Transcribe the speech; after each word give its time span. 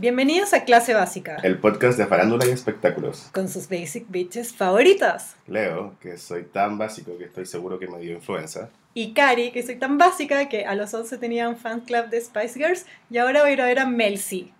Bienvenidos 0.00 0.54
a 0.54 0.64
Clase 0.64 0.94
Básica, 0.94 1.38
El 1.42 1.58
podcast 1.58 1.98
de 1.98 2.06
farándula 2.06 2.46
y 2.46 2.50
espectáculos. 2.50 3.30
con 3.32 3.48
sus 3.48 3.68
basic 3.68 4.04
bitches 4.08 4.52
favoritas. 4.54 5.34
Leo, 5.48 5.96
que 6.00 6.16
soy 6.18 6.44
tan 6.44 6.78
básico 6.78 7.18
que 7.18 7.24
estoy 7.24 7.46
seguro 7.46 7.80
que 7.80 7.88
me 7.88 7.98
dio 7.98 8.12
influenza. 8.12 8.70
Y 8.94 9.12
Cari, 9.12 9.50
que 9.50 9.64
soy 9.64 9.74
tan 9.74 9.98
básica 9.98 10.48
que 10.48 10.64
a 10.66 10.76
los 10.76 10.94
11 10.94 11.18
tenía 11.18 11.48
un 11.48 11.56
fan 11.56 11.80
club 11.80 12.10
de 12.10 12.20
Spice 12.20 12.60
Girls 12.60 12.86
y 13.10 13.18
ahora 13.18 13.40
voy 13.40 13.50
a 13.50 13.52
ir 13.54 13.60
a 13.60 13.66
ver 13.66 13.80
a 13.80 13.86
Mel 13.86 14.18
C. 14.18 14.52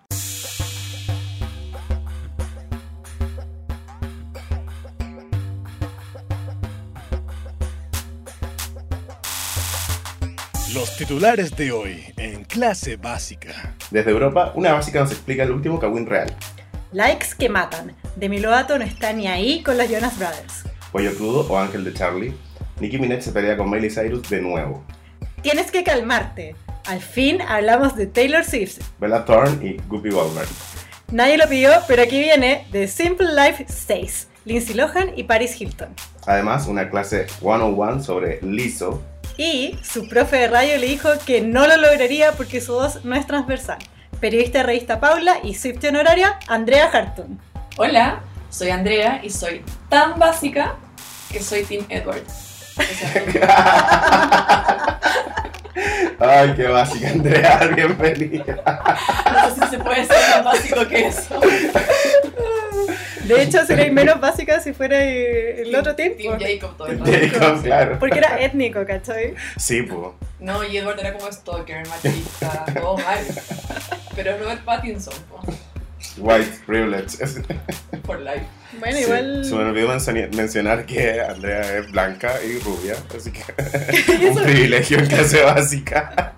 Los 10.79 10.97
titulares 10.97 11.56
de 11.56 11.72
hoy 11.72 12.04
en 12.17 12.45
clase 12.45 12.95
básica. 12.97 13.74
Desde 13.90 14.13
Europa, 14.13 14.53
una 14.54 14.74
básica 14.74 15.01
nos 15.01 15.10
explica 15.10 15.42
el 15.42 15.51
último 15.51 15.81
Kawin 15.81 16.06
real. 16.06 16.33
Likes 16.92 17.30
que 17.37 17.48
matan. 17.48 17.96
Demi 18.14 18.38
Lovato 18.38 18.78
no 18.78 18.84
está 18.84 19.12
ni 19.12 19.27
ahí 19.27 19.60
con 19.64 19.77
los 19.77 19.91
Jonas 19.91 20.16
Brothers. 20.16 20.62
Pollo 20.92 21.12
crudo 21.16 21.48
o 21.48 21.59
ángel 21.59 21.82
de 21.82 21.92
Charlie. 21.95 22.32
Nicki 22.78 22.96
Minaj 22.96 23.23
se 23.23 23.32
pelea 23.32 23.56
con 23.56 23.68
Miley 23.68 23.91
Cyrus 23.91 24.30
de 24.30 24.41
nuevo. 24.41 24.84
Tienes 25.42 25.73
que 25.73 25.82
calmarte. 25.82 26.54
Al 26.87 27.01
fin 27.01 27.42
hablamos 27.42 27.96
de 27.96 28.06
Taylor 28.06 28.45
Swift. 28.45 28.79
Bella 29.01 29.24
Thorne 29.24 29.66
y 29.66 29.76
Guppy 29.88 30.10
Goldberg. 30.10 30.48
Nadie 31.10 31.38
lo 31.38 31.48
pidió, 31.48 31.73
pero 31.88 32.02
aquí 32.02 32.20
viene 32.20 32.68
The 32.70 32.87
Simple 32.87 33.34
Life 33.34 33.66
6. 33.66 34.29
Lindsay 34.45 34.76
Lohan 34.76 35.10
y 35.16 35.24
Paris 35.24 35.60
Hilton. 35.60 35.88
Además, 36.24 36.68
una 36.68 36.88
clase 36.88 37.26
101 37.40 38.01
sobre 38.01 38.40
Lizzo. 38.42 39.02
Y 39.38 39.78
su 39.84 40.09
profe 40.09 40.37
de 40.37 40.48
radio 40.48 40.77
le 40.78 40.88
dijo 40.88 41.10
que 41.24 41.41
no 41.41 41.69
lo 41.69 41.77
lograría 41.77 42.33
porque 42.33 42.60
su 42.60 42.73
voz 42.74 43.05
no 43.05 43.15
es 43.15 43.24
transversal. 43.24 43.79
Periodista 44.20 44.59
de 44.59 44.65
revista 44.65 44.98
Paula 44.98 45.37
y 45.45 45.55
Swift 45.55 45.84
honoraria, 45.84 46.41
Andrea 46.48 46.91
Hartung. 46.92 47.38
Hola, 47.77 48.19
soy 48.51 48.70
Andrea 48.70 49.20
y 49.23 49.30
soy 49.30 49.65
tan 49.88 50.18
básica 50.18 50.74
que 51.30 51.40
soy 51.40 51.62
Tim 51.62 51.85
Edward. 51.88 52.24
O 52.27 52.82
sea, 52.82 54.99
Ay, 56.18 56.55
qué 56.57 56.66
básica, 56.66 57.10
Andrea, 57.10 57.60
bienvenida. 57.77 58.57
no 59.32 59.55
sé 59.55 59.60
si 59.62 59.68
se 59.71 59.79
puede 59.79 60.05
ser 60.05 60.16
más 60.34 60.45
básico 60.45 60.88
que 60.88 61.07
eso. 61.07 61.40
De 63.29 63.43
hecho, 63.43 63.65
sería 63.66 63.93
menos 63.93 64.21
básica 64.21 64.61
si 64.61 64.73
fuera 64.73 65.05
eh, 65.05 65.62
el 65.62 65.75
otro 65.75 65.95
team. 65.95 66.12
Tim 66.17 66.33
Jacob 66.39 66.77
todo 66.77 66.89
el 66.89 66.98
Jacob, 67.31 67.62
claro. 67.62 67.98
Porque 67.98 68.19
era 68.19 68.41
étnico, 68.41 68.84
¿cachai? 68.87 69.34
Sí, 69.57 69.83
pues. 69.83 70.12
No, 70.41 70.65
y 70.65 70.77
Edward 70.77 70.98
era 71.01 71.12
como 71.12 71.31
stalker, 71.31 71.87
machista, 71.89 72.65
todo 72.75 72.97
mal. 72.99 73.19
Pero 74.17 74.39
Robert 74.39 74.65
Pattinson, 74.65 75.15
po, 75.31 75.41
White 76.19 76.51
privilege. 76.67 77.17
for 78.05 78.19
life. 78.21 78.47
Bueno, 78.79 78.97
Sí, 78.97 79.03
igual. 79.05 79.45
Se 79.45 79.55
me 79.55 79.65
olvidó 79.65 79.89
mencionar- 79.89 80.84
que 80.87 81.21
Andrea 81.21 81.79
es 81.79 81.91
blanca 81.91 82.34
y 82.45 82.59
rubia, 82.59 82.95
así 83.17 83.31
que 83.33 83.43
un 84.29 84.43
privilegio 84.43 84.99
en 84.99 85.06
clase 85.06 85.43
básica. 85.43 86.33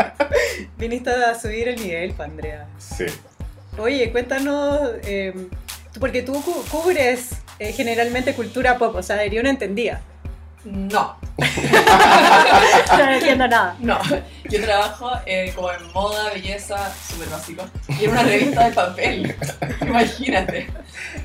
Viniste 0.79 1.11
a 1.11 1.39
subir 1.39 1.69
el 1.69 1.77
nivel, 1.83 2.13
pa, 2.15 2.25
Andrea. 2.25 2.67
Sí. 2.79 3.07
Oye, 3.79 4.11
cuéntanos. 4.13 4.93
eh, 5.05 5.33
tú- 5.35 5.51
porque 5.99 6.23
tú 6.23 6.41
cu- 6.43 6.65
cubres 6.71 7.31
eh, 7.59 7.73
generalmente 7.73 8.35
cultura 8.35 8.79
pop, 8.79 8.95
o 8.97 9.03
sea, 9.03 9.23
Erión 9.23 9.47
entendía. 9.47 10.01
No, 10.65 11.17
no 12.99 13.11
entiendo 13.13 13.49
nada. 13.49 13.77
no. 13.81 13.99
Yo 14.51 14.61
trabajo 14.63 15.11
eh, 15.27 15.53
como 15.55 15.71
en 15.73 15.93
moda, 15.93 16.31
belleza, 16.35 16.93
súper 17.09 17.29
básico. 17.29 17.65
Y 17.99 18.05
en 18.05 18.11
una 18.11 18.23
revista 18.25 18.69
de 18.69 18.73
papel. 18.75 19.37
Imagínate. 19.81 20.69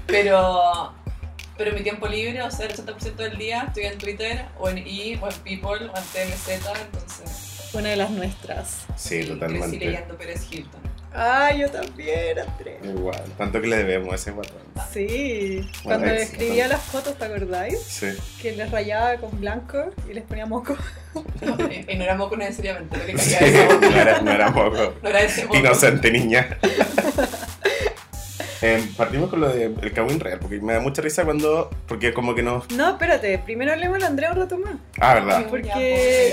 Pero, 0.07 0.93
pero 1.57 1.71
en 1.71 1.75
mi 1.75 1.81
tiempo 1.83 2.07
libre, 2.07 2.41
o 2.43 2.51
sea, 2.51 2.67
el 2.67 2.73
80% 2.75 3.15
del 3.15 3.37
día 3.37 3.63
estoy 3.67 3.85
en 3.85 3.97
Twitter 3.97 4.45
o 4.59 4.69
en 4.69 4.77
E, 4.77 5.19
o 5.21 5.27
en 5.27 5.35
People, 5.43 5.87
o 5.89 5.97
en 5.97 6.03
TMZ, 6.13 6.49
entonces 6.49 7.69
Una 7.73 7.89
de 7.89 7.95
las 7.97 8.11
nuestras. 8.11 8.85
Sí, 8.95 9.15
crecí 9.17 9.29
totalmente. 9.33 9.77
leyendo 9.79 10.15
Pérez 10.17 10.45
Hilton. 10.49 10.81
Ah, 11.17 11.51
yo 11.57 11.69
también, 11.71 12.37
Andrea. 12.39 12.77
Igual, 12.83 13.21
tanto 13.37 13.61
que 13.61 13.67
le 13.67 13.77
debemos 13.77 14.11
a 14.11 14.15
ese 14.15 14.31
guatón. 14.31 14.57
Sí, 14.91 15.61
Bueno, 15.83 15.99
cuando 16.01 16.07
es- 16.07 16.23
escribía 16.23 16.67
las 16.67 16.81
fotos, 16.81 17.17
¿te 17.17 17.25
acordáis? 17.25 17.79
Sí. 17.81 18.07
Que 18.41 18.51
les 18.51 18.69
rayaba 18.69 19.15
con 19.17 19.39
blanco 19.39 19.91
y 20.09 20.13
les 20.13 20.23
ponía 20.25 20.45
moco. 20.45 20.75
No, 21.41 21.57
y 21.87 21.95
no 21.95 22.03
era 22.03 22.15
moco 22.15 22.35
necesariamente, 22.35 22.97
lo 22.97 23.05
que 23.05 23.17
Sí, 23.17 23.35
quería 23.37 23.63
decir. 23.67 23.79
no 23.81 23.97
era, 24.01 24.21
no 24.21 24.31
era 24.31 24.53
poco. 24.53 24.93
No 25.01 25.09
era 25.09 25.21
ese 25.21 25.43
moco. 25.45 25.55
Inocente 25.57 26.11
niña. 26.11 26.57
Em, 28.61 28.87
partimos 28.95 29.29
con 29.29 29.41
lo 29.41 29.49
del 29.49 29.93
Kawin 29.93 30.19
real, 30.19 30.39
porque 30.39 30.59
me 30.59 30.73
da 30.73 30.79
mucha 30.79 31.01
risa 31.01 31.23
cuando. 31.25 31.69
Porque 31.87 32.13
como 32.13 32.33
que 32.33 32.41
nos. 32.41 32.69
No, 32.71 32.91
espérate, 32.91 33.37
primero 33.39 33.73
hablemos 33.73 33.99
de 33.99 34.05
Andrea 34.05 34.31
un 34.31 34.37
rato 34.37 34.57
más. 34.57 34.75
Ah, 34.99 35.13
¿verdad? 35.15 35.45
Porque 35.49 35.69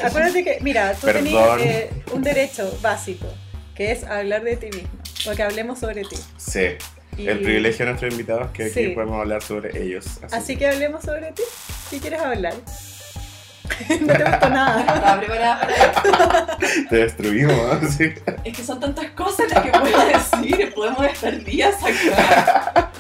pues. 0.01 0.05
acuérdate 0.05 0.45
que, 0.45 0.59
mira, 0.63 0.95
tú 0.95 1.07
Perdón. 1.07 1.25
tenías 1.25 1.61
eh, 1.61 1.91
un 2.13 2.23
derecho 2.23 2.79
básico, 2.81 3.27
que 3.75 3.93
es 3.93 4.05
hablar 4.05 4.43
de 4.45 4.57
ti 4.57 4.67
mismo, 4.67 4.91
o 5.31 5.35
que 5.35 5.43
hablemos 5.43 5.79
sobre 5.79 6.03
ti. 6.05 6.17
Sí. 6.37 6.77
Y- 7.19 7.29
El 7.29 7.41
privilegio 7.41 7.85
de 7.85 7.93
nuestros 7.93 8.13
invitados 8.13 8.51
que 8.53 8.65
aquí 8.65 8.73
Sí. 8.73 8.89
podemos 8.89 9.21
hablar 9.21 9.43
sobre 9.43 9.83
ellos. 9.83 10.07
Así 10.31 10.57
que 10.57 10.67
hablemos 10.69 11.03
sobre 11.03 11.33
ti. 11.33 11.43
¿Qué 11.91 11.99
quieres 11.99 12.21
hablar? 12.21 12.55
no 14.01 14.15
te 14.15 14.25
gustó 14.25 14.49
nada. 14.49 14.81
Estaba 14.81 15.19
preparada 15.19 15.61
para 15.61 16.57
Te 16.89 16.97
destruimos, 16.97 17.83
¿no? 17.83 17.89
Sí. 17.97 18.13
Es 18.45 18.57
que 18.57 18.65
son 18.65 18.81
tantas 18.81 19.11
cosas 19.11 19.51
las 19.53 19.63
que 19.63 19.71
puedo 19.71 20.07
decir, 20.07 20.73
podemos 20.75 21.05
estar 21.07 21.45
días 21.45 21.75
acá. 21.83 22.91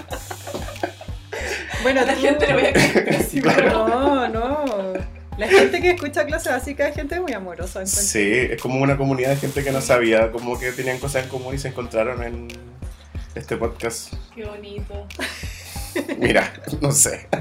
Bueno, 1.83 2.03
A 2.03 2.05
la 2.05 2.15
tú- 2.15 2.21
gente 2.21 2.47
le 2.47 2.53
voy 2.53 2.67
a 2.67 2.73
creer, 2.73 3.19
pero- 3.57 3.89
No, 3.89 4.29
no. 4.29 4.93
La 5.39 5.49
gente 5.49 5.81
que 5.81 5.91
escucha 5.93 6.27
clase 6.27 6.51
básica 6.51 6.87
es 6.89 6.95
gente 6.95 7.19
muy 7.21 7.33
amorosa. 7.33 7.81
encuentro. 7.81 8.03
Sí, 8.03 8.31
es 8.33 8.61
como 8.61 8.81
una 8.81 8.97
comunidad 8.97 9.31
de 9.31 9.37
gente 9.37 9.65
que 9.65 9.71
no 9.73 9.81
sabía, 9.81 10.31
como 10.31 10.59
que 10.59 10.73
tenían 10.73 10.99
cosas 10.99 11.25
en 11.25 11.31
común 11.31 11.55
y 11.55 11.59
se 11.59 11.69
encontraron 11.69 12.23
en 12.23 12.49
este 13.35 13.57
podcast. 13.57 14.13
Qué 14.35 14.45
bonito. 14.45 15.07
Mira, 16.19 16.53
no 16.81 16.93
sé. 16.93 17.29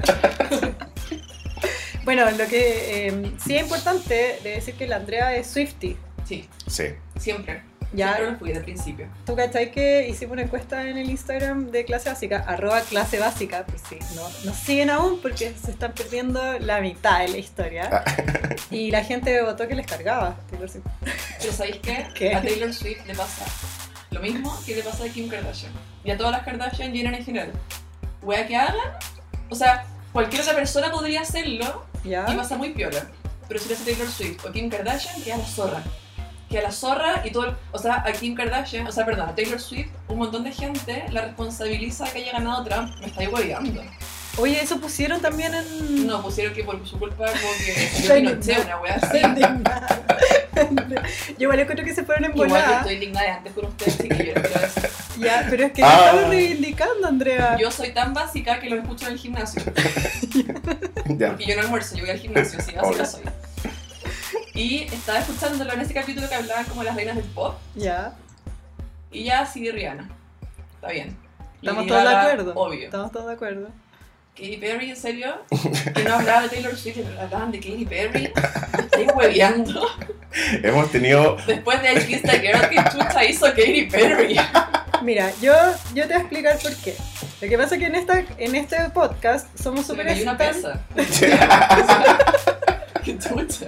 Bueno, 2.04 2.28
lo 2.32 2.46
que 2.48 3.06
eh, 3.06 3.32
sí 3.44 3.54
es 3.54 3.62
importante 3.62 4.40
de 4.42 4.50
decir 4.50 4.74
que 4.74 4.88
la 4.88 4.96
Andrea 4.96 5.36
es 5.36 5.46
Swifty. 5.46 5.96
Sí, 6.26 6.48
Sí. 6.66 6.86
siempre. 7.16 7.62
Ya. 7.92 8.14
Siempre 8.14 8.32
lo 8.32 8.38
fui 8.38 8.52
de 8.52 8.60
principio. 8.60 9.06
¿Tú 9.26 9.36
cachai 9.36 9.70
que 9.70 10.08
hicimos 10.08 10.32
una 10.32 10.42
encuesta 10.42 10.88
en 10.88 10.96
el 10.96 11.10
Instagram 11.10 11.70
de 11.70 11.84
clase 11.84 12.08
básica? 12.08 12.44
Arroba 12.46 12.80
clase 12.80 13.18
básica, 13.18 13.64
pues 13.66 13.82
sí, 13.88 13.98
no, 14.14 14.22
nos 14.44 14.56
siguen 14.56 14.90
aún 14.90 15.20
porque 15.20 15.52
se 15.62 15.72
están 15.72 15.92
perdiendo 15.92 16.58
la 16.58 16.80
mitad 16.80 17.20
de 17.20 17.28
la 17.28 17.38
historia. 17.38 18.04
Y 18.70 18.90
la 18.90 19.04
gente 19.04 19.42
votó 19.42 19.68
que 19.68 19.74
les 19.74 19.86
cargaba. 19.86 20.36
Taylor 20.50 20.68
Swift. 20.68 20.86
Pero 21.38 21.52
¿sabéis 21.52 21.76
qué? 21.82 22.06
¿Qué? 22.14 22.34
A 22.34 22.40
Taylor 22.40 22.72
Swift 22.72 23.06
le 23.06 23.14
pasa 23.14 23.44
lo 24.12 24.20
mismo 24.20 24.56
que 24.64 24.76
le 24.76 24.82
pasa 24.82 25.04
a 25.04 25.08
Kim 25.08 25.28
Kardashian. 25.28 25.72
Y 26.04 26.10
a 26.10 26.16
todas 26.16 26.32
las 26.32 26.42
Kardashian 26.44 26.92
Jenner 26.92 27.14
en 27.14 27.24
general. 27.24 27.52
Wea 28.22 28.46
que 28.46 28.56
hagan, 28.56 28.76
o 29.50 29.54
sea, 29.54 29.84
cualquier 30.12 30.42
otra 30.42 30.54
persona 30.54 30.90
podría 30.90 31.22
hacerlo 31.22 31.84
¿Ya? 32.04 32.26
y 32.30 32.36
pasa 32.36 32.56
muy 32.56 32.70
piola. 32.70 33.08
Pero 33.48 33.60
si 33.60 33.68
lo 33.68 33.74
hace 33.74 33.84
Taylor 33.84 34.08
Swift 34.08 34.44
o 34.44 34.52
Kim 34.52 34.70
Kardashian, 34.70 35.22
queda 35.22 35.38
la 35.38 35.44
zorra. 35.44 35.82
Queda 36.52 36.62
la 36.62 36.72
zorra 36.72 37.22
y 37.24 37.30
todo. 37.32 37.46
el- 37.46 37.56
o 37.72 37.78
sea, 37.78 38.04
a 38.06 38.12
Kim 38.12 38.34
Kardashian, 38.36 38.86
o 38.86 38.92
sea, 38.92 39.04
perdón, 39.04 39.28
a 39.30 39.34
Taylor 39.34 39.58
Swift, 39.60 39.88
un 40.08 40.18
montón 40.18 40.44
de 40.44 40.52
gente 40.52 41.04
la 41.10 41.22
responsabiliza 41.22 42.04
de 42.04 42.10
que 42.12 42.18
haya 42.18 42.32
ganado 42.32 42.62
Trump. 42.64 42.94
Me 43.00 43.06
estáis 43.06 43.28
hueveando. 43.32 43.82
Oye, 44.38 44.62
eso 44.62 44.78
pusieron 44.80 45.20
también 45.20 45.52
en... 45.54 46.06
No, 46.06 46.22
pusieron 46.22 46.54
que 46.54 46.64
por 46.64 46.86
su 46.86 46.98
culpa, 46.98 47.26
como 47.26 47.52
que 47.64 48.02
yo 48.08 48.14
Pinochet, 48.14 48.64
una 48.64 48.80
wea 48.80 48.94
así. 48.94 49.18
indignada. 49.18 49.98
Yo 51.38 51.44
igual 51.44 51.60
encuentro 51.60 51.84
que 51.84 51.94
se 51.94 52.04
fueron 52.04 52.24
en 52.26 52.30
Igual 52.32 52.48
yo 52.50 52.54
volada. 52.54 52.78
estoy 52.80 52.94
indignada 52.94 53.26
de 53.26 53.32
antes 53.32 53.52
por 53.54 53.64
ustedes, 53.64 53.98
chiquillos. 53.98 54.34
Ya, 55.18 55.46
pero 55.48 55.64
es 55.66 55.72
que 55.72 55.82
Ah. 55.82 56.04
estamos 56.06 56.28
reivindicando, 56.28 57.08
Andrea. 57.08 57.56
Yo 57.58 57.70
soy 57.70 57.92
tan 57.92 58.12
básica 58.14 58.60
que 58.60 58.68
los 58.70 58.80
escucho 58.80 59.06
en 59.06 59.12
el 59.12 59.18
gimnasio. 59.18 59.62
Ya. 61.06 61.28
Porque 61.30 61.44
yo 61.46 61.56
no 61.56 61.62
almuerzo, 61.62 61.94
yo 61.96 62.02
voy 62.02 62.10
al 62.10 62.18
gimnasio, 62.18 62.58
así 62.58 62.72
básica 62.72 63.04
soy. 63.04 63.22
Y 64.54 64.82
estaba 64.82 65.18
escuchándolo 65.18 65.72
en 65.72 65.80
ese 65.80 65.94
capítulo 65.94 66.28
que 66.28 66.34
hablaban 66.34 66.64
como 66.66 66.82
las 66.82 66.94
reinas 66.94 67.16
del 67.16 67.24
pop. 67.26 67.54
Ya, 67.74 68.14
Y 69.10 69.24
ya 69.24 69.46
sí 69.46 69.64
de 69.64 69.72
Rihanna. 69.72 70.10
Está 70.74 70.88
bien. 70.88 71.16
estamos 71.60 71.86
todos 71.86 72.02
de 72.02 72.14
acuerdo. 72.14 72.52
Obvio. 72.54 72.84
Estamos 72.84 73.12
todos 73.12 73.26
de 73.26 73.32
acuerdo. 73.32 73.68
Katy 74.34 74.56
Perry, 74.56 74.90
¿en 74.90 74.96
serio? 74.96 75.42
Que 75.94 76.04
no 76.04 76.14
hablaba 76.14 76.42
de 76.42 76.48
Taylor 76.48 76.76
Swift, 76.76 76.96
pero 76.96 77.20
hablaban 77.20 77.52
de 77.52 77.60
Katy 77.60 77.84
Perry. 77.86 78.32
Estoy 78.78 79.06
hueveando. 79.14 79.86
Hemos 80.62 80.90
tenido. 80.90 81.36
Después 81.46 81.82
de 81.82 81.92
I 81.92 82.06
Kissed 82.06 82.30
a 82.30 82.38
Girl, 82.38 82.68
que 82.68 82.76
chucha 82.90 83.24
hizo 83.24 83.46
Katy 83.46 83.86
Perry? 83.90 84.36
Mira, 85.02 85.30
yo, 85.40 85.52
yo 85.94 86.06
te 86.06 86.14
voy 86.14 86.16
a 86.16 86.18
explicar 86.18 86.58
por 86.58 86.74
qué. 86.76 86.94
Lo 87.40 87.48
que 87.48 87.58
pasa 87.58 87.74
es 87.74 87.80
que 87.80 87.86
en, 87.86 87.94
esta, 87.96 88.24
en 88.38 88.54
este 88.54 88.76
podcast 88.90 89.46
somos 89.58 89.86
súper 89.86 90.06
cayó 90.06 90.22
una 90.22 90.38
pesa. 90.38 90.80
Qué 93.04 93.18
chucha. 93.18 93.66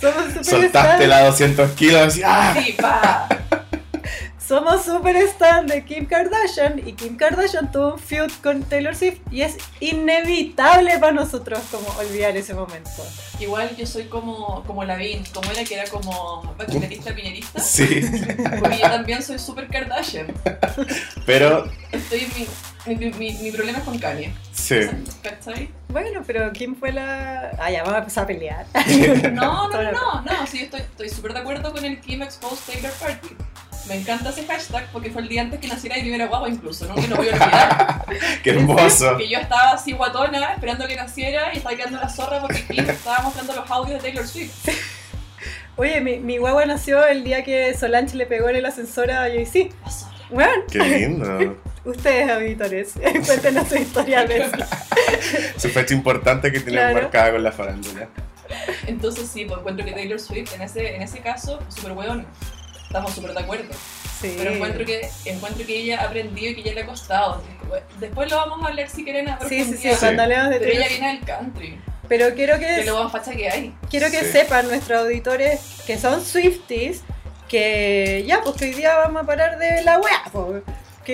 Somos 0.00 0.46
Soltaste 0.46 1.06
la 1.06 1.24
200 1.26 1.70
kilos 1.72 2.16
y 2.16 2.22
¡ah! 2.24 2.54
Sí, 2.64 2.72
pa. 2.72 3.28
somos 4.46 4.84
super 4.84 5.14
stan 5.16 5.66
de 5.66 5.84
Kim 5.84 6.06
Kardashian 6.06 6.80
y 6.84 6.94
Kim 6.94 7.16
Kardashian 7.16 7.70
tuvo 7.70 7.94
un 7.94 7.98
feud 8.00 8.30
con 8.42 8.62
Taylor 8.64 8.96
Swift 8.96 9.18
y 9.30 9.42
es 9.42 9.56
inevitable 9.78 10.98
para 10.98 11.12
nosotros 11.12 11.60
como 11.70 11.86
olvidar 11.98 12.36
ese 12.36 12.54
momento. 12.54 12.90
Igual 13.38 13.76
yo 13.76 13.86
soy 13.86 14.04
como, 14.04 14.64
como 14.66 14.82
Lavín, 14.84 15.22
como 15.32 15.50
era 15.52 15.62
que 15.64 15.74
era 15.74 15.84
como 15.88 16.54
bacheletista 16.58 17.14
piñerista. 17.14 17.60
Sí, 17.60 18.00
Porque 18.58 18.78
yo 18.78 18.90
también 18.90 19.22
soy 19.22 19.38
super 19.38 19.68
Kardashian. 19.68 20.26
pero 21.26 21.70
Estoy 21.92 22.26
mi, 22.36 22.46
mi, 22.86 22.94
mi, 22.96 23.32
mi 23.34 23.50
problema 23.52 23.78
es 23.78 23.84
con 23.84 23.98
Kanye. 23.98 24.32
sí. 24.52 24.80
¿Cachai? 25.22 25.68
Bueno, 25.88 26.22
pero 26.26 26.52
Kim 26.52 26.76
fue 26.76 26.92
la... 26.92 27.50
Ah, 27.58 27.70
ya, 27.70 27.80
vamos 27.82 27.96
a 27.96 27.98
empezar 27.98 28.24
a 28.24 28.26
pelear. 28.26 28.66
No, 29.32 29.68
no, 29.68 29.82
no, 29.82 29.92
no, 29.92 30.22
no, 30.22 30.46
sí, 30.46 30.60
estoy 30.62 30.80
estoy 30.80 31.08
súper 31.08 31.32
de 31.34 31.40
acuerdo 31.40 31.72
con 31.72 31.84
el 31.84 32.00
Kim 32.00 32.22
Exposed 32.22 32.72
Taylor 32.72 32.92
Party. 32.92 33.34
Me 33.88 33.96
encanta 33.96 34.30
ese 34.30 34.44
hashtag 34.46 34.86
porque 34.92 35.10
fue 35.10 35.22
el 35.22 35.28
día 35.28 35.42
antes 35.42 35.58
que 35.58 35.66
naciera 35.66 35.96
mi 35.96 36.02
primera 36.02 36.26
guagua 36.26 36.48
incluso, 36.48 36.86
¿no? 36.86 36.94
Que 36.94 37.08
no 37.08 37.16
voy 37.16 37.28
a 37.28 37.32
olvidar. 37.32 38.04
Qué 38.44 38.50
hermoso. 38.50 39.16
Que 39.16 39.28
yo 39.28 39.38
estaba 39.38 39.72
así 39.72 39.92
guatona 39.92 40.52
esperando 40.52 40.86
que 40.86 40.94
naciera 40.96 41.52
y 41.52 41.56
estaba 41.56 41.74
quedando 41.74 41.98
la 41.98 42.08
zorra 42.08 42.40
porque 42.40 42.64
Kim 42.66 42.88
estaba 42.88 43.22
mostrando 43.22 43.54
los 43.54 43.68
audios 43.70 44.00
de 44.02 44.08
Taylor 44.10 44.26
Swift. 44.28 44.68
Oye, 45.76 46.00
mi, 46.00 46.18
mi 46.18 46.36
guagua 46.38 46.66
nació 46.66 47.04
el 47.06 47.24
día 47.24 47.42
que 47.42 47.74
Solange 47.76 48.16
le 48.16 48.26
pegó 48.26 48.48
en 48.50 48.56
el 48.56 48.66
ascensor 48.66 49.10
a 49.10 49.22
Jay-Z. 49.22 49.74
Bueno, 50.30 50.52
Qué 50.70 50.78
lindo. 50.78 51.56
ustedes, 51.84 52.30
auditores, 52.30 52.92
cuéntenos 53.26 53.68
su 53.68 53.76
historia. 53.76 54.26
Su 55.56 55.68
fecha 55.68 55.94
importante 55.94 56.50
que 56.52 56.60
tiene 56.60 56.78
Claro. 56.78 56.94
marcada 57.02 57.32
con 57.32 57.42
la 57.42 57.52
farándula. 57.52 58.08
Entonces 58.86 59.28
sí, 59.32 59.44
pues 59.44 59.58
encuentro 59.60 59.84
que 59.84 59.92
Taylor 59.92 60.18
Swift 60.18 60.54
en 60.54 60.62
ese, 60.62 60.96
en 60.96 61.02
ese 61.02 61.20
caso, 61.20 61.60
súper 61.68 61.92
weón. 61.92 62.26
Estamos 62.86 63.12
súper 63.14 63.32
de 63.32 63.40
acuerdo. 63.40 63.72
Sí. 64.20 64.34
Pero 64.36 64.50
encuentro 64.52 64.84
que, 64.84 65.08
encuentro 65.24 65.64
que 65.64 65.78
ella 65.78 66.00
ha 66.00 66.04
aprendido 66.06 66.50
y 66.50 66.54
que 66.56 66.62
ya 66.64 66.74
le 66.74 66.82
ha 66.82 66.86
costado. 66.86 67.42
Después 68.00 68.28
lo 68.30 68.36
vamos 68.36 68.64
a 68.64 68.68
hablar 68.68 68.88
si 68.88 69.04
quieren 69.04 69.28
a 69.28 69.38
Sí, 69.48 69.64
sí, 69.64 69.76
sí, 69.76 69.88
cuando 70.00 70.22
hablemos 70.24 70.50
de 70.50 70.58
Pero 70.58 70.72
ella 70.72 70.88
viene 70.88 71.08
del 71.14 71.20
country, 71.24 71.80
Pero 72.08 72.34
quiero 72.34 72.58
que 72.58 72.66
que, 72.80 72.84
lo 72.84 73.04
más 73.04 73.12
facha 73.12 73.30
que 73.30 73.48
hay. 73.48 73.74
quiero 73.88 74.10
que 74.10 74.20
Sí. 74.24 74.32
sepan 74.32 74.66
nuestros 74.66 75.02
auditores 75.02 75.60
que 75.86 75.96
son 75.98 76.22
Swifties 76.24 77.02
que 77.48 78.24
ya, 78.26 78.42
pues 78.42 78.56
que 78.56 78.64
hoy 78.66 78.74
día 78.74 78.96
vamos 78.96 79.22
a 79.22 79.26
parar 79.26 79.58
de 79.58 79.82
la 79.82 79.98
weá, 79.98 80.22
pues. 80.32 80.62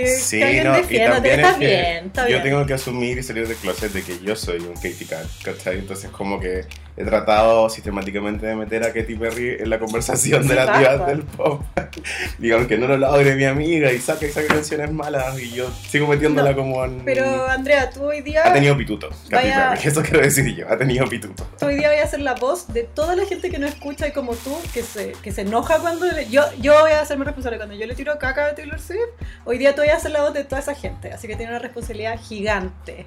Que, 0.05 0.17
Sí, 0.19 0.39
que 0.39 0.45
alguien 0.45 0.65
no, 0.65 0.79
y 0.79 0.81
defienda, 0.83 1.15
también 1.15 1.35
está 1.41 1.51
es 1.51 1.57
que 1.59 1.67
bien, 1.67 2.07
está 2.07 2.23
yo 2.23 2.29
bien. 2.29 2.43
tengo 2.43 2.67
que 2.67 2.75
asumir 2.75 3.19
y 3.19 3.23
salir 3.23 3.49
del 3.49 3.57
closet 3.57 3.93
de 3.93 4.03
que 4.03 4.19
yo 4.25 4.37
soy 4.37 4.61
un 4.61 4.75
Katie 4.75 5.07
Cat, 5.09 5.27
¿cachai? 5.43 5.79
Entonces 5.79 6.11
como 6.11 6.39
que 6.41 6.65
he 6.97 7.05
tratado 7.05 7.69
sistemáticamente 7.69 8.47
de 8.47 8.55
meter 8.57 8.83
a 8.85 8.93
Katy 8.93 9.17
Perry 9.17 9.57
en 9.61 9.69
la 9.69 9.79
conversación 9.79 10.47
de 10.49 10.55
las 10.55 10.79
divas 10.79 11.07
del 11.07 11.23
pop. 11.23 11.63
Digamos 12.39 12.67
que 12.67 12.79
no 12.79 12.87
lo 12.87 12.97
logre 12.97 13.35
mi 13.35 13.45
amiga 13.45 13.93
y 13.93 13.99
saca 13.99 14.27
y 14.27 14.31
saca 14.31 14.49
canciones 14.49 14.91
malas 14.93 15.39
y 15.41 15.51
yo 15.51 15.69
sigo 15.89 16.07
metiéndola 16.07 16.51
No, 16.53 16.57
como 16.57 16.85
en... 16.85 17.05
Pero 17.05 17.47
Andrea, 17.47 17.91
tú 17.91 18.05
hoy 18.05 18.23
día 18.23 18.47
Ha 18.47 18.53
tenido 18.53 18.77
pituto, 18.77 19.09
Katy 19.29 19.49
Vaya- 19.49 19.71
Perry, 19.75 19.89
eso 19.89 20.03
quiero 20.03 20.21
decir 20.21 20.55
yo, 20.57 20.69
ha 20.71 20.77
tenido 20.79 21.07
pituto. 21.07 21.47
Tú 21.59 21.67
hoy 21.67 21.77
día 21.77 21.89
voy 21.91 21.99
a 21.99 22.07
ser 22.07 22.21
la 22.21 22.35
voz 22.35 22.73
de 22.73 22.85
toda 22.85 23.15
la 23.15 23.25
gente 23.27 23.51
que 23.51 23.59
no 23.59 23.67
escucha 23.67 24.09
y 24.09 24.13
como 24.13 24.35
tú, 24.35 24.57
que 24.73 24.83
se, 24.83 25.13
que 25.23 25.33
se 25.33 25.43
enoja 25.43 25.79
cuando 25.81 26.07
le- 26.07 26.29
yo, 26.31 26.43
yo 26.61 26.81
voy 26.81 26.93
a 26.93 27.01
hacerme 27.01 27.25
responsable 27.25 27.59
cuando 27.59 27.75
yo 27.75 27.87
le 27.87 27.95
tiro 27.95 28.19
caca 28.19 28.47
a 28.47 28.55
Taylor 28.55 28.81
Swift. 28.81 29.01
Hoy 29.45 29.59
día 29.59 29.75
tú 29.75 29.83
voy 29.83 29.91
a 29.91 29.99
ser 30.01 30.13
la 30.13 30.23
voz 30.23 30.33
de 30.35 30.45
toda 30.45 30.61
esa 30.61 30.75
gente, 30.75 31.13
así 31.13 31.29
que 31.29 31.37
tiene 31.37 31.53
una 31.53 31.59
responsabilidad 31.61 32.19
gigante. 32.21 33.07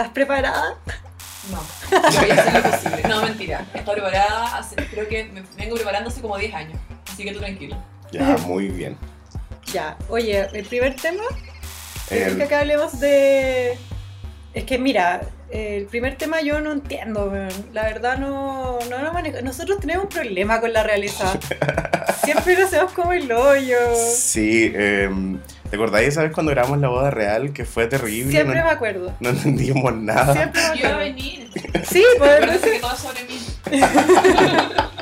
¿Estás 0.00 0.14
preparada? 0.14 0.76
No, 1.50 1.60
yo 2.10 2.20
voy 2.22 2.30
a 2.30 2.34
hacer 2.40 2.54
lo 2.54 2.70
posible. 2.70 3.02
No, 3.06 3.22
mentira. 3.22 3.66
Estoy 3.74 3.94
preparada, 3.96 4.56
hace- 4.56 4.76
creo 4.76 5.06
que 5.06 5.24
me 5.24 5.42
vengo 5.58 5.74
preparando 5.76 6.08
hace 6.08 6.22
como 6.22 6.38
10 6.38 6.54
años. 6.54 6.80
Así 7.12 7.22
que 7.22 7.32
tú 7.32 7.38
tranquilo. 7.38 7.76
Ya, 8.10 8.38
muy 8.46 8.68
bien. 8.68 8.96
Ya, 9.70 9.98
oye, 10.08 10.48
el 10.54 10.64
primer 10.64 10.96
tema 10.96 11.22
es 12.08 12.28
El- 12.28 12.38
que 12.38 12.44
acá 12.44 12.60
hablemos 12.60 12.98
de... 12.98 13.76
Es 14.54 14.64
que 14.64 14.78
mira, 14.78 15.20
el 15.50 15.84
primer 15.84 16.16
tema 16.16 16.40
yo 16.40 16.62
no 16.62 16.72
entiendo, 16.72 17.30
la 17.74 17.82
verdad 17.82 18.16
no, 18.16 18.78
no 18.88 18.98
lo 19.00 19.12
manejo. 19.12 19.42
Nosotros 19.42 19.80
tenemos 19.80 20.04
un 20.04 20.08
problema 20.10 20.62
con 20.62 20.72
la 20.72 20.82
realeza. 20.82 21.38
Siempre 22.24 22.56
lo 22.58 22.64
hacemos 22.64 22.92
como 22.92 23.12
el 23.12 23.30
hoyo. 23.30 23.76
Sí, 24.16 24.72
em, 24.74 25.38
¿te 25.70 25.76
acordáis 25.76 26.08
esa 26.08 26.22
vez 26.22 26.32
cuando 26.32 26.50
grabamos 26.50 26.78
la 26.80 26.88
boda 26.88 27.10
real 27.10 27.52
que 27.52 27.64
fue 27.64 27.86
terrible? 27.86 28.30
Siempre 28.32 28.58
no, 28.58 28.64
me 28.64 28.70
acuerdo. 28.70 29.12
no 29.20 29.28
entendíamos 29.30 29.94
nada. 29.94 30.32
Siempre 30.34 30.60
me 30.60 30.68
Yo 30.68 30.74
iba 30.80 30.88
a 30.88 30.92
acuerdo. 30.92 30.98
venir. 31.14 31.50
Sí, 31.88 32.04
pues 32.18 32.30
entonces- 32.42 32.72
que 32.72 32.80
todo 32.80 32.96
sobre 32.96 33.24
mí. 33.24 33.38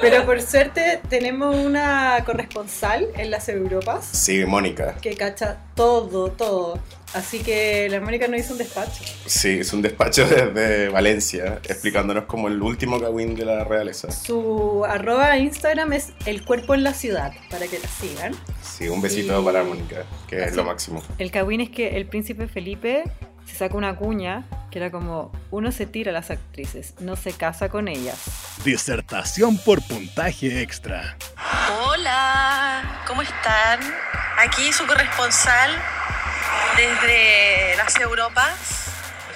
pero 0.00 0.24
por 0.26 0.40
suerte 0.42 1.00
tenemos 1.08 1.56
una 1.56 2.22
corresponsal 2.24 3.08
en 3.16 3.30
las 3.30 3.48
Europas 3.48 4.04
Sí, 4.12 4.44
Mónica. 4.44 4.96
que 5.00 5.14
cacha 5.16 5.58
todo, 5.74 6.30
todo. 6.30 6.78
Así 7.14 7.40
que 7.44 7.88
la 7.90 8.00
Mónica 8.00 8.26
nos 8.26 8.40
hizo 8.40 8.52
un 8.54 8.58
despacho. 8.58 9.04
Sí, 9.26 9.60
es 9.60 9.72
un 9.72 9.82
despacho 9.82 10.26
desde 10.26 10.88
Valencia, 10.88 11.60
explicándonos 11.68 12.24
como 12.24 12.48
el 12.48 12.60
último 12.60 13.00
cagüín 13.00 13.36
de 13.36 13.44
la 13.44 13.62
realeza. 13.62 14.10
Su 14.10 14.84
arroba 14.84 15.38
Instagram 15.38 15.92
es 15.92 16.08
el 16.26 16.44
cuerpo 16.44 16.74
en 16.74 16.82
la 16.82 16.92
ciudad, 16.92 17.32
para 17.50 17.68
que 17.68 17.78
la 17.78 17.86
sigan. 17.88 18.32
Sí, 18.62 18.88
un 18.88 19.00
besito 19.00 19.40
Y- 19.40 19.44
para 19.44 19.62
Mónica, 19.62 20.04
que 20.28 20.38
es 20.40 20.46
Así. 20.48 20.56
lo 20.56 20.64
máximo. 20.64 21.02
El 21.18 21.30
cagüín 21.30 21.60
es 21.60 21.70
que 21.70 21.96
el 21.96 22.06
príncipe 22.06 22.48
Felipe 22.48 23.04
se 23.46 23.54
saca 23.54 23.76
una 23.76 23.94
cuña 23.94 24.44
que 24.72 24.80
era 24.80 24.90
como, 24.90 25.30
uno 25.52 25.70
se 25.70 25.86
tira 25.86 26.10
a 26.10 26.14
las 26.14 26.32
actrices, 26.32 26.94
no 26.98 27.14
se 27.14 27.32
casa 27.32 27.68
con 27.68 27.86
ellas. 27.86 28.18
Disertación 28.62 29.58
por 29.58 29.82
puntaje 29.86 30.62
extra. 30.62 31.16
Hola, 31.82 33.02
¿cómo 33.06 33.22
están? 33.22 33.80
Aquí 34.38 34.72
su 34.72 34.86
corresponsal 34.86 35.70
desde 36.76 37.76
las 37.76 37.96
Europas. 38.00 38.54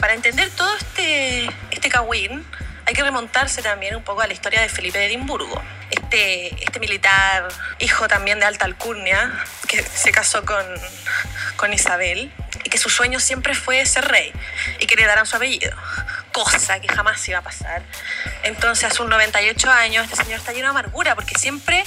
Para 0.01 0.15
entender 0.15 0.49
todo 0.51 0.75
este, 0.77 1.51
este 1.71 1.89
cagüín, 1.89 2.47
hay 2.87 2.95
que 2.95 3.03
remontarse 3.03 3.61
también 3.61 3.97
un 3.97 4.03
poco 4.03 4.23
a 4.23 4.27
la 4.27 4.33
historia 4.33 4.63
de 4.63 4.69
Felipe 4.69 4.99
de 4.99 5.07
Edimburgo. 5.07 5.61
Este, 5.91 6.55
este 6.65 6.81
militar, 6.81 7.49
hijo 7.81 8.09
también 8.09 8.39
de 8.39 8.47
alta 8.47 8.65
alcurnia, 8.65 9.31
que 9.67 9.83
se 9.83 10.11
casó 10.13 10.45
con, 10.45 10.65
con 11.57 11.73
Isabel 11.75 12.33
y 12.65 12.71
que 12.71 12.79
su 12.79 12.89
sueño 12.89 13.21
siempre 13.21 13.55
fue 13.55 13.85
ser 13.85 14.07
rey 14.07 14.33
y 14.79 14.87
que 14.87 14.95
le 14.95 15.03
heredaran 15.03 15.27
su 15.27 15.37
apellido, 15.37 15.77
cosa 16.45 16.79
que 16.79 16.89
jamás 16.89 17.27
iba 17.29 17.39
a 17.39 17.43
pasar. 17.43 17.83
Entonces, 18.45 18.85
a 18.85 18.91
sus 18.91 19.09
98 19.09 19.71
años, 19.71 20.05
este 20.05 20.23
señor 20.23 20.39
está 20.39 20.53
lleno 20.53 20.67
de 20.67 20.71
amargura 20.71 21.15
porque 21.15 21.37
siempre 21.37 21.85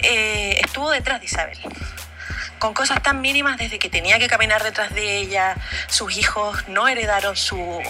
eh, 0.00 0.60
estuvo 0.64 0.90
detrás 0.90 1.20
de 1.20 1.26
Isabel. 1.26 1.58
Con 2.58 2.74
cosas 2.74 3.02
tan 3.02 3.20
mínimas 3.20 3.56
desde 3.56 3.78
que 3.78 3.88
tenía 3.88 4.18
que 4.18 4.28
caminar 4.28 4.62
detrás 4.62 4.94
de 4.94 5.16
ella, 5.16 5.56
sus 5.88 6.16
hijos 6.16 6.68
no 6.68 6.88
heredaron 6.88 7.34
su, 7.36 7.80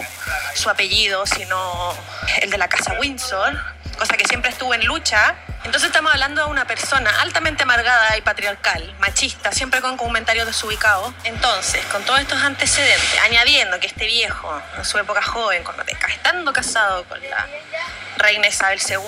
su 0.55 0.71
apellido, 0.71 1.27
sino 1.27 1.95
el 2.41 2.51
de 2.51 2.57
la 2.59 2.69
casa 2.69 2.97
Windsor, 3.01 3.59
cosa 3.99 4.17
que 4.17 4.25
siempre 4.27 4.51
estuvo 4.51 4.73
en 4.73 4.87
lucha. 4.87 5.35
Entonces 5.65 5.89
estamos 5.89 6.13
hablando 6.13 6.45
de 6.45 6.51
una 6.51 6.65
persona 6.67 7.11
altamente 7.21 7.65
amargada 7.65 8.17
y 8.17 8.23
patriarcal, 8.23 8.95
machista, 8.99 9.53
siempre 9.53 9.81
con 9.81 9.97
comentarios 9.97 10.47
desubicados. 10.47 11.13
Entonces, 11.25 11.85
con 11.87 12.03
todos 12.05 12.21
estos 12.21 12.43
antecedentes, 12.43 13.21
añadiendo 13.25 13.79
que 13.79 13.87
este 13.87 14.07
viejo, 14.07 14.61
en 14.79 14.85
su 14.85 14.99
época 14.99 15.23
joven, 15.23 15.63
cuando 15.63 15.85
estando 16.09 16.53
casado 16.53 17.05
con 17.05 17.21
la 17.29 17.47
reina 18.17 18.49
Isabel 18.49 18.81
II, 18.89 18.99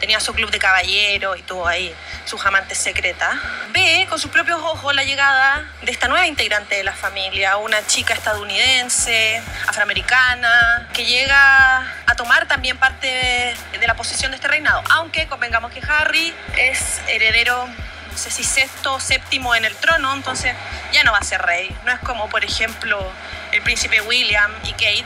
tenía 0.00 0.20
su 0.20 0.34
club 0.34 0.50
de 0.50 0.58
caballeros 0.58 1.38
y 1.38 1.42
tuvo 1.42 1.66
ahí 1.66 1.94
sus 2.24 2.44
amantes 2.44 2.78
secretas, 2.78 3.34
ve 3.72 4.06
con 4.08 4.18
sus 4.18 4.30
propios 4.30 4.60
ojos 4.60 4.94
la 4.94 5.04
llegada 5.04 5.64
de 5.82 5.92
esta 5.92 6.08
nueva 6.08 6.26
integrante 6.26 6.76
de 6.76 6.84
la 6.84 6.92
familia, 6.92 7.56
una 7.56 7.86
chica 7.86 8.14
estadounidense, 8.14 9.42
afroamericana, 9.66 10.88
que 10.92 11.04
llega 11.04 11.78
a 12.06 12.14
tomar 12.16 12.46
también 12.46 12.76
parte 12.78 13.56
de, 13.78 13.86
la 13.86 13.94
posición 13.94 14.32
de 14.32 14.36
este 14.36 14.48
reinado, 14.48 14.82
aunque 14.90 15.28
convengamos 15.28 15.72
que 15.72 15.80
Harry 15.88 16.34
es 16.56 17.00
heredero 17.06 17.68
no 18.10 18.22
sé 18.22 18.30
si 18.30 18.44
sexto 18.44 18.94
o 18.94 19.00
séptimo 19.00 19.54
en 19.54 19.66
el 19.66 19.76
trono, 19.76 20.14
entonces 20.14 20.54
ya 20.90 21.04
no 21.04 21.12
va 21.12 21.18
a 21.18 21.22
ser 21.22 21.42
rey. 21.42 21.76
No 21.84 21.92
es 21.92 21.98
como, 21.98 22.30
por 22.30 22.46
ejemplo, 22.46 22.98
el 23.52 23.60
príncipe 23.60 24.00
William 24.00 24.50
y 24.64 24.72
Kate, 24.72 25.04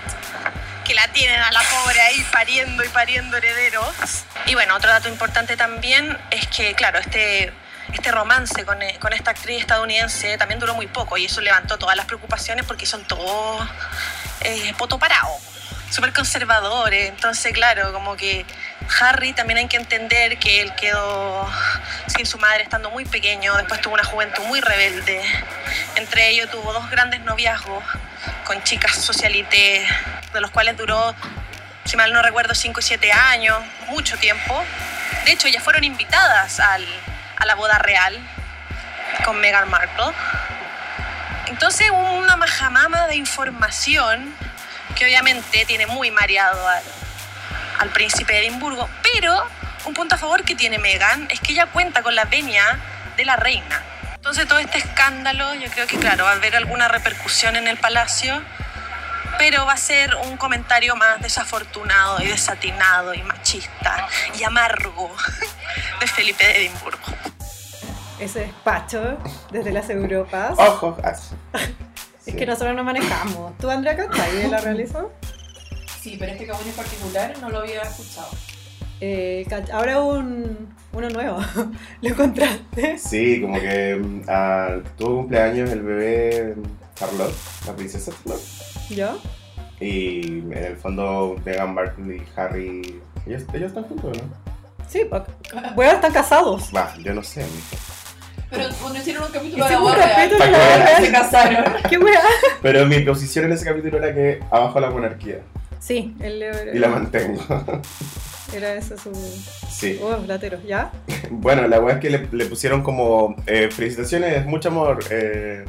que 0.91 0.97
la 0.97 1.07
tienen 1.13 1.39
a 1.41 1.53
la 1.53 1.63
pobre 1.63 2.01
ahí 2.01 2.27
pariendo 2.33 2.83
y 2.83 2.89
pariendo 2.89 3.37
herederos. 3.37 3.95
Y 4.47 4.55
bueno, 4.55 4.75
otro 4.75 4.91
dato 4.91 5.09
importante 5.09 5.57
también 5.57 6.19
es 6.33 6.49
que, 6.49 6.75
claro, 6.75 6.99
este, 6.99 7.53
este 7.93 8.11
romance 8.11 8.65
con, 8.65 8.83
eh, 8.83 8.99
con 8.99 9.13
esta 9.13 9.31
actriz 9.31 9.61
estadounidense 9.61 10.37
también 10.37 10.59
duró 10.59 10.75
muy 10.75 10.89
poco 10.89 11.17
y 11.17 11.27
eso 11.27 11.41
levantó 11.43 11.79
todas 11.79 11.97
las 11.97 12.07
preocupaciones 12.07 12.65
porque 12.67 12.87
son 12.87 13.05
todos 13.05 13.69
eh, 14.41 14.75
poto 14.79 14.99
súper 15.91 16.13
conservadores. 16.13 17.09
Entonces, 17.09 17.53
claro, 17.53 17.93
como 17.93 18.17
que 18.17 18.45
Harry 19.01 19.33
también 19.33 19.59
hay 19.59 19.69
que 19.69 19.77
entender 19.77 20.41
que 20.41 20.61
él 20.61 20.75
quedó 20.75 21.49
sin 22.09 22.27
su 22.27 22.37
madre 22.39 22.65
estando 22.65 22.91
muy 22.91 23.05
pequeño, 23.05 23.57
después 23.59 23.81
tuvo 23.81 23.95
una 23.95 24.03
juventud 24.03 24.43
muy 24.47 24.61
rebelde. 24.61 25.23
Entre 25.95 26.31
ellos 26.31 26.51
tuvo 26.51 26.73
dos 26.73 26.91
grandes 26.91 27.21
noviazgos 27.21 27.85
con 28.45 28.62
chicas 28.62 28.95
socialites, 28.97 29.89
de 30.33 30.41
los 30.41 30.50
cuales 30.50 30.77
duró, 30.77 31.15
si 31.85 31.97
mal 31.97 32.12
no 32.12 32.23
recuerdo, 32.23 32.55
5 32.55 32.81
y 32.81 32.83
7 32.83 33.12
años, 33.12 33.59
mucho 33.89 34.17
tiempo. 34.19 34.62
De 35.25 35.33
hecho, 35.33 35.49
ellas 35.49 35.62
fueron 35.62 35.85
invitadas 35.85 36.61
al- 36.61 36.87
a 37.37 37.47
la 37.47 37.55
boda 37.55 37.79
real 37.79 38.19
con 39.25 39.39
Meghan 39.41 39.69
Markle. 39.71 40.12
Entonces 41.47 41.91
una 41.91 42.37
majamama 42.37 43.07
de 43.09 43.17
información 43.17 44.35
que 44.97 45.05
obviamente 45.05 45.65
tiene 45.65 45.87
muy 45.87 46.11
mareado 46.11 46.67
al, 46.69 46.83
al 47.79 47.89
príncipe 47.91 48.33
de 48.35 48.41
Edimburgo, 48.41 48.89
pero 49.03 49.49
un 49.85 49.95
punto 49.95 50.15
a 50.15 50.19
favor 50.19 50.45
que 50.45 50.55
tiene 50.55 50.79
Meghan 50.79 51.27
es 51.31 51.41
que 51.41 51.53
ella 51.53 51.67
cuenta 51.67 52.03
con 52.03 52.15
la 52.15 52.25
venia 52.27 52.79
de 53.17 53.25
la 53.25 53.37
reina. 53.37 53.83
Entonces 54.21 54.47
todo 54.47 54.59
este 54.59 54.77
escándalo, 54.77 55.55
yo 55.55 55.71
creo 55.71 55.87
que 55.87 55.97
claro, 55.97 56.25
va 56.25 56.33
a 56.33 56.35
haber 56.35 56.55
alguna 56.55 56.89
repercusión 56.89 57.57
en 57.57 57.67
el 57.67 57.79
palacio, 57.79 58.43
pero 59.39 59.65
va 59.65 59.73
a 59.73 59.79
ser 59.79 60.15
un 60.27 60.37
comentario 60.37 60.95
más 60.95 61.23
desafortunado 61.23 62.23
y 62.23 62.27
desatinado 62.27 63.15
y 63.15 63.23
machista 63.23 64.07
y 64.39 64.45
amargo 64.45 65.11
de 66.00 66.07
Felipe 66.07 66.45
de 66.45 66.67
Edimburgo. 66.67 67.03
Ese 68.19 68.41
despacho 68.41 69.17
desde 69.50 69.73
las 69.73 69.89
Europas. 69.89 70.53
Ojo, 70.59 70.99
as. 71.03 71.31
Es 72.27 72.35
que 72.35 72.45
nosotros 72.45 72.77
no 72.77 72.85
manejamos. 72.85 73.57
¿Tú, 73.57 73.71
Andrea, 73.71 73.97
Cantay, 73.97 74.49
la 74.49 74.61
realizó? 74.61 75.11
Sí, 76.03 76.17
pero 76.19 76.33
este 76.33 76.47
cabrón 76.47 76.69
en 76.69 76.75
particular 76.75 77.39
no 77.39 77.49
lo 77.49 77.61
había 77.61 77.81
escuchado. 77.81 78.29
Eh, 79.00 79.47
ahora 79.73 80.00
un, 80.02 80.69
uno 80.92 81.09
nuevo. 81.11 81.38
¿Lo 82.02 82.09
encontraste? 82.09 82.99
Sí, 82.99 83.40
como 83.40 83.59
que 83.59 84.00
ah, 84.28 84.76
tuvo 84.99 85.19
cumpleaños 85.19 85.71
el 85.71 85.83
bebé 85.83 86.54
Charlotte, 86.95 87.35
la 87.66 87.75
princesa 87.75 88.12
Charlotte. 88.12 88.42
¿Yo? 88.90 89.19
Y 89.80 90.40
en 90.40 90.52
el 90.52 90.76
fondo 90.76 91.37
Meghan 91.45 91.75
Markle 91.75 92.16
y 92.16 92.23
Harry, 92.37 93.00
ellos, 93.26 93.45
ellos 93.54 93.69
están 93.69 93.85
juntos, 93.85 94.19
¿no? 94.19 94.50
Sí. 94.87 95.09
Bueno, 95.75 95.92
están 95.92 96.12
casados. 96.12 96.71
Va, 96.75 96.95
yo 96.99 97.14
no 97.14 97.23
sé. 97.23 97.47
Pero 98.50 98.64
cuando 98.80 98.99
hicieron 98.99 99.25
un 99.25 99.33
capítulo 99.33 99.64
de 99.64 99.71
la 99.71 99.95
real. 99.95 101.04
se 101.04 101.12
casaron. 101.12 101.64
¿Qué 101.88 101.97
wea? 101.97 102.21
Pero 102.61 102.85
mi 102.87 102.99
posición 103.00 103.45
en 103.45 103.52
ese 103.52 103.64
capítulo 103.64 103.99
era 103.99 104.12
que 104.12 104.40
abajo 104.50 104.80
la 104.80 104.90
monarquía. 104.90 105.38
Sí, 105.78 106.14
él 106.21 106.42
era, 106.42 106.75
Y 106.75 106.78
la 106.78 106.88
mantengo. 106.88 107.40
era 108.54 108.75
ese 108.75 108.97
su. 108.99 109.12
sí. 109.71 109.99
Oh, 110.02 110.16
latero, 110.26 110.59
¿ya? 110.66 110.90
Bueno, 111.30 111.66
la 111.69 111.80
weá 111.80 111.95
es 111.95 112.00
que 112.00 112.11
le, 112.11 112.28
le 112.33 112.47
pusieron 112.47 112.83
como 112.83 113.37
eh, 113.47 113.69
felicitaciones, 113.71 114.45
mucho 114.47 114.69
amor. 114.69 114.99
eh, 115.11 115.64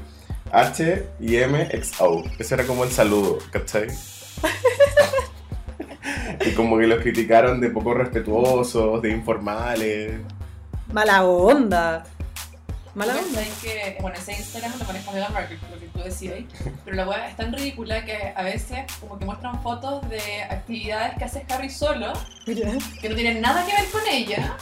H 0.51 1.05
y 1.19 1.35
M 1.37 1.69
XO. 1.83 2.23
Ese 2.39 2.55
era 2.55 2.65
como 2.65 2.83
el 2.83 2.91
saludo, 2.91 3.37
¿cachai? 3.51 3.87
y 6.45 6.51
como 6.51 6.77
que 6.77 6.87
los 6.87 7.01
criticaron 7.01 7.61
de 7.61 7.69
poco 7.69 7.93
respetuosos, 7.93 9.01
de 9.01 9.11
informales. 9.11 10.13
Mala 10.91 11.23
onda. 11.23 12.03
Mala 12.93 13.13
onda. 13.13 13.41
que, 13.61 13.97
bueno, 14.01 14.17
ese 14.17 14.33
Instagram 14.33 14.77
lo 14.77 14.85
maneja 14.85 15.11
Meghan 15.11 15.33
Markle, 15.33 15.57
lo 15.71 15.79
que 15.79 15.87
tú 15.87 15.99
decías 15.99 16.35
ahí, 16.35 16.47
pero 16.83 16.97
la 16.97 17.07
weá 17.07 17.29
es 17.29 17.37
tan 17.37 17.53
ridícula 17.53 18.03
que 18.03 18.33
a 18.35 18.43
veces 18.43 18.79
como 18.99 19.17
que 19.17 19.23
muestran 19.23 19.61
fotos 19.63 20.07
de 20.09 20.43
actividades 20.43 21.17
que 21.17 21.23
hace 21.23 21.45
Harry 21.49 21.69
solo, 21.69 22.11
que 22.45 23.09
no 23.09 23.15
tienen 23.15 23.39
nada 23.39 23.65
que 23.65 23.73
ver 23.73 23.89
con 23.91 24.01
ella, 24.09 24.57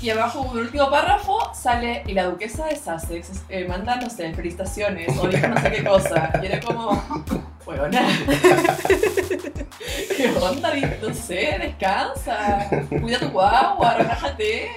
y 0.00 0.08
abajo 0.08 0.38
como 0.38 0.54
el 0.54 0.66
último 0.66 0.90
párrafo 0.90 1.52
sale, 1.54 2.02
y 2.06 2.12
la 2.12 2.24
duquesa 2.24 2.66
de 2.66 2.76
Sussex 2.76 3.42
eh, 3.50 3.66
manda, 3.68 3.96
no 3.96 4.08
sé, 4.08 4.32
felicitaciones, 4.32 5.16
o 5.18 5.28
dijo 5.28 5.48
no 5.48 5.60
sé 5.60 5.70
qué 5.70 5.84
cosa, 5.84 6.32
y 6.42 6.46
era 6.46 6.60
como, 6.60 7.24
weona, 7.66 8.08
qué 10.16 10.28
onda, 10.40 10.72
no 11.02 11.14
sé, 11.14 11.58
descansa, 11.60 12.70
cuida 12.88 13.18
tu 13.18 13.28
guagua, 13.28 13.96
relájate. 13.98 14.70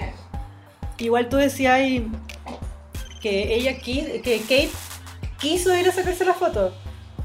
Igual 0.98 1.28
tú 1.28 1.38
decías 1.38 1.72
ahí 1.72 2.08
que 3.24 3.54
ella 3.54 3.78
que 3.78 4.20
Kate 4.42 4.70
quiso 5.38 5.74
ir 5.74 5.88
a 5.88 5.92
sacarse 5.92 6.26
la 6.26 6.34
foto. 6.34 6.74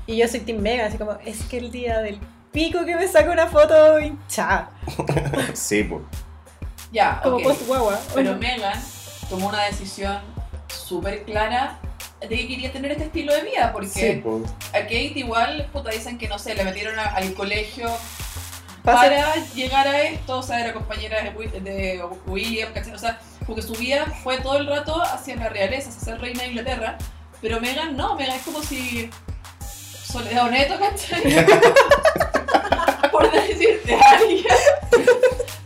Y 0.07 0.15
yo 0.15 0.27
soy 0.29 0.39
Team 0.39 0.59
Mega, 0.61 0.85
así 0.85 0.97
como, 0.97 1.11
es 1.25 1.41
que 1.43 1.57
el 1.57 1.71
día 1.71 1.99
del 1.99 2.17
pico 2.53 2.85
que 2.85 2.95
me 2.95 3.05
saca 3.05 3.29
una 3.31 3.47
foto 3.47 3.99
hinchada. 3.99 4.71
sí, 5.53 5.83
pues. 5.83 6.01
Ya, 6.93 7.19
Como 7.21 7.35
ok. 7.37 7.43
post 7.43 7.67
guagua. 7.67 7.99
Pero 8.15 8.35
Megan 8.37 8.81
tomó 9.29 9.49
una 9.49 9.65
decisión 9.65 10.19
súper 10.73 11.23
clara 11.25 11.77
de 12.21 12.29
que 12.29 12.47
quería 12.47 12.71
tener 12.71 12.91
este 12.93 13.03
estilo 13.05 13.33
de 13.33 13.43
vida, 13.43 13.71
porque 13.73 13.89
Sí, 13.89 14.21
pues. 14.23 14.49
a 14.69 14.79
Kate 14.83 15.13
igual, 15.15 15.67
puta, 15.73 15.91
dicen 15.91 16.17
que 16.17 16.29
no 16.29 16.39
sé, 16.39 16.55
le 16.55 16.63
metieron 16.63 16.97
a- 16.97 17.09
al 17.09 17.33
colegio 17.33 17.89
para 18.83 19.35
llegar 19.53 19.85
a 19.87 20.01
esto, 20.03 20.39
o 20.39 20.43
sea, 20.43 20.61
era 20.61 20.73
compañera 20.73 21.17
de, 21.21 21.59
de 21.59 22.01
William, 22.25 22.71
¿cachai? 22.73 22.93
O 22.93 22.97
sea, 22.97 23.19
porque 23.49 23.63
su 23.63 23.73
vida 23.73 24.05
fue 24.23 24.37
todo 24.37 24.57
el 24.59 24.67
rato 24.67 25.01
hacia 25.01 25.35
la 25.35 25.49
realeza, 25.49 25.89
hacia 25.89 26.01
ser 26.01 26.21
reina 26.21 26.43
de 26.43 26.49
Inglaterra, 26.49 26.97
pero 27.41 27.59
Megan 27.59 27.97
no, 27.97 28.15
Megan 28.15 28.35
es 28.35 28.43
como 28.43 28.61
si 28.61 29.09
Soledad 30.03 30.51
Neto, 30.51 30.79
¿cachai? 30.79 31.23
Por 33.11 33.31
decirte 33.31 33.95
a 33.95 34.11
alguien. 34.11 34.45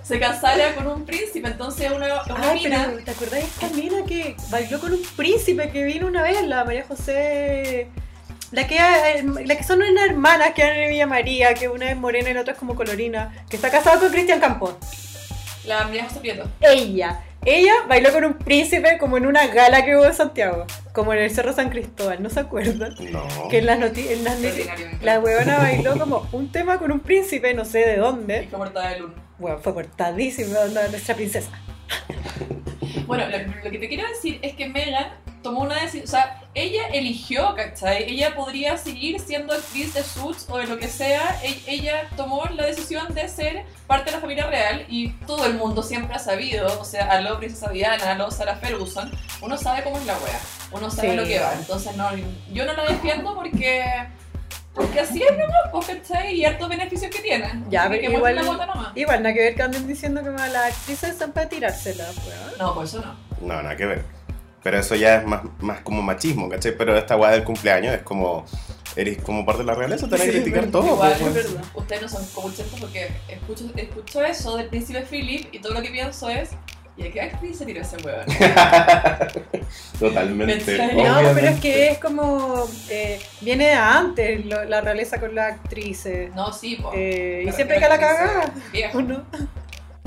Se 0.01 0.17
casara 0.17 0.73
con 0.75 0.87
un 0.87 1.05
príncipe, 1.05 1.47
entonces 1.47 1.91
una, 1.91 2.23
una 2.23 2.53
mina... 2.53 2.85
pero 2.89 3.03
¿te 3.03 3.11
acordás 3.11 3.33
de 3.33 3.39
esta 3.41 3.67
mina 3.69 4.05
que 4.05 4.35
bailó 4.49 4.79
con 4.79 4.93
un 4.93 5.01
príncipe 5.17 5.69
que 5.69 5.83
vino 5.83 6.07
una 6.07 6.23
vez, 6.23 6.41
la 6.43 6.63
María 6.63 6.85
José? 6.87 7.89
La 8.51 8.65
que, 8.67 8.77
la 9.45 9.57
que 9.57 9.63
son 9.63 9.81
unas 9.81 10.09
hermanas 10.09 10.51
que 10.53 10.61
eran 10.61 10.77
de 10.77 10.87
Villa 10.87 11.07
María, 11.07 11.53
que 11.53 11.67
una 11.67 11.89
es 11.89 11.97
morena 11.97 12.29
y 12.29 12.33
la 12.33 12.41
otra 12.41 12.53
es 12.53 12.59
como 12.59 12.75
colorina, 12.75 13.45
que 13.49 13.57
está 13.57 13.69
casada 13.69 13.99
con 13.99 14.09
Cristian 14.09 14.39
Campos. 14.39 14.75
La 15.65 15.85
María 15.85 16.05
José 16.05 16.19
Prieto. 16.19 16.49
Ella, 16.61 17.19
ella 17.45 17.73
bailó 17.87 18.11
con 18.11 18.25
un 18.25 18.33
príncipe 18.33 18.97
como 18.97 19.17
en 19.17 19.25
una 19.25 19.47
gala 19.47 19.83
que 19.83 19.95
hubo 19.95 20.05
en 20.05 20.13
Santiago, 20.13 20.65
como 20.93 21.13
en 21.13 21.19
el 21.19 21.31
Cerro 21.31 21.53
San 21.53 21.69
Cristóbal, 21.69 22.21
¿no 22.21 22.29
se 22.29 22.39
acuerdan? 22.39 22.95
No. 23.11 23.47
Que 23.49 23.59
en 23.59 23.65
las 23.65 23.79
noticias, 23.79 24.19
la 25.01 25.19
huevona 25.19 25.57
bailó 25.57 25.97
como 25.97 26.27
un 26.31 26.51
tema 26.51 26.79
con 26.79 26.91
un 26.91 26.99
príncipe, 26.99 27.53
no 27.53 27.65
sé 27.65 27.79
de 27.79 27.97
dónde. 27.97 28.43
Y 28.43 28.47
fue 28.47 28.59
portada 28.59 28.89
de 28.89 28.99
luna. 28.99 29.13
Bueno, 29.39 29.57
fue 29.59 29.73
cortadísima 29.73 30.59
onda 30.59 30.87
nuestra 30.87 31.15
princesa. 31.15 31.51
Bueno, 33.07 33.25
lo, 33.27 33.37
lo 33.63 33.71
que 33.71 33.77
te 33.79 33.87
quiero 33.87 34.07
decir 34.07 34.39
es 34.41 34.55
que 34.55 34.67
Megan 34.69 35.22
tomó 35.43 35.61
una 35.61 35.75
decisión, 35.75 36.05
o 36.05 36.07
sea, 36.07 36.41
ella 36.55 36.87
eligió, 36.93 37.53
¿cachai? 37.55 38.03
Ella 38.09 38.33
podría 38.35 38.77
seguir 38.77 39.19
siendo 39.19 39.53
actriz 39.53 39.93
de 39.93 40.03
Suits 40.03 40.45
o 40.49 40.57
de 40.57 40.65
lo 40.67 40.77
que 40.79 40.87
sea, 40.87 41.39
E- 41.43 41.61
ella 41.67 42.09
tomó 42.17 42.45
la 42.45 42.65
decisión 42.65 43.13
de 43.13 43.27
ser 43.27 43.65
parte 43.85 44.05
de 44.05 44.11
la 44.17 44.21
familia 44.21 44.47
real 44.47 44.85
y 44.87 45.09
todo 45.27 45.45
el 45.45 45.53
mundo 45.55 45.83
siempre 45.83 46.15
ha 46.15 46.19
sabido, 46.19 46.79
o 46.79 46.85
sea, 46.85 47.11
a 47.11 47.21
lo 47.21 47.37
Princesa 47.37 47.69
Diana, 47.69 48.11
a 48.11 48.15
lo 48.15 48.31
Sarah 48.31 48.55
Ferguson, 48.55 49.11
uno 49.41 49.57
sabe 49.57 49.83
cómo 49.83 49.97
es 49.97 50.05
la 50.05 50.17
wea, 50.17 50.39
uno 50.71 50.89
sabe 50.89 51.09
Sí. 51.11 51.15
lo 51.17 51.25
que 51.25 51.39
va, 51.39 51.53
entonces 51.53 51.95
no, 51.95 52.09
yo 52.51 52.65
no 52.65 52.73
la 52.73 52.83
defiendo 52.85 53.35
porque... 53.35 53.83
Porque 54.75 55.01
así 55.01 55.21
es 55.21 55.31
nomás, 55.37 55.55
pues, 55.71 55.85
¿cachai? 55.85 56.33
Y 56.33 56.45
hartos 56.45 56.67
beneficios 56.67 57.11
que 57.11 57.19
tienen. 57.21 57.63
Ya, 57.69 57.87
pero 57.87 58.01
que 58.01 58.11
igual- 58.11 58.35
la 58.35 58.41
bota 58.41 58.65
nomás. 58.65 58.91
Igual, 58.97 59.21
nada 59.21 59.35
que 59.35 59.39
ver 59.41 59.53
que 59.55 59.61
anden 59.61 59.85
diciendo 59.87 60.23
que 60.23 60.31
las 60.31 60.55
actrices 60.73 61.15
son 61.15 61.31
para 61.31 61.47
tirársela, 61.47 62.05
weón. 62.25 62.57
No, 62.57 62.73
por 62.73 62.85
eso 62.85 62.99
no. 62.99 63.15
No, 63.47 63.61
nada 63.61 63.75
que 63.75 63.85
ver. 63.85 64.03
Pero 64.63 64.79
eso 64.79 64.95
ya 64.95 65.17
es 65.17 65.25
más, 65.27 65.41
más 65.59 65.81
como 65.81 66.01
machismo, 66.01 66.47
¿cachai? 66.49 66.75
Pero 66.77 66.97
esta 66.97 67.17
weá 67.17 67.31
del 67.31 67.43
cumpleaños 67.43 67.93
es 67.95 68.01
como. 68.01 68.45
Eres 68.95 69.17
como 69.23 69.43
parte 69.43 69.61
de 69.63 69.65
la 69.65 69.73
realeza, 69.73 70.05
tenés 70.07 70.21
que 70.27 70.31
Sí, 70.33 70.37
criticar 70.41 70.67
todo. 70.67 70.85
Igual, 70.85 71.15
pues, 71.19 71.35
es 71.35 71.51
verdad. 71.51 71.63
ustedes 71.73 72.01
no 72.03 72.07
son 72.09 72.25
comunichantes 72.27 72.79
porque 72.79 73.09
escucho, 73.27 73.65
escucho 73.75 74.23
eso 74.23 74.55
del 74.57 74.67
príncipe 74.67 75.01
Philip 75.01 75.47
y 75.51 75.57
todo 75.59 75.73
lo 75.73 75.81
que 75.81 75.89
pienso 75.89 76.29
es 76.29 76.51
¿y 76.95 77.07
a 77.07 77.11
qué 77.11 77.21
actriz 77.21 77.57
se 77.57 77.65
tiró 77.65 77.81
ese 77.81 77.97
hueón? 77.97 78.23
Totalmente. 79.99 80.77
No, 80.95 81.15
pero 81.33 81.47
es 81.47 81.59
que 81.59 81.89
es 81.89 81.97
como. 81.97 82.65
eh, 82.89 83.19
viene 83.41 83.67
de 83.69 83.73
antes 83.73 84.45
lo- 84.45 84.65
la 84.65 84.81
realeza 84.81 85.19
con 85.19 85.33
las 85.35 85.53
actrices. 85.53 86.33
No, 86.35 86.51
sí, 86.53 86.75
po. 86.75 86.91
Eh, 86.93 87.45
y 87.47 87.51
siempre 87.51 87.79
que 87.79 87.87
la 87.87 87.87
a 87.87 87.93
actrices 87.95 88.17
cagada. 88.17 88.53
viejas. 88.71 88.95
¿O 88.95 89.01
no? 89.01 89.23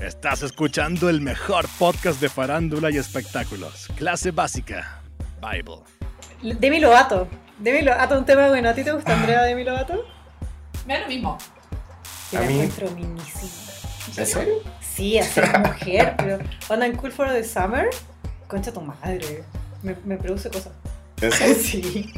Estás 0.02 0.42
escuchando 0.42 1.08
el 1.08 1.20
mejor 1.20 1.66
podcast 1.78 2.20
de 2.20 2.28
farándula 2.28 2.90
y 2.90 2.98
espectáculos. 2.98 3.88
Clase 3.96 4.30
básica. 4.30 5.00
Bible. 5.40 5.78
Demi 6.58 6.80
Lovato. 6.80 7.28
Demi 7.58 7.80
Lovato, 7.82 8.18
un 8.18 8.26
tema 8.26 8.48
bueno. 8.48 8.68
¿A 8.68 8.74
ti 8.74 8.84
te 8.84 8.92
gusta 8.92 9.14
Andrea 9.14 9.42
Demi 9.44 9.64
Lovato? 9.64 10.04
Me 10.86 10.94
da 10.94 11.00
lo 11.00 11.08
mismo. 11.08 11.38
Yo 12.30 12.40
la 12.40 12.46
mí- 12.46 12.54
encuentro 12.54 12.90
minísima. 12.90 13.52
¿En 14.18 14.26
serio? 14.26 14.54
Sí, 14.80 15.18
así 15.18 15.40
es 15.40 15.58
mujer, 15.60 16.14
pero 16.18 16.38
onda 16.68 16.86
en 16.86 16.96
Cool 16.96 17.12
for 17.12 17.28
the 17.30 17.44
Summer, 17.44 17.88
concha 18.48 18.72
tu 18.72 18.80
madre. 18.80 19.44
Me, 19.82 19.94
me 20.04 20.16
produce 20.16 20.50
cosas. 20.50 20.72
¿En 21.20 21.32
serio? 21.32 21.54
Sí. 21.54 22.12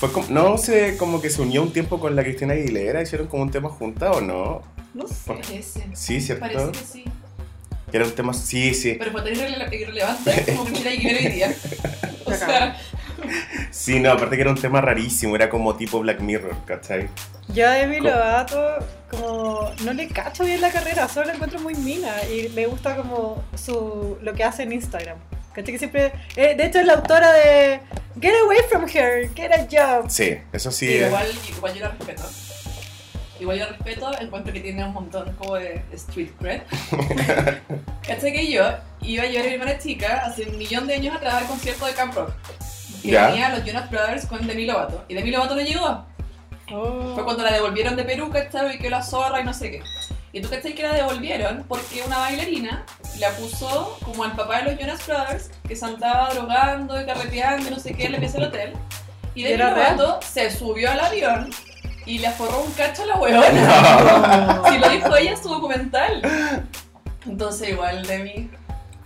Fue 0.00 0.10
como- 0.12 0.28
no 0.28 0.58
sé, 0.58 0.96
como 0.96 1.20
que 1.20 1.30
se 1.30 1.40
unió 1.42 1.62
un 1.62 1.72
tiempo 1.72 2.00
con 2.00 2.16
la 2.16 2.22
Cristina 2.22 2.54
Aguilera, 2.54 3.02
hicieron 3.02 3.26
como 3.28 3.42
un 3.42 3.50
tema 3.50 3.68
junta 3.68 4.10
o 4.10 4.20
no. 4.20 4.62
No 4.94 5.06
sé. 5.06 5.14
Parece. 5.26 5.84
Sí, 5.94 6.20
¿cierto? 6.20 6.40
Parece 6.40 6.72
que 6.72 6.78
sí. 6.78 7.04
Que 7.90 7.96
era 7.98 8.06
un 8.06 8.12
tema, 8.12 8.32
sí, 8.32 8.74
sí. 8.74 8.94
Pero 8.98 9.12
fue 9.12 9.22
tan 9.22 9.32
irrele- 9.34 9.72
irrelevante 9.80 10.44
como 10.56 10.64
Cristina 10.64 10.90
Aguilera 10.90 11.18
hoy 11.20 11.28
día. 11.32 11.54
O 12.26 12.32
sea, 12.32 12.74
Sí, 13.70 14.00
no, 14.00 14.10
aparte 14.10 14.36
que 14.36 14.42
era 14.42 14.50
un 14.50 14.58
tema 14.60 14.80
rarísimo, 14.80 15.36
era 15.36 15.50
como 15.50 15.76
tipo 15.76 16.00
Black 16.00 16.20
Mirror, 16.20 16.56
¿cachai? 16.64 17.08
Yo 17.48 17.68
a 17.68 17.72
Demi 17.72 18.00
Lovato, 18.00 18.78
como 19.10 19.70
no 19.84 19.92
le 19.92 20.08
cacho 20.08 20.42
bien 20.44 20.60
la 20.62 20.70
carrera, 20.70 21.06
solo 21.06 21.26
la 21.26 21.34
encuentro 21.34 21.60
muy 21.60 21.74
mina 21.74 22.12
y 22.24 22.48
me 22.54 22.66
gusta 22.66 22.96
como 22.96 23.44
su 23.54 24.16
lo 24.22 24.32
que 24.32 24.42
hace 24.42 24.62
en 24.62 24.72
Instagram. 24.72 25.18
¿Cachai? 25.52 25.72
Que 25.72 25.78
siempre. 25.78 26.12
eh, 26.36 26.54
de 26.56 26.64
hecho, 26.66 26.80
es 26.80 26.86
la 26.86 26.94
autora 26.94 27.30
de 27.32 27.80
Get 28.20 28.34
Away 28.44 28.58
from 28.70 28.86
Her, 28.88 29.30
Get 29.34 29.52
a 29.52 29.66
Job. 29.70 30.10
Sí, 30.10 30.38
eso 30.52 30.70
sí. 30.72 30.86
Sí, 30.88 30.94
igual, 30.94 31.26
igual 31.56 31.74
yo 31.74 31.80
la 31.82 31.88
respeto. 31.90 32.22
Igual 33.44 33.58
yo 33.58 33.64
la 33.66 33.72
respeto, 33.72 34.10
encuentro 34.22 34.54
que 34.54 34.60
tiene 34.60 34.82
un 34.82 34.94
montón 34.94 35.30
como 35.36 35.56
de 35.56 35.84
street 35.92 36.30
cred. 36.40 36.62
¿Cachai 38.06 38.32
que 38.32 38.50
yo 38.50 38.62
iba 39.02 39.22
a 39.22 39.26
llevar 39.26 39.44
a 39.44 39.48
mi 39.50 39.54
hermana 39.56 39.78
chica 39.78 40.22
hace 40.24 40.48
un 40.48 40.56
millón 40.56 40.86
de 40.86 40.94
años 40.94 41.14
atrás 41.14 41.34
al 41.34 41.46
concierto 41.46 41.84
de 41.84 41.92
Camp 41.92 42.14
Rock? 42.14 42.30
Y 43.02 43.10
Ya. 43.10 43.26
venía 43.26 43.50
los 43.50 43.62
Jonas 43.62 43.90
Brothers 43.90 44.24
con 44.24 44.46
Demi 44.46 44.64
Lovato. 44.64 45.04
Y 45.08 45.14
Demi 45.14 45.30
Lovato 45.30 45.54
no 45.56 45.60
llegó. 45.60 46.06
Oh. 46.72 47.12
Fue 47.14 47.22
cuando 47.22 47.42
la 47.42 47.52
devolvieron 47.52 47.96
de 47.96 48.04
Perú, 48.04 48.30
¿cachai? 48.32 48.76
Y 48.76 48.78
que 48.78 48.88
la 48.88 49.02
zorra 49.02 49.42
y 49.42 49.44
no 49.44 49.52
sé 49.52 49.70
qué. 49.70 49.82
Y 50.32 50.40
tú 50.40 50.48
cachai 50.48 50.74
que 50.74 50.82
la 50.82 50.94
devolvieron 50.94 51.64
porque 51.68 52.02
una 52.06 52.16
bailarina 52.20 52.86
le 53.18 53.26
acusó 53.26 53.98
como 54.06 54.24
al 54.24 54.32
papá 54.32 54.62
de 54.62 54.70
los 54.72 54.80
Jonas 54.80 55.06
Brothers 55.06 55.50
que 55.68 55.76
se 55.76 55.84
andaba 55.84 56.32
drogando 56.32 56.98
y 56.98 57.04
carreteando 57.04 57.68
y 57.68 57.70
no 57.72 57.78
sé 57.78 57.92
qué 57.92 58.06
en 58.06 58.12
la 58.12 58.18
pieza 58.20 58.38
del 58.38 58.48
hotel. 58.48 58.72
Y 59.34 59.42
¿Y 59.42 59.44
Demi? 59.50 59.58
Lovato 59.64 60.20
se 60.22 60.50
subió 60.50 60.90
al 60.90 61.00
avión 61.00 61.50
y 62.06 62.18
le 62.18 62.30
forró 62.30 62.60
un 62.62 62.72
cacho 62.72 63.02
a 63.02 63.06
la 63.06 63.16
huevona. 63.16 64.62
Si 64.70 64.78
lo 64.78 64.88
dijo 64.90 65.16
ella 65.16 65.30
en 65.32 65.42
su 65.42 65.48
documental. 65.48 66.22
Entonces 67.26 67.68
igual 67.70 68.06
Demi... 68.06 68.50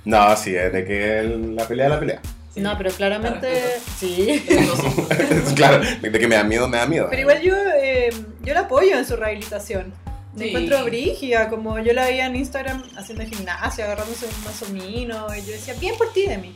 No, 0.05 0.35
sí, 0.37 0.55
es 0.57 0.73
de 0.73 0.85
que 0.85 1.19
el- 1.21 1.55
la 1.57 1.67
pelea 1.69 1.87
es 1.87 1.93
la 1.93 2.01
pelea. 2.01 2.21
sí, 2.55 2.61
No, 2.61 2.77
pero 2.79 2.91
la 2.91 2.97
claramente. 2.97 3.63
Sí. 3.99 4.45
Claro, 5.55 5.81
de 6.01 6.11
que 6.13 6.27
me 6.29 6.35
da 6.37 6.45
miedo, 6.45 6.69
me 6.69 6.79
da 6.79 6.87
miedo. 6.87 7.07
Pero 7.11 7.23
igual 7.23 7.41
yo, 7.43 7.55
eh, 7.83 8.11
yo 8.43 8.55
la 8.55 8.61
apoyo 8.61 8.97
en 8.97 9.05
su 9.07 9.17
rehabilitación. 9.17 9.93
Me 10.35 10.45
Sí. 10.45 10.49
encuentro 10.51 10.85
brígida, 10.85 11.49
como 11.49 11.79
yo 11.81 11.93
la 11.93 12.05
veía 12.05 12.27
en 12.27 12.37
Instagram 12.37 12.83
haciendo 12.97 13.25
gimnasia, 13.25 13.85
agarrándose 13.87 14.27
un 14.27 14.45
mazomino, 14.45 15.27
y 15.35 15.41
yo 15.45 15.53
decía, 15.53 15.75
bien 15.81 15.97
por 15.99 16.13
ti 16.13 16.27
de 16.27 16.39
mí. 16.39 16.55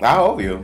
Ah, 0.00 0.22
obvio. 0.22 0.62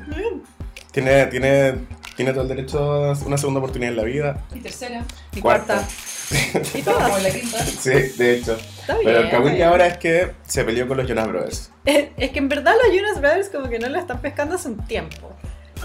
Tiene, 0.93 1.27
tiene, 1.27 1.75
tiene 2.21 2.33
todo 2.35 2.43
el 2.43 2.49
derecho 2.49 2.79
a 2.79 3.12
una 3.25 3.39
segunda 3.39 3.61
oportunidad 3.61 3.93
en 3.93 3.97
la 3.97 4.03
vida. 4.05 4.45
Y 4.55 4.61
tercera, 4.61 5.03
Mi 5.35 5.41
Cuarta. 5.41 5.87
cuarta. 6.31 6.69
Y 6.79 6.83
como 6.83 6.99
todas. 6.99 7.23
la 7.23 7.31
quinta. 7.41 7.65
Sí, 7.65 7.91
de 7.91 8.35
hecho. 8.37 8.59
Está 8.81 8.93
bien. 8.99 9.05
Pero 9.07 9.21
el 9.21 9.31
cagüín 9.31 9.62
ahora 9.62 9.87
es 9.87 9.97
que 9.97 10.33
se 10.47 10.62
peleó 10.65 10.87
con 10.87 10.99
los 10.99 11.09
Jonas 11.09 11.29
Brothers. 11.29 11.71
Es 11.87 12.31
que 12.31 12.39
en 12.39 12.50
verdad 12.50 12.75
los 12.85 12.95
Jonas 12.95 13.21
Brothers 13.23 13.49
como 13.49 13.71
que 13.71 13.79
no 13.79 13.89
la 13.89 14.00
están 14.00 14.21
pescando 14.21 14.57
hace 14.57 14.69
un 14.69 14.87
tiempo. 14.87 15.33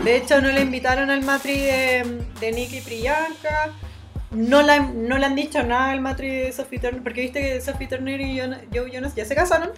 De 0.04 0.18
hecho, 0.18 0.42
no 0.42 0.50
le 0.50 0.60
invitaron 0.60 1.10
al 1.10 1.22
matri 1.22 1.58
de, 1.58 2.22
de 2.42 2.51
Nicky 2.51 2.80
y 2.80 2.82
Priyanka. 2.82 3.72
No, 4.32 4.62
la, 4.62 4.80
no 4.80 5.18
le 5.18 5.25
han 5.25 5.36
dicho 5.36 5.63
nada 5.63 5.92
al 5.92 6.01
matri 6.01 6.27
de 6.30 6.51
Sophie 6.51 6.80
Turner, 6.80 7.01
porque 7.01 7.22
viste 7.22 7.42
que 7.42 7.62
Sophie 7.62 7.88
Turner 7.88 8.20
y 8.20 8.42
Joe 8.74 8.92
Jonas 8.92 9.15
ya 9.15 9.24
se 9.24 9.36
casaron, 9.36 9.70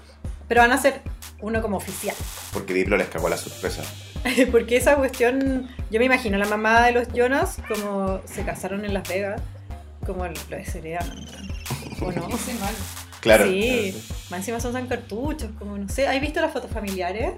pero 0.48 0.62
van 0.62 0.72
a 0.72 0.76
hacer 0.76 1.02
uno 1.40 1.62
como 1.62 1.78
oficial. 1.78 2.16
Porque 2.52 2.74
Diplo 2.74 2.98
les 2.98 3.10
cagó 3.10 3.30
la 3.30 3.38
sorpresa. 3.38 3.84
Porque 4.52 4.78
esa 4.78 4.96
cuestión, 4.96 5.68
yo 5.90 6.00
me 6.00 6.06
imagino 6.06 6.38
la 6.38 6.48
mamá 6.48 6.86
de 6.86 6.92
los 6.92 7.08
Jonas 7.14 7.58
como 7.68 8.22
se 8.26 8.44
casaron 8.44 8.86
en 8.86 8.94
Las 8.94 9.08
Vegas, 9.08 9.42
como 10.06 10.26
lo 10.26 10.34
¿o 12.02 12.12
no? 12.12 12.28
Mal. 12.28 12.74
Claro. 13.20 13.46
Sí, 13.46 13.62
claro, 13.62 13.92
sí. 13.92 14.14
más 14.30 14.40
encima 14.40 14.60
son 14.60 14.74
san 14.74 14.88
cartuchos, 14.88 15.50
como 15.58 15.78
no 15.78 15.90
sé. 15.90 16.08
¿Has 16.08 16.20
visto 16.22 16.40
las 16.42 16.52
fotos 16.52 16.72
familiares? 16.72 17.34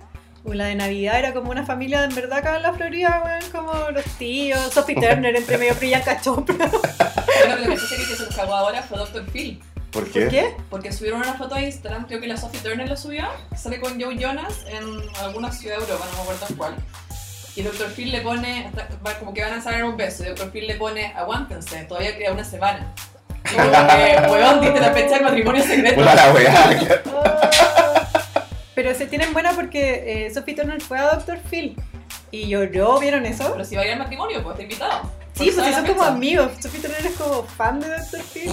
O 0.45 0.53
la 0.53 0.65
de 0.65 0.75
Navidad 0.75 1.19
era 1.19 1.33
como 1.33 1.51
una 1.51 1.65
familia 1.65 2.03
en 2.03 2.15
verdad 2.15 2.39
acá 2.39 2.55
en 2.55 2.63
la 2.63 2.73
Florida, 2.73 3.21
weón, 3.25 3.51
como 3.51 3.91
los 3.91 4.05
tíos, 4.17 4.59
Sophie 4.73 4.95
Turner 4.95 5.35
entre 5.35 5.57
medio 5.57 5.75
Priyanka 5.75 6.21
Chopra. 6.21 6.55
Bueno, 6.55 7.55
lo 7.55 7.61
que 7.63 7.67
pensé 7.69 7.95
que 7.97 8.15
se 8.15 8.25
los 8.25 8.35
cagó 8.35 8.55
ahora 8.55 8.81
fue 8.81 8.97
Dr. 8.97 9.25
Phil. 9.31 9.61
¿Por 9.91 10.09
qué? 10.11 10.21
¿Por 10.21 10.29
qué? 10.29 10.55
Porque 10.69 10.91
subieron 10.91 11.21
una 11.21 11.33
foto 11.33 11.55
a 11.55 11.61
Instagram, 11.61 12.05
creo 12.05 12.21
que 12.21 12.27
la 12.27 12.37
Sophie 12.37 12.59
Turner 12.61 12.87
la 12.87 12.95
subió, 12.95 13.27
que 13.49 13.57
sale 13.57 13.79
con 13.79 13.99
Joe 13.99 14.17
Jonas 14.17 14.65
en 14.67 14.83
alguna 15.23 15.51
ciudad 15.51 15.77
de 15.77 15.83
Europa, 15.83 16.05
no 16.11 16.17
me 16.17 16.21
acuerdo 16.23 16.45
en 16.49 16.55
cuál. 16.55 16.75
Y 17.55 17.61
Dr. 17.63 17.89
Phil 17.89 18.11
le 18.11 18.21
pone, 18.21 18.71
como 19.19 19.33
que 19.33 19.41
van 19.41 19.53
a 19.53 19.61
salir 19.61 19.83
un 19.83 19.97
beso, 19.97 20.23
y 20.23 20.27
Dr. 20.27 20.51
Phil 20.51 20.67
le 20.67 20.75
pone, 20.75 21.13
aguántense, 21.13 21.83
todavía 21.85 22.17
queda 22.17 22.31
una 22.31 22.43
semana. 22.43 22.93
Y 23.51 23.55
como 23.55 23.71
que, 23.71 24.27
weón, 24.31 24.61
diste 24.61 24.79
la 24.79 24.93
fecha 24.93 25.15
del 25.15 25.23
matrimonio 25.23 25.63
secreto. 25.63 25.95
Puta 25.95 26.15
la 26.15 26.33
weá. 26.33 27.01
Pero 28.75 28.95
se 28.95 29.07
tienen 29.07 29.33
buena 29.33 29.51
porque 29.51 30.25
eh, 30.25 30.33
Sophie 30.33 30.55
Turner 30.55 30.79
fue 30.79 30.99
a 30.99 31.15
Dr. 31.15 31.39
Phil 31.49 31.75
y 32.31 32.47
lloró, 32.47 32.99
¿vieron 32.99 33.25
eso? 33.25 33.51
Pero 33.51 33.65
si 33.65 33.75
va 33.75 33.81
a 33.81 33.85
ir 33.85 33.91
al 33.93 33.99
matrimonio, 33.99 34.41
pues 34.41 34.53
está 34.53 34.63
invitado. 34.63 35.18
Sí, 35.39 35.51
pues 35.55 35.67
si 35.67 35.73
son 35.73 35.85
como 35.85 35.99
fecha. 35.99 36.13
amigos. 36.13 36.51
Sophie 36.59 36.81
Turner 36.81 37.05
es 37.05 37.13
como 37.13 37.43
fan 37.43 37.79
de 37.79 37.87
Dr. 37.87 38.21
Phil. 38.23 38.51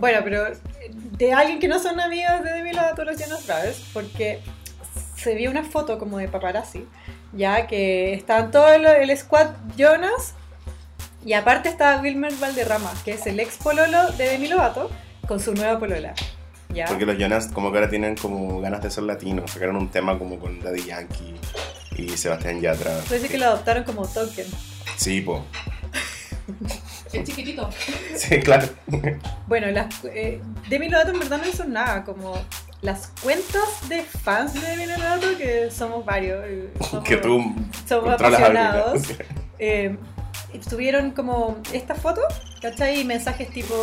bueno, 0.00 0.20
pero 0.24 0.44
de 0.90 1.32
alguien 1.32 1.60
que 1.60 1.68
no 1.68 1.78
son 1.78 2.00
amigos 2.00 2.42
de 2.42 2.52
Demi 2.52 2.72
Lovato 2.72 3.04
los 3.04 3.16
Jonas 3.16 3.46
Brothers, 3.46 3.80
porque 3.92 4.40
se 5.16 5.36
vio 5.36 5.50
una 5.50 5.62
foto 5.62 6.00
como 6.00 6.18
de 6.18 6.26
paparazzi, 6.26 6.84
ya 7.32 7.68
que 7.68 8.12
estaban 8.12 8.50
todo 8.50 8.74
el, 8.74 8.84
el 8.84 9.16
squad 9.16 9.50
Jonas 9.76 10.34
y 11.24 11.32
aparte 11.32 11.68
estaba 11.68 12.00
Wilmer 12.02 12.32
Valderrama, 12.34 12.92
que 13.04 13.12
es 13.12 13.26
el 13.26 13.38
ex 13.38 13.56
pololo 13.56 14.10
de 14.12 14.28
Demi 14.28 14.48
Lovato, 14.48 14.90
con 15.28 15.38
su 15.38 15.54
nueva 15.54 15.78
polola. 15.78 16.14
¿Ya? 16.74 16.86
Porque 16.86 17.06
los 17.06 17.18
Jonas 17.18 17.48
como 17.52 17.70
que 17.70 17.78
ahora 17.78 17.88
tienen 17.88 18.16
como 18.16 18.60
ganas 18.60 18.82
de 18.82 18.90
ser 18.90 19.04
latinos. 19.04 19.52
Sacaron 19.52 19.76
un 19.76 19.90
tema 19.90 20.18
como 20.18 20.40
con 20.40 20.60
Daddy 20.60 20.84
Yankee 20.84 21.34
y 21.96 22.08
Sebastián 22.16 22.60
Yatra. 22.60 22.90
Parece 23.08 23.28
que 23.28 23.38
lo 23.38 23.46
adoptaron 23.46 23.84
como 23.84 24.06
token. 24.06 24.46
Sí, 24.96 25.20
po. 25.20 25.44
Es 27.12 27.24
chiquitito. 27.24 27.68
Sí, 28.16 28.40
claro. 28.40 28.68
Bueno, 29.46 29.70
las, 29.70 30.04
eh, 30.04 30.40
Demi 30.68 30.88
Lovato 30.88 31.12
en 31.12 31.18
verdad 31.18 31.38
no 31.38 31.48
hizo 31.48 31.64
nada, 31.64 32.04
como 32.04 32.36
las 32.82 33.08
cuentas 33.22 33.88
de 33.88 34.02
fans 34.02 34.54
de 34.54 34.60
Demi 34.60 34.86
Lovato, 34.86 35.36
que 35.38 35.70
somos 35.70 36.04
varios, 36.04 36.44
eh, 36.46 36.70
somos, 36.88 37.04
Que 37.04 37.16
tú 37.16 37.54
somos 37.86 38.14
apasionados, 38.14 39.02
eh, 39.58 39.96
tuvieron 40.68 41.10
como 41.12 41.58
esta 41.72 41.94
foto, 41.94 42.20
¿cachai? 42.60 43.00
Y 43.00 43.04
mensajes 43.04 43.50
tipo, 43.50 43.74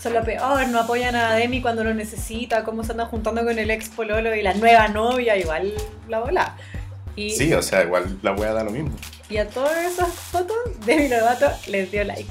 son 0.00 0.14
lo 0.14 0.24
peor, 0.24 0.68
no 0.68 0.80
apoyan 0.80 1.16
a 1.16 1.34
Demi 1.34 1.60
cuando 1.60 1.84
lo 1.84 1.94
necesita, 1.94 2.64
cómo 2.64 2.84
se 2.84 2.92
andan 2.92 3.08
juntando 3.08 3.44
con 3.44 3.58
el 3.58 3.70
ex 3.70 3.88
pololo 3.88 4.34
y 4.34 4.42
la 4.42 4.54
nueva 4.54 4.88
novia, 4.88 5.36
igual 5.36 5.72
la 6.08 6.20
bola. 6.20 6.56
Y, 7.16 7.30
Sí, 7.30 7.52
o 7.52 7.62
sea, 7.62 7.82
igual 7.82 8.18
la 8.22 8.32
wea 8.32 8.52
da 8.52 8.64
lo 8.64 8.70
mismo. 8.70 8.90
Y 9.30 9.38
a 9.38 9.48
todas 9.48 9.78
esas 9.92 10.08
fotos, 10.08 10.56
Demi 10.84 11.08
Lovato 11.08 11.50
les 11.68 11.90
dio 11.90 12.04
like. 12.04 12.30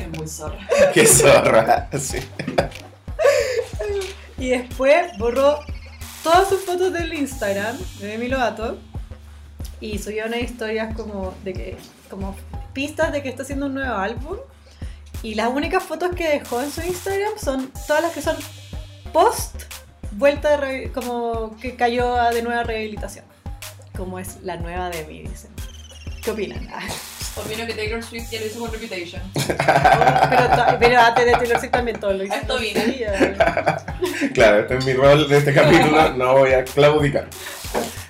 Es 0.00 0.08
muy 0.18 0.26
zorra. 0.26 0.58
Qué 0.94 1.06
zorra. 1.06 1.88
Sí. 1.98 2.18
Y 4.38 4.50
después 4.50 5.16
borró 5.18 5.60
todas 6.22 6.48
sus 6.48 6.64
fotos 6.64 6.92
del 6.92 7.12
Instagram 7.12 7.76
de 7.98 8.06
Demi 8.06 8.28
Lovato 8.28 8.78
y 9.80 9.98
subió 9.98 10.26
unas 10.26 10.40
historias 10.40 10.94
como 10.94 11.34
de 11.44 11.52
que 11.52 11.76
como 12.08 12.34
pistas 12.72 13.12
de 13.12 13.22
que 13.22 13.28
está 13.28 13.42
haciendo 13.42 13.66
un 13.66 13.74
nuevo 13.74 13.94
álbum 13.94 14.36
y 15.22 15.34
las 15.34 15.48
únicas 15.48 15.82
fotos 15.82 16.14
que 16.16 16.28
dejó 16.28 16.62
en 16.62 16.70
su 16.70 16.80
Instagram 16.82 17.32
son 17.42 17.70
todas 17.86 18.02
las 18.02 18.12
que 18.12 18.22
son 18.22 18.36
post 19.12 19.54
vuelta 20.12 20.50
de 20.50 20.56
re- 20.56 20.92
como 20.92 21.56
que 21.58 21.76
cayó 21.76 22.14
de 22.32 22.42
nueva 22.42 22.62
rehabilitación 22.62 23.24
como 23.96 24.18
es 24.18 24.38
la 24.42 24.56
nueva 24.56 24.90
Demi 24.90 25.22
dicen 25.22 25.50
¿qué 26.22 26.30
opinan? 26.30 26.68
Ah, 26.72 26.82
Opino 27.36 27.64
que 27.64 27.74
Taylor 27.74 28.02
Swift 28.02 28.30
ya 28.30 28.40
lo 28.40 28.46
hizo 28.46 28.58
con 28.58 28.72
Reputation. 28.72 29.22
pero, 29.34 30.78
pero 30.80 31.00
antes 31.00 31.24
de 31.26 31.32
Taylor 31.32 31.58
Swift 31.60 31.70
también 31.70 32.00
todo 32.00 32.12
lo 32.12 32.24
hizo 32.24 32.34
esto 32.34 32.58
vine. 32.58 33.06
Claro, 34.34 34.60
este 34.60 34.76
es 34.78 34.84
mi 34.84 34.92
rol 34.92 35.28
de 35.28 35.38
este 35.38 35.54
capítulo. 35.54 36.12
No 36.14 36.38
voy 36.38 36.52
a 36.52 36.64
claudicar. 36.64 37.28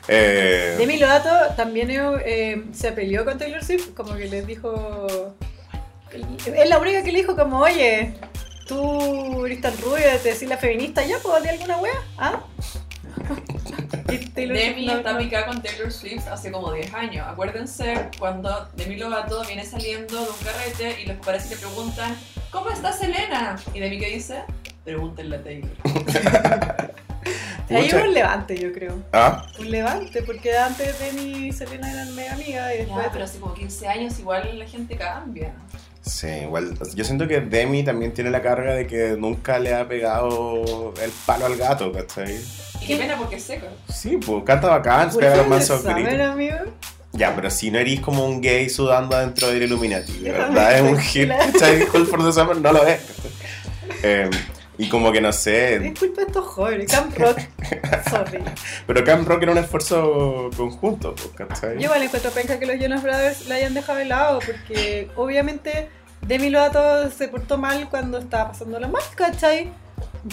Eh, 0.09 0.75
Demi 0.79 0.99
Lovato 0.99 1.55
también 1.55 1.89
eh, 1.91 2.65
se 2.73 2.93
peleó 2.93 3.25
con 3.25 3.39
Taylor 3.39 3.63
Swift, 3.63 3.95
como 3.95 4.15
que 4.17 4.27
les 4.27 4.47
dijo. 4.47 5.35
Es 6.11 6.69
la 6.69 6.79
única 6.79 7.05
que 7.05 7.13
le 7.13 7.19
dijo, 7.19 7.37
como, 7.37 7.61
oye, 7.61 8.15
tú 8.67 9.47
eres 9.47 9.61
tan 9.61 9.77
rubia, 9.79 10.19
te 10.19 10.33
decís 10.33 10.49
la 10.49 10.57
feminista, 10.57 11.05
ya, 11.05 11.19
¿puedo 11.19 11.41
de 11.41 11.51
alguna 11.51 11.77
wea? 11.77 11.93
¿Ah? 12.19 12.41
Demi 14.35 14.87
no- 14.87 14.95
está 14.99 15.17
picada 15.19 15.47
con 15.47 15.63
Taylor 15.63 15.93
Swift 15.93 16.27
hace 16.29 16.51
como 16.51 16.73
10 16.73 16.93
años. 16.95 17.27
Acuérdense 17.29 18.09
cuando 18.19 18.69
Demi 18.75 18.97
Lovato 18.97 19.43
viene 19.47 19.65
saliendo 19.65 20.25
de 20.25 20.31
un 20.31 20.37
carrete 20.45 21.03
y 21.03 21.07
los 21.07 21.17
paparazzi 21.19 21.51
le 21.51 21.57
preguntan 21.57 22.17
¿Cómo 22.51 22.71
está 22.71 22.93
Selena? 22.93 23.57
Y 23.75 23.81
Demi 23.81 23.99
¿qué 23.99 24.09
dice? 24.11 24.43
Pregúntenle 24.85 25.37
a 25.37 25.43
Taylor. 25.43 25.71
Hubo 27.71 28.03
un 28.03 28.15
levante, 28.15 28.59
yo 28.59 28.73
creo. 28.73 29.01
Ah, 29.13 29.47
Un 29.59 29.71
levante, 29.71 30.23
porque 30.23 30.57
antes 30.57 30.99
Demi 30.99 31.47
y 31.49 31.53
Selena 31.53 31.93
eran 31.93 32.13
mega 32.17 32.33
amigas 32.33 32.75
y 32.75 32.79
después. 32.79 33.05
Ya, 33.05 33.13
pero 33.13 33.25
hace 33.25 33.39
como 33.39 33.55
15 33.55 33.87
años 33.87 34.19
igual 34.19 34.59
la 34.59 34.67
gente 34.67 34.97
cambia. 34.97 35.53
Sí, 36.03 36.29
igual. 36.43 36.79
Yo 36.95 37.05
siento 37.05 37.27
que 37.29 37.41
Demi 37.41 37.85
también 37.85 38.13
tiene 38.13 38.31
la 38.31 38.43
carga 38.43 38.75
de 38.75 38.87
que 38.87 39.17
nunca 39.19 39.59
le 39.59 39.75
ha 39.75 39.89
pegado 39.89 40.95
el 41.03 41.11
palo 41.27 41.47
al 41.47 41.57
gato, 41.57 41.93
¿cachai? 41.93 42.39
Qué 42.87 42.97
pena 42.97 43.17
porque 43.17 43.37
es 43.37 43.43
seca. 43.45 43.69
Sí, 43.93 44.19
pues 44.25 44.45
canta 44.45 44.69
bacán, 44.69 45.11
pega 45.15 45.37
los 45.37 45.49
mansos 45.49 45.85
amigo. 45.87 46.57
Ya, 47.13 47.35
pero 47.35 47.51
si 47.51 47.71
no 47.71 47.79
eres 47.79 48.01
como 48.01 48.25
un 48.25 48.41
gay 48.41 48.69
sudando 48.69 49.17
adentro 49.17 49.49
del 49.49 49.65
Illuminati, 49.65 50.19
verdad 50.23 50.79
es 50.79 50.83
un 50.83 50.99
hit. 50.99 51.29
¿cachai? 51.29 51.87
Call 51.87 52.07
for 52.07 52.25
the 52.25 52.33
Summer 52.33 52.57
no 52.57 52.73
lo 52.73 52.87
es. 52.87 53.01
Eh, 54.03 54.31
Y 54.81 54.89
como 54.89 55.13
que 55.13 55.21
no 55.21 55.31
sé, 55.31 55.79
Disculpa 55.81 56.23
a 56.23 56.25
estos 56.25 56.47
jóvenes, 56.47 56.91
Camp 56.91 57.15
Rock. 57.19 57.39
Sorry. 58.11 58.43
pero 58.87 59.05
Camp 59.05 59.29
Rock 59.29 59.43
era 59.43 59.53
un 59.53 59.59
esfuerzo 59.59 60.49
conjunto, 60.57 61.15
pues, 61.15 61.29
¿cachai? 61.37 61.75
Yo 61.75 61.83
igual 61.83 62.03
encuentro 62.03 62.31
penca 62.31 62.59
que 62.59 62.65
los 62.65 62.77
Jonas 62.81 63.03
Brothers 63.03 63.47
la 63.47 63.57
hayan 63.57 63.75
dejado 63.75 63.99
de 63.99 64.07
lado, 64.07 64.39
porque 64.39 65.11
obviamente 65.17 65.91
Demi 66.27 66.49
Lovato 66.49 67.11
se 67.11 67.29
portó 67.29 67.59
mal 67.59 67.91
cuando 67.91 68.19
estaba 68.19 68.53
pasando 68.53 68.81
la 68.81 68.89
mal, 68.89 69.03
¿cachai? 69.15 69.71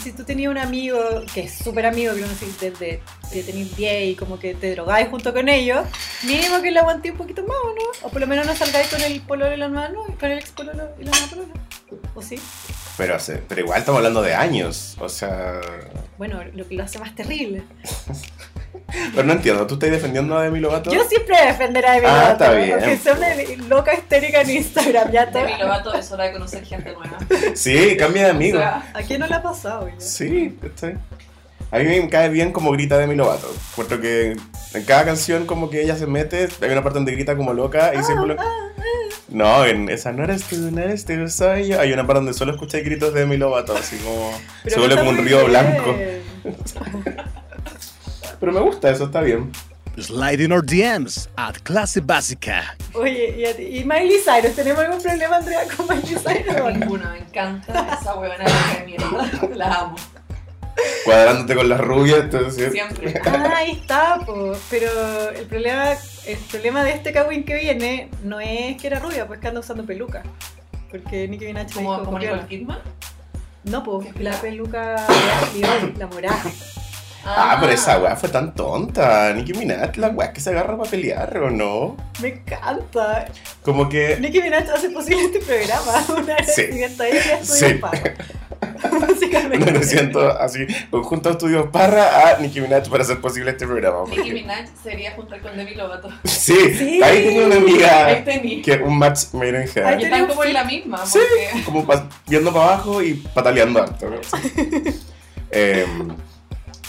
Si 0.01 0.13
tú 0.13 0.23
tenías 0.23 0.49
un 0.49 0.57
amigo 0.57 0.97
que 1.33 1.41
es 1.41 1.53
súper 1.57 1.85
amigo, 1.85 2.13
que 2.13 2.21
no 2.21 2.27
sé, 2.27 2.45
desde 2.61 3.01
que 3.29 3.43
tenéis 3.43 3.75
10 3.75 4.11
y 4.11 4.15
como 4.15 4.39
que 4.39 4.53
te 4.53 4.71
drogáis 4.71 5.09
junto 5.09 5.33
con 5.33 5.49
ellos, 5.49 5.85
mínimo 6.23 6.61
que 6.61 6.71
le 6.71 6.79
aguanté 6.79 7.11
un 7.11 7.17
poquito 7.17 7.43
más, 7.43 7.57
¿o 7.65 7.73
no? 7.73 8.07
O 8.07 8.09
por 8.09 8.21
lo 8.21 8.27
menos 8.27 8.45
no 8.45 8.55
salgáis 8.55 8.87
con 8.87 9.01
el 9.01 9.19
pololo 9.21 9.53
y 9.53 9.57
la 9.57 9.67
novia, 9.67 9.91
con 10.17 10.31
el 10.31 10.39
ex 10.39 10.51
pololo 10.51 10.89
y 10.99 11.03
la 11.03 11.11
nueva 11.11 11.27
polola. 11.27 11.53
¿O 12.15 12.21
sí? 12.21 12.39
Pero, 12.97 13.15
hace- 13.15 13.41
pero 13.47 13.61
igual 13.61 13.79
estamos 13.79 13.99
hablando 13.99 14.21
de 14.23 14.33
años, 14.33 14.95
o 14.99 15.07
sea... 15.09 15.59
Bueno, 16.17 16.41
lo 16.55 16.67
que 16.67 16.75
lo 16.75 16.83
hace 16.83 16.97
más 16.99 17.13
terrible. 17.15 17.63
Pero 19.13 19.23
no 19.27 19.33
entiendo, 19.33 19.67
¿tú 19.67 19.73
estás 19.73 19.91
defendiendo 19.91 20.37
a 20.37 20.43
Demi 20.43 20.61
Lovato? 20.61 20.93
Yo 20.93 21.03
siempre 21.03 21.35
voy 21.35 21.43
a 21.43 21.47
defender 21.51 21.85
a 21.85 21.91
Demi 21.93 22.05
Ah, 22.07 22.11
Lovato, 22.13 22.31
está 22.45 22.53
bien. 22.53 22.71
Porque 22.79 22.97
son 22.97 23.17
una 23.17 23.67
loca 23.67 23.93
histérica 23.93 24.41
en 24.41 24.49
Instagram, 24.49 25.11
ya 25.11 25.29
todo. 25.29 25.43
Demi 25.43 25.59
Lovato 25.59 25.93
es 25.93 26.09
hora 26.11 26.23
de 26.25 26.31
conocer 26.31 26.63
gente 26.65 26.93
nueva. 26.93 27.17
Sí, 27.55 27.97
cambia 27.97 28.23
de 28.25 28.29
amigo. 28.29 28.57
O 28.57 28.61
sea, 28.61 28.89
¿A 28.93 29.01
quién 29.01 29.19
no 29.19 29.27
le 29.27 29.35
ha 29.35 29.43
pasado? 29.43 29.89
ya? 29.89 29.95
Sí, 29.99 30.57
¿cachai? 30.61 30.95
A 31.69 31.79
mí 31.79 31.83
me 31.83 32.07
cae 32.09 32.29
bien 32.29 32.53
como 32.53 32.71
grita 32.71 32.97
Demi 32.97 33.15
Lovato. 33.15 33.53
Puesto 33.75 33.99
que 33.99 34.37
en 34.73 34.83
cada 34.85 35.03
canción 35.03 35.45
como 35.45 35.69
que 35.69 35.81
ella 35.81 35.97
se 35.97 36.07
mete, 36.07 36.47
hay 36.61 36.69
una 36.71 36.81
parte 36.81 36.99
donde 36.99 37.11
grita 37.11 37.35
como 37.35 37.51
loca 37.53 37.91
y 37.93 38.01
siempre 38.03 38.27
lo- 38.27 38.35
No, 39.29 39.65
en 39.65 39.89
esa 39.89 40.11
no 40.13 40.23
eres 40.23 40.43
tú, 40.43 40.55
no 40.71 40.81
eres 40.81 41.03
tú, 41.05 41.27
soy 41.29 41.67
yo. 41.67 41.79
Hay 41.81 41.91
una 41.91 42.07
parte 42.07 42.19
donde 42.19 42.33
solo 42.33 42.53
escuché 42.53 42.81
gritos 42.81 43.13
de 43.13 43.21
Demi 43.21 43.35
Lovato, 43.37 43.75
así 43.75 43.97
como... 43.97 44.31
Pero 44.63 44.73
se 44.75 44.79
vuelve 44.79 44.97
como 44.97 45.09
un 45.09 45.17
río 45.17 45.39
bien. 45.39 45.49
blanco. 45.49 45.97
Pero 48.39 48.51
me 48.51 48.59
gusta, 48.61 48.89
eso 48.89 49.05
está 49.05 49.21
bien. 49.21 49.51
Slide 49.99 50.43
in 50.43 50.51
our 50.51 50.63
DMs 50.63 51.27
at 51.37 51.55
Clase 51.63 51.99
Básica. 52.01 52.75
Oye, 52.93 53.35
¿y, 53.39 53.45
a 53.45 53.55
ti- 53.55 53.63
y 53.79 53.83
Miley 53.83 54.19
Cyrus? 54.23 54.55
¿Tenemos 54.55 54.83
algún 54.83 55.01
problema, 55.01 55.37
Andrea, 55.37 55.61
con 55.75 55.87
Miley 55.87 56.15
Cyrus? 56.15 56.73
ninguno, 56.79 57.09
me 57.09 57.17
encanta 57.17 57.97
esa 57.99 58.13
huevona 58.15 58.43
de 58.45 58.85
mierda. 58.85 59.31
La 59.55 59.73
amo. 59.73 59.95
Cuadrándote 61.05 61.55
con 61.55 61.69
las 61.69 61.79
rubias, 61.79 62.19
entonces... 62.19 62.71
Siempre. 62.71 63.21
Ah, 63.25 63.53
ahí 63.57 63.71
está, 63.71 64.19
po. 64.25 64.53
pero 64.69 64.89
el 65.31 65.45
problema, 65.45 65.93
el 66.25 66.37
problema 66.49 66.83
de 66.83 66.91
este 66.91 67.11
Kawin 67.11 67.43
que 67.43 67.55
viene 67.55 68.09
no 68.23 68.39
es 68.39 68.77
que 68.77 68.87
era 68.87 68.99
rubia, 68.99 69.27
pues 69.27 69.39
que 69.39 69.47
anda 69.47 69.59
usando 69.59 69.85
peluca. 69.85 70.23
Porque 70.89 71.27
Nicki 71.27 71.45
Minaj 71.45 71.67
le 71.67 71.73
Como, 71.73 71.93
dijo, 71.93 72.05
como. 72.05 72.19
Nicole 72.19 72.45
Kidman. 72.47 72.79
No, 73.65 73.83
pues 73.83 74.13
¿Qué 74.13 74.23
la 74.23 74.31
peluca 74.39 74.91
de 74.91 75.31
Ashley 75.31 75.63
Olsen, 75.63 75.93
la 75.99 76.07
morada. 76.07 76.43
Ah, 77.25 77.57
pero 77.59 77.73
esa 77.73 77.99
weá 77.99 78.15
fue 78.15 78.29
tan 78.29 78.55
tonta. 78.55 79.33
Nicki 79.33 79.53
Minaj, 79.53 79.97
la 79.97 80.07
weá 80.09 80.31
que 80.31 80.39
se 80.39 80.51
agarra 80.51 80.77
para 80.77 80.89
pelear, 80.89 81.37
¿o 81.37 81.49
no? 81.49 81.97
Me 82.21 82.29
encanta. 82.29 83.25
Como 83.63 83.89
que... 83.89 84.17
Nicki 84.17 84.41
Minaj 84.41 84.69
hace 84.69 84.89
posible 84.89 85.23
este 85.25 85.39
programa. 85.39 86.05
Una 86.17 86.43
Sí. 86.45 86.61
ella 86.71 87.43
Sí. 87.43 87.79
Básicamente. 88.99 89.71
Me 89.71 89.83
siento 89.83 90.19
así, 90.39 90.65
conjunto 90.89 91.29
Estudios 91.31 91.67
Parra 91.71 92.29
a 92.35 92.39
Nicki 92.39 92.61
Minaj 92.61 92.89
para 92.89 93.03
hacer 93.03 93.19
posible 93.21 93.51
este 93.51 93.65
programa. 93.67 94.03
Nicki 94.05 94.15
porque- 94.17 94.33
Minaj 94.33 94.65
sería 94.83 95.11
juntar 95.13 95.41
con 95.41 95.55
Demi 95.57 95.73
Lovato. 95.75 96.09
Sí, 96.23 96.55
Sí. 96.77 97.01
ahí 97.03 97.23
tenía 97.25 97.45
una 97.45 97.55
Ahí 97.55 97.61
amiga 97.61 98.23
tení. 98.25 98.61
que 98.61 98.73
un 98.77 98.97
match 98.97 99.33
made 99.33 99.49
in 99.61 99.67
heaven. 99.67 99.99
están 100.01 100.21
un 100.23 100.27
como 100.29 100.43
en 100.43 100.53
la 100.53 100.63
misma, 100.63 101.05
Sí. 101.05 101.19
porque 101.51 101.63
Como 101.65 101.85
pa- 101.85 102.07
viendo 102.27 102.51
para 102.53 102.65
abajo 102.73 103.01
y 103.01 103.13
pataleando 103.15 103.81
harto. 103.81 104.09
¿no? 104.09 104.15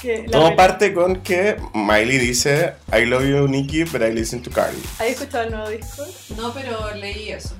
La 0.04 0.30
todo 0.30 0.54
parte 0.56 0.94
con 0.94 1.16
que 1.22 1.56
Miley 1.74 2.18
dice 2.18 2.74
I 2.96 3.04
love 3.04 3.24
you 3.24 3.48
Nicki, 3.48 3.82
but 3.84 4.00
I 4.02 4.12
listen 4.12 4.40
to 4.42 4.50
Carly. 4.50 4.78
¿Has 5.00 5.06
escuchado 5.08 5.44
el 5.44 5.50
nuevo 5.50 5.68
disco? 5.70 6.04
no, 6.36 6.52
pero 6.52 6.94
leí 6.94 7.30
eso. 7.30 7.54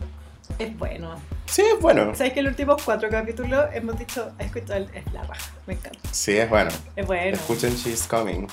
Es 0.58 0.76
bueno. 0.76 1.14
Sí, 1.46 1.62
es 1.62 1.80
bueno. 1.80 2.14
¿Sabes 2.14 2.32
que 2.32 2.42
los 2.42 2.50
últimos 2.50 2.82
cuatro 2.82 3.08
capítulos 3.08 3.66
hemos 3.72 3.98
dicho, 3.98 4.30
has 4.38 4.46
escuchado 4.46 4.74
el, 4.74 4.90
es 4.94 5.10
la 5.12 5.22
raja? 5.22 5.50
Me 5.66 5.74
encanta. 5.74 5.98
Sí, 6.12 6.36
es 6.36 6.48
bueno. 6.50 6.70
Es 6.96 7.06
bueno. 7.06 7.36
Escuchen 7.36 7.74
She's 7.76 8.06
Coming. 8.06 8.46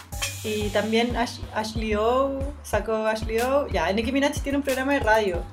Y 0.43 0.69
también 0.69 1.15
Ash- 1.17 1.39
Ashley 1.53 1.95
O, 1.95 2.39
sacó 2.63 3.05
Ashley 3.07 3.39
O. 3.39 3.67
Ya, 3.67 3.91
Nicki 3.91 4.11
Minaj 4.11 4.39
tiene 4.41 4.59
un 4.59 4.63
programa 4.63 4.93
de 4.93 4.99
radio 4.99 5.43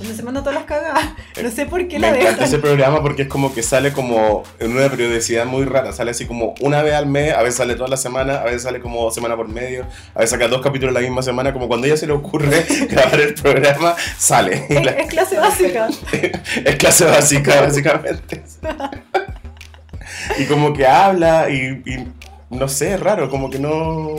donde 0.00 0.14
se 0.16 0.22
manda 0.24 0.40
todas 0.40 0.54
las 0.56 0.64
cagadas. 0.64 1.04
No 1.42 1.50
sé 1.50 1.64
por 1.66 1.86
qué 1.88 1.98
Me 1.98 2.00
la 2.00 2.08
encanta 2.08 2.30
dejan. 2.32 2.44
ese 2.48 2.58
programa 2.58 3.00
porque 3.02 3.22
es 3.22 3.28
como 3.28 3.54
que 3.54 3.62
sale 3.62 3.92
como 3.92 4.42
en 4.58 4.72
una 4.76 4.88
periodicidad 4.90 5.46
muy 5.46 5.64
rara. 5.64 5.92
Sale 5.92 6.10
así 6.10 6.26
como 6.26 6.54
una 6.60 6.82
vez 6.82 6.94
al 6.94 7.06
mes, 7.06 7.32
a 7.32 7.40
veces 7.42 7.56
sale 7.56 7.74
toda 7.76 7.88
la 7.88 7.96
semana, 7.96 8.36
a 8.40 8.44
veces 8.44 8.62
sale 8.62 8.80
como 8.80 9.10
semana 9.10 9.36
por 9.36 9.48
medio, 9.48 9.86
a 10.14 10.18
veces 10.18 10.30
saca 10.30 10.48
dos 10.48 10.60
capítulos 10.60 10.92
la 10.92 11.00
misma 11.00 11.22
semana. 11.22 11.52
Como 11.52 11.68
cuando 11.68 11.84
a 11.86 11.88
ella 11.88 11.96
se 11.96 12.06
le 12.06 12.12
ocurre 12.12 12.64
grabar 12.90 13.20
el 13.20 13.34
programa, 13.34 13.94
sale. 14.18 14.66
Y 14.68 14.74
Es, 14.76 14.84
la- 14.84 14.90
es 14.92 15.06
clase 15.10 15.36
básica. 15.38 15.88
es 16.64 16.76
clase 16.76 17.04
básica, 17.06 17.60
básicamente. 17.60 18.42
y 20.38 20.44
como 20.44 20.72
que 20.72 20.86
habla 20.86 21.48
y, 21.50 21.82
y 21.86 22.08
no 22.50 22.68
sé, 22.68 22.94
es 22.94 23.00
raro, 23.00 23.30
como 23.30 23.48
que 23.50 23.58
no... 23.58 24.16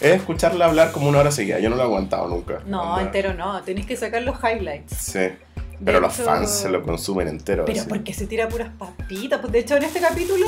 Es 0.00 0.16
escucharla 0.16 0.66
hablar 0.66 0.92
como 0.92 1.08
una 1.08 1.18
hora 1.18 1.30
seguida. 1.30 1.58
Yo 1.58 1.68
no 1.70 1.76
lo 1.76 1.82
he 1.82 1.84
aguantado 1.84 2.26
nunca. 2.28 2.60
No, 2.66 2.82
Onda. 2.94 3.02
entero 3.02 3.34
no. 3.34 3.62
Tenés 3.62 3.86
que 3.86 3.96
sacar 3.96 4.22
los 4.22 4.36
highlights. 4.42 4.94
Sí. 4.96 5.18
De 5.18 5.36
Pero 5.84 6.00
los 6.00 6.14
hecho- 6.14 6.24
fans 6.24 6.50
se 6.50 6.68
lo 6.70 6.82
consumen 6.82 7.28
entero. 7.28 7.64
Pero 7.66 7.80
así. 7.80 7.88
porque 7.88 8.12
se 8.14 8.26
tira 8.26 8.48
puras 8.48 8.70
papitas. 8.78 9.40
Pues 9.40 9.52
de 9.52 9.58
hecho, 9.60 9.76
en 9.76 9.82
este 9.84 10.00
capítulo, 10.00 10.46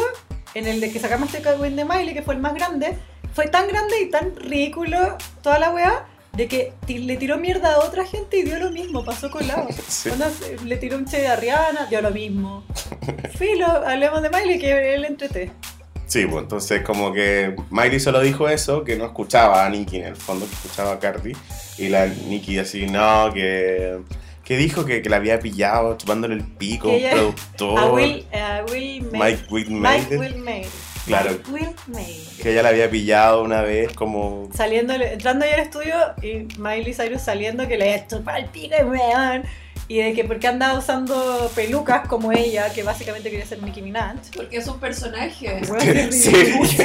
en 0.54 0.66
el 0.66 0.80
de 0.80 0.90
que 0.92 0.98
sacamos 0.98 1.28
este 1.32 1.42
Kawin 1.42 1.76
de 1.76 1.84
Miley, 1.84 2.14
que 2.14 2.22
fue 2.22 2.34
el 2.34 2.40
más 2.40 2.54
grande, 2.54 2.96
fue 3.34 3.46
tan 3.48 3.66
grande 3.68 4.00
y 4.02 4.10
tan 4.10 4.36
ridículo 4.36 5.16
toda 5.42 5.58
la 5.58 5.70
weá, 5.70 6.06
de 6.34 6.48
que 6.48 6.72
le 6.86 7.16
tiró 7.18 7.36
mierda 7.38 7.74
a 7.74 7.78
otra 7.80 8.06
gente 8.06 8.38
y 8.38 8.42
dio 8.42 8.58
lo 8.58 8.70
mismo, 8.70 9.04
pasó 9.04 9.30
colado. 9.30 9.68
Sí. 9.88 10.10
Le 10.64 10.76
tiró 10.76 10.96
un 10.96 11.04
che 11.06 11.18
de 11.18 11.28
Ariana, 11.28 11.86
dio 11.86 12.00
lo 12.02 12.10
mismo. 12.10 12.64
Filo, 13.38 13.66
hablemos 13.66 14.22
de 14.22 14.30
Miley, 14.30 14.58
que 14.58 14.94
él 14.94 15.04
entreté. 15.04 15.52
Sí, 16.12 16.26
pues 16.26 16.42
entonces 16.42 16.82
como 16.82 17.10
que 17.10 17.56
Miley 17.70 17.98
solo 17.98 18.20
dijo 18.20 18.46
eso, 18.46 18.84
que 18.84 18.96
no 18.96 19.06
escuchaba 19.06 19.64
a 19.64 19.70
Nicki 19.70 19.96
en 19.96 20.08
el 20.08 20.16
fondo, 20.16 20.46
que 20.46 20.52
escuchaba 20.52 20.92
a 20.92 20.98
Cardi. 20.98 21.32
Y 21.78 21.88
la 21.88 22.06
Nicki 22.06 22.58
así, 22.58 22.84
no, 22.84 23.32
que... 23.32 23.98
Que 24.44 24.58
dijo 24.58 24.84
que, 24.84 25.00
que 25.00 25.08
la 25.08 25.16
había 25.16 25.40
pillado 25.40 25.96
chupándole 25.96 26.34
el 26.34 26.44
pico, 26.44 26.90
un 26.90 27.00
productor. 27.10 27.78
A 27.78 27.86
Will, 27.86 28.26
a 28.30 28.62
Will 28.70 29.08
Mike 29.10 29.44
Will. 29.48 30.66
Claro. 31.06 31.30
Will 31.48 31.74
May. 31.86 32.28
que 32.42 32.52
ella 32.52 32.62
la 32.62 32.68
había 32.68 32.90
pillado 32.90 33.42
una 33.42 33.62
vez 33.62 33.94
como... 33.94 34.50
Saliendo, 34.52 34.92
entrando 34.92 35.46
ahí 35.46 35.52
al 35.52 35.60
estudio 35.60 35.94
y 36.20 36.46
Miley 36.58 36.92
Cyrus 36.92 37.22
saliendo 37.22 37.66
que 37.66 37.78
le 37.78 37.94
había 37.94 38.06
chupado 38.06 38.36
el 38.36 38.50
pico 38.50 38.74
y 38.78 38.84
weón. 38.84 39.44
Y 39.88 39.98
de 39.98 40.12
que 40.14 40.24
porque 40.24 40.46
andaba 40.46 40.78
usando 40.78 41.50
pelucas 41.54 42.06
como 42.08 42.32
ella, 42.32 42.72
que 42.72 42.82
básicamente 42.82 43.30
quería 43.30 43.44
ser 43.44 43.62
Nicki 43.62 43.82
Minaj. 43.82 44.16
Porque 44.34 44.56
es 44.56 44.66
un 44.66 44.78
personaje. 44.80 45.60
Qué 45.80 46.12
Sí, 46.12 46.32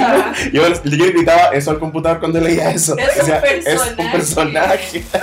yo, 0.52 0.68
yo 0.68 0.70
le 0.84 1.12
gritaba 1.12 1.50
eso 1.54 1.72
al 1.72 1.80
computador 1.80 2.20
cuando 2.20 2.42
leía 2.42 2.72
eso. 2.72 2.98
Es 2.98 3.10
un 3.22 3.28
Decía, 3.28 3.40
es 3.66 3.82
un 3.98 4.12
personaje". 4.12 5.04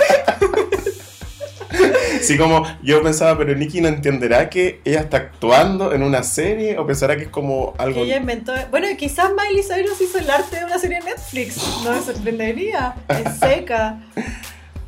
Sí, 2.21 2.37
como 2.37 2.63
yo 2.81 3.03
pensaba, 3.03 3.37
pero 3.37 3.53
Nicki 3.55 3.81
no 3.81 3.87
entenderá 3.87 4.49
que 4.49 4.81
ella 4.83 5.01
está 5.01 5.17
actuando 5.17 5.93
en 5.93 6.01
una 6.01 6.23
serie 6.23 6.77
o 6.77 6.87
pensará 6.87 7.15
que 7.17 7.23
es 7.23 7.29
como 7.29 7.73
Que 7.73 7.83
algo. 7.83 8.03
ella 8.03 8.17
inventó. 8.17 8.53
Bueno, 8.71 8.87
quizás 8.97 9.29
Miley 9.31 9.63
Cyrus 9.63 9.99
hizo 10.01 10.17
el 10.17 10.29
arte 10.29 10.57
de 10.57 10.65
una 10.65 10.79
serie 10.79 10.99
de 10.99 11.05
Netflix. 11.05 11.57
No 11.83 11.91
me 11.93 12.01
sorprendería. 12.01 12.95
Es 13.09 13.37
seca. 13.39 13.99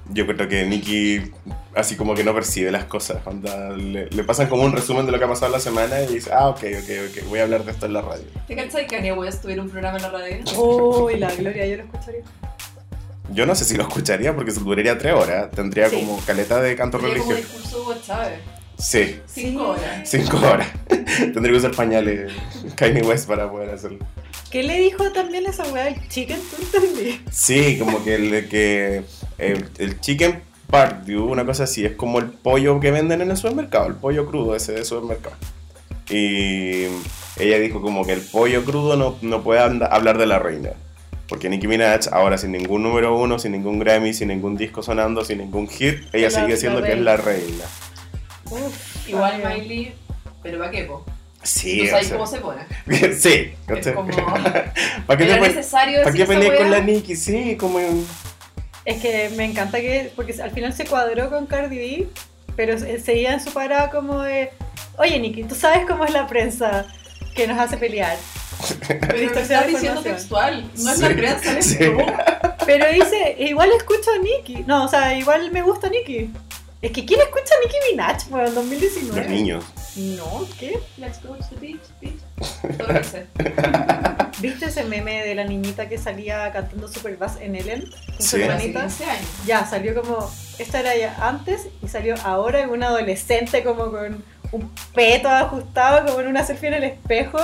Yo 0.09 0.25
creo 0.25 0.47
que 0.47 0.65
Nicki 0.65 1.31
así 1.75 1.95
como 1.95 2.15
que 2.15 2.23
no 2.23 2.33
percibe 2.33 2.71
las 2.71 2.85
cosas. 2.85 3.17
onda, 3.25 3.69
le, 3.71 4.09
le 4.09 4.23
pasan 4.23 4.47
como 4.47 4.63
un 4.63 4.71
resumen 4.71 5.05
de 5.05 5.11
lo 5.11 5.19
que 5.19 5.25
ha 5.25 5.27
pasado 5.27 5.51
la 5.51 5.59
semana 5.59 6.01
y 6.01 6.07
dice, 6.15 6.31
ah, 6.33 6.47
ok, 6.49 6.59
ok, 6.81 6.89
ok, 7.09 7.27
voy 7.29 7.39
a 7.39 7.43
hablar 7.43 7.63
de 7.65 7.71
esto 7.71 7.85
en 7.85 7.93
la 7.93 8.01
radio. 8.01 8.23
¿Te 8.47 8.55
cachai 8.55 8.87
que 8.87 8.95
Kanye 8.95 9.13
West 9.13 9.41
tuviera 9.41 9.61
un 9.61 9.69
programa 9.69 9.97
en 9.97 10.03
la 10.03 10.09
radio? 10.09 10.37
Uy, 10.59 11.17
la 11.17 11.33
gloria, 11.35 11.65
yo 11.67 11.77
lo 11.77 11.83
escucharía. 11.83 12.21
Yo 13.31 13.45
no 13.45 13.53
sé 13.55 13.65
si 13.65 13.75
lo 13.75 13.83
escucharía 13.83 14.33
porque 14.33 14.51
se 14.51 14.61
duraría 14.61 14.97
tres 14.97 15.13
horas. 15.13 15.51
Tendría 15.51 15.89
Sí. 15.89 15.97
como 15.97 16.17
caleta 16.25 16.61
de 16.61 16.75
canto 16.77 16.99
Sería 16.99 17.17
como 17.17 17.31
religioso. 17.31 17.53
discurso 17.55 17.81
Hugo 17.83 17.95
Chávez. 18.01 18.39
Sí, 18.79 19.19
Cinco 19.25 19.69
horas. 19.69 20.09
cinco 20.09 20.37
horas. 20.37 20.67
Tendría 20.87 21.51
que 21.51 21.57
usar 21.57 21.71
pañales 21.71 22.31
Kanye 22.75 23.01
West 23.01 23.27
para 23.27 23.49
poder 23.51 23.71
hacerlo. 23.71 23.99
¿Qué 24.51 24.63
le 24.63 24.79
dijo 24.79 25.11
también 25.11 25.45
esa 25.45 25.63
weá 25.73 25.85
del 25.85 26.07
chicken? 26.07 26.39
¿Tú 26.39 26.77
entendí? 26.77 27.21
Sí, 27.31 27.77
como 27.77 28.01
que 28.03 28.15
el, 28.15 28.47
que 28.47 29.03
el, 29.37 29.65
el 29.77 29.99
chicken 30.01 30.41
pardew, 30.69 31.25
una 31.31 31.45
cosa 31.45 31.63
así, 31.63 31.85
es 31.85 31.93
como 31.93 32.19
el 32.19 32.25
pollo 32.25 32.79
que 32.79 32.91
venden 32.91 33.21
en 33.21 33.31
el 33.31 33.37
supermercado, 33.37 33.87
el 33.87 33.95
pollo 33.95 34.25
crudo 34.25 34.55
ese 34.55 34.73
de 34.73 34.83
supermercado. 34.85 35.35
Y 36.09 36.85
ella 37.37 37.59
dijo 37.59 37.81
como 37.81 38.05
que 38.05 38.13
el 38.13 38.21
pollo 38.21 38.63
crudo 38.63 38.95
no, 38.95 39.17
no 39.21 39.43
puede 39.43 39.59
hablar 39.59 40.17
de 40.17 40.25
la 40.25 40.39
reina. 40.39 40.71
Porque 41.27 41.49
Nicki 41.49 41.67
Minaj, 41.67 42.07
ahora 42.13 42.37
sin 42.37 42.53
ningún 42.53 42.83
número 42.83 43.17
uno, 43.17 43.37
sin 43.37 43.51
ningún 43.51 43.79
Grammy, 43.79 44.13
sin 44.13 44.29
ningún 44.29 44.55
disco 44.55 44.81
sonando, 44.81 45.25
sin 45.25 45.39
ningún 45.39 45.67
hit, 45.67 45.97
ella 46.13 46.29
La- 46.29 46.41
sigue 46.41 46.55
siendo 46.57 46.81
que 46.81 46.87
es 46.89 46.95
reina. 46.95 47.11
la 47.11 47.17
reina. 47.17 47.63
Uf, 48.49 49.09
Igual. 49.09 49.43
Miley, 49.43 49.93
pero 50.41 50.59
va 50.59 50.71
que 50.71 50.83
po. 50.85 51.03
Sí, 51.43 51.79
Tú 51.79 51.85
o 51.85 51.89
sabes 51.89 52.07
sea, 52.07 52.15
cómo 52.17 52.27
se 52.27 52.39
pone. 52.39 52.61
sí, 53.15 53.51
Es 53.67 53.87
como. 53.93 54.09
¿Para 55.05 55.17
qué, 55.17 55.25
te 55.25 55.39
necesario 55.39 56.03
¿para 56.03 56.15
qué 56.15 56.25
peleas 56.25 56.57
con 56.57 56.71
la 56.71 56.79
Nicki? 56.79 57.15
Sí, 57.17 57.57
como 57.57 57.79
en- 57.81 58.05
Es 58.87 59.01
que 59.01 59.29
me 59.35 59.43
encanta 59.43 59.79
que, 59.81 60.11
porque 60.15 60.33
al 60.41 60.51
final 60.51 60.71
se 60.73 60.85
cuadró 60.85 61.29
con 61.29 61.45
Cardi 61.45 61.77
B, 61.77 62.07
pero 62.55 62.79
se- 62.79 62.99
seguía 63.01 63.33
en 63.33 63.41
su 63.41 63.51
parada 63.51 63.89
como 63.89 64.21
de, 64.23 64.51
oye 64.97 65.19
Nikki, 65.19 65.43
tú 65.43 65.55
sabes 65.55 65.85
cómo 65.85 66.05
es 66.05 66.11
la 66.13 66.25
prensa 66.25 66.85
que 67.35 67.45
nos 67.47 67.59
hace 67.59 67.75
pelear. 67.77 68.15
Pero 68.87 69.31
la 69.49 69.63
diciendo 69.67 70.01
textual. 70.01 70.71
No 70.77 70.89
es 70.91 70.97
Sí, 70.97 71.03
la 71.03 71.09
prensa, 71.09 71.61
sí. 71.61 71.77
tú. 71.77 71.97
Pero 72.65 72.87
dice, 72.91 73.35
igual 73.39 73.69
escucho 73.77 74.09
a 74.11 74.17
Nicki. 74.23 74.63
No, 74.65 74.85
o 74.85 74.87
sea, 74.87 75.13
igual 75.15 75.51
me 75.51 75.61
gusta 75.61 75.89
Nicki. 75.89 76.31
Es 76.81 76.91
que 76.91 77.05
¿quién 77.05 77.19
escucha 77.21 77.53
a 77.55 77.63
Nicki 77.63 77.75
Minaj, 77.91 78.29
bueno, 78.29 78.47
en 78.47 78.55
2019? 78.55 79.21
los 79.21 79.29
niños. 79.29 79.63
No, 79.95 80.47
¿qué? 80.59 80.79
Let's 80.97 81.21
go 81.21 81.35
to 81.35 81.43
the 81.49 81.55
beach, 81.59 81.81
beach. 82.01 82.15
Todo 82.77 82.87
lo 82.87 82.93
que 82.99 83.03
sé. 83.03 83.25
¿Viste 84.39 84.65
ese 84.65 84.83
meme 84.83 85.23
de 85.25 85.33
la 85.33 85.43
niñita 85.45 85.89
que 85.89 85.97
salía 85.97 86.51
cantando 86.51 86.87
Superbass 86.87 87.37
en 87.41 87.55
Ellen? 87.55 87.81
Con 87.81 88.15
su 88.21 88.23
Sí. 88.23 88.37
Pero 88.37 88.53
hace 88.53 88.67
hermanita. 88.69 88.81
15 88.81 89.03
años. 89.05 89.29
Ya, 89.45 89.65
salió 89.65 89.95
como. 90.01 90.31
Esta 90.59 90.79
era 90.79 90.95
ya 90.95 91.15
antes 91.27 91.67
y 91.83 91.87
salió 91.87 92.15
ahora 92.23 92.61
en 92.61 92.69
un 92.69 92.83
adolescente 92.83 93.63
como 93.63 93.91
con 93.91 94.23
un 94.51 94.71
peto 94.93 95.29
ajustado, 95.29 96.05
como 96.05 96.19
en 96.21 96.27
una 96.27 96.43
selfie 96.45 96.67
en 96.69 96.73
el 96.75 96.83
espejo. 96.83 97.39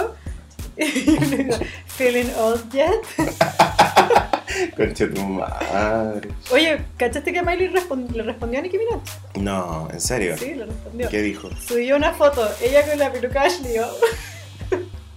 Feeling 1.88 2.30
old 2.40 2.72
yet. 2.72 2.92
Concha 4.78 5.10
tu 5.10 5.22
madre. 5.22 6.30
Oye, 6.52 6.82
¿cachaste 6.98 7.34
que 7.34 7.42
Miley 7.42 7.70
respon- 7.70 8.10
le 8.12 8.24
respondió 8.24 8.60
a 8.60 8.62
Nicki 8.62 8.78
Minaj? 8.78 9.02
No, 9.36 9.88
¿en 9.92 10.00
serio? 10.02 10.38
Sí, 10.38 10.54
le 10.56 10.66
respondió. 10.66 11.10
¿Qué 11.10 11.22
dijo? 11.22 11.50
Subió 11.68 11.96
una 11.96 12.14
foto, 12.14 12.48
ella 12.62 12.86
con 12.88 12.98
la 13.00 13.12
peluca 13.12 13.44
Ashley. 13.44 13.76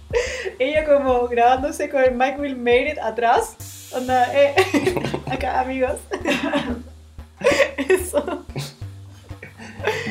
ella 0.59 0.85
como 0.85 1.27
grabándose 1.27 1.89
con 1.89 2.03
el 2.03 2.15
Mike 2.15 2.39
Will 2.39 2.57
Made 2.57 2.91
It 2.91 2.99
atrás. 2.99 3.55
Onda, 3.93 4.27
eh, 4.33 4.55
acá 5.31 5.61
amigos. 5.61 5.99
Eso. 7.77 8.45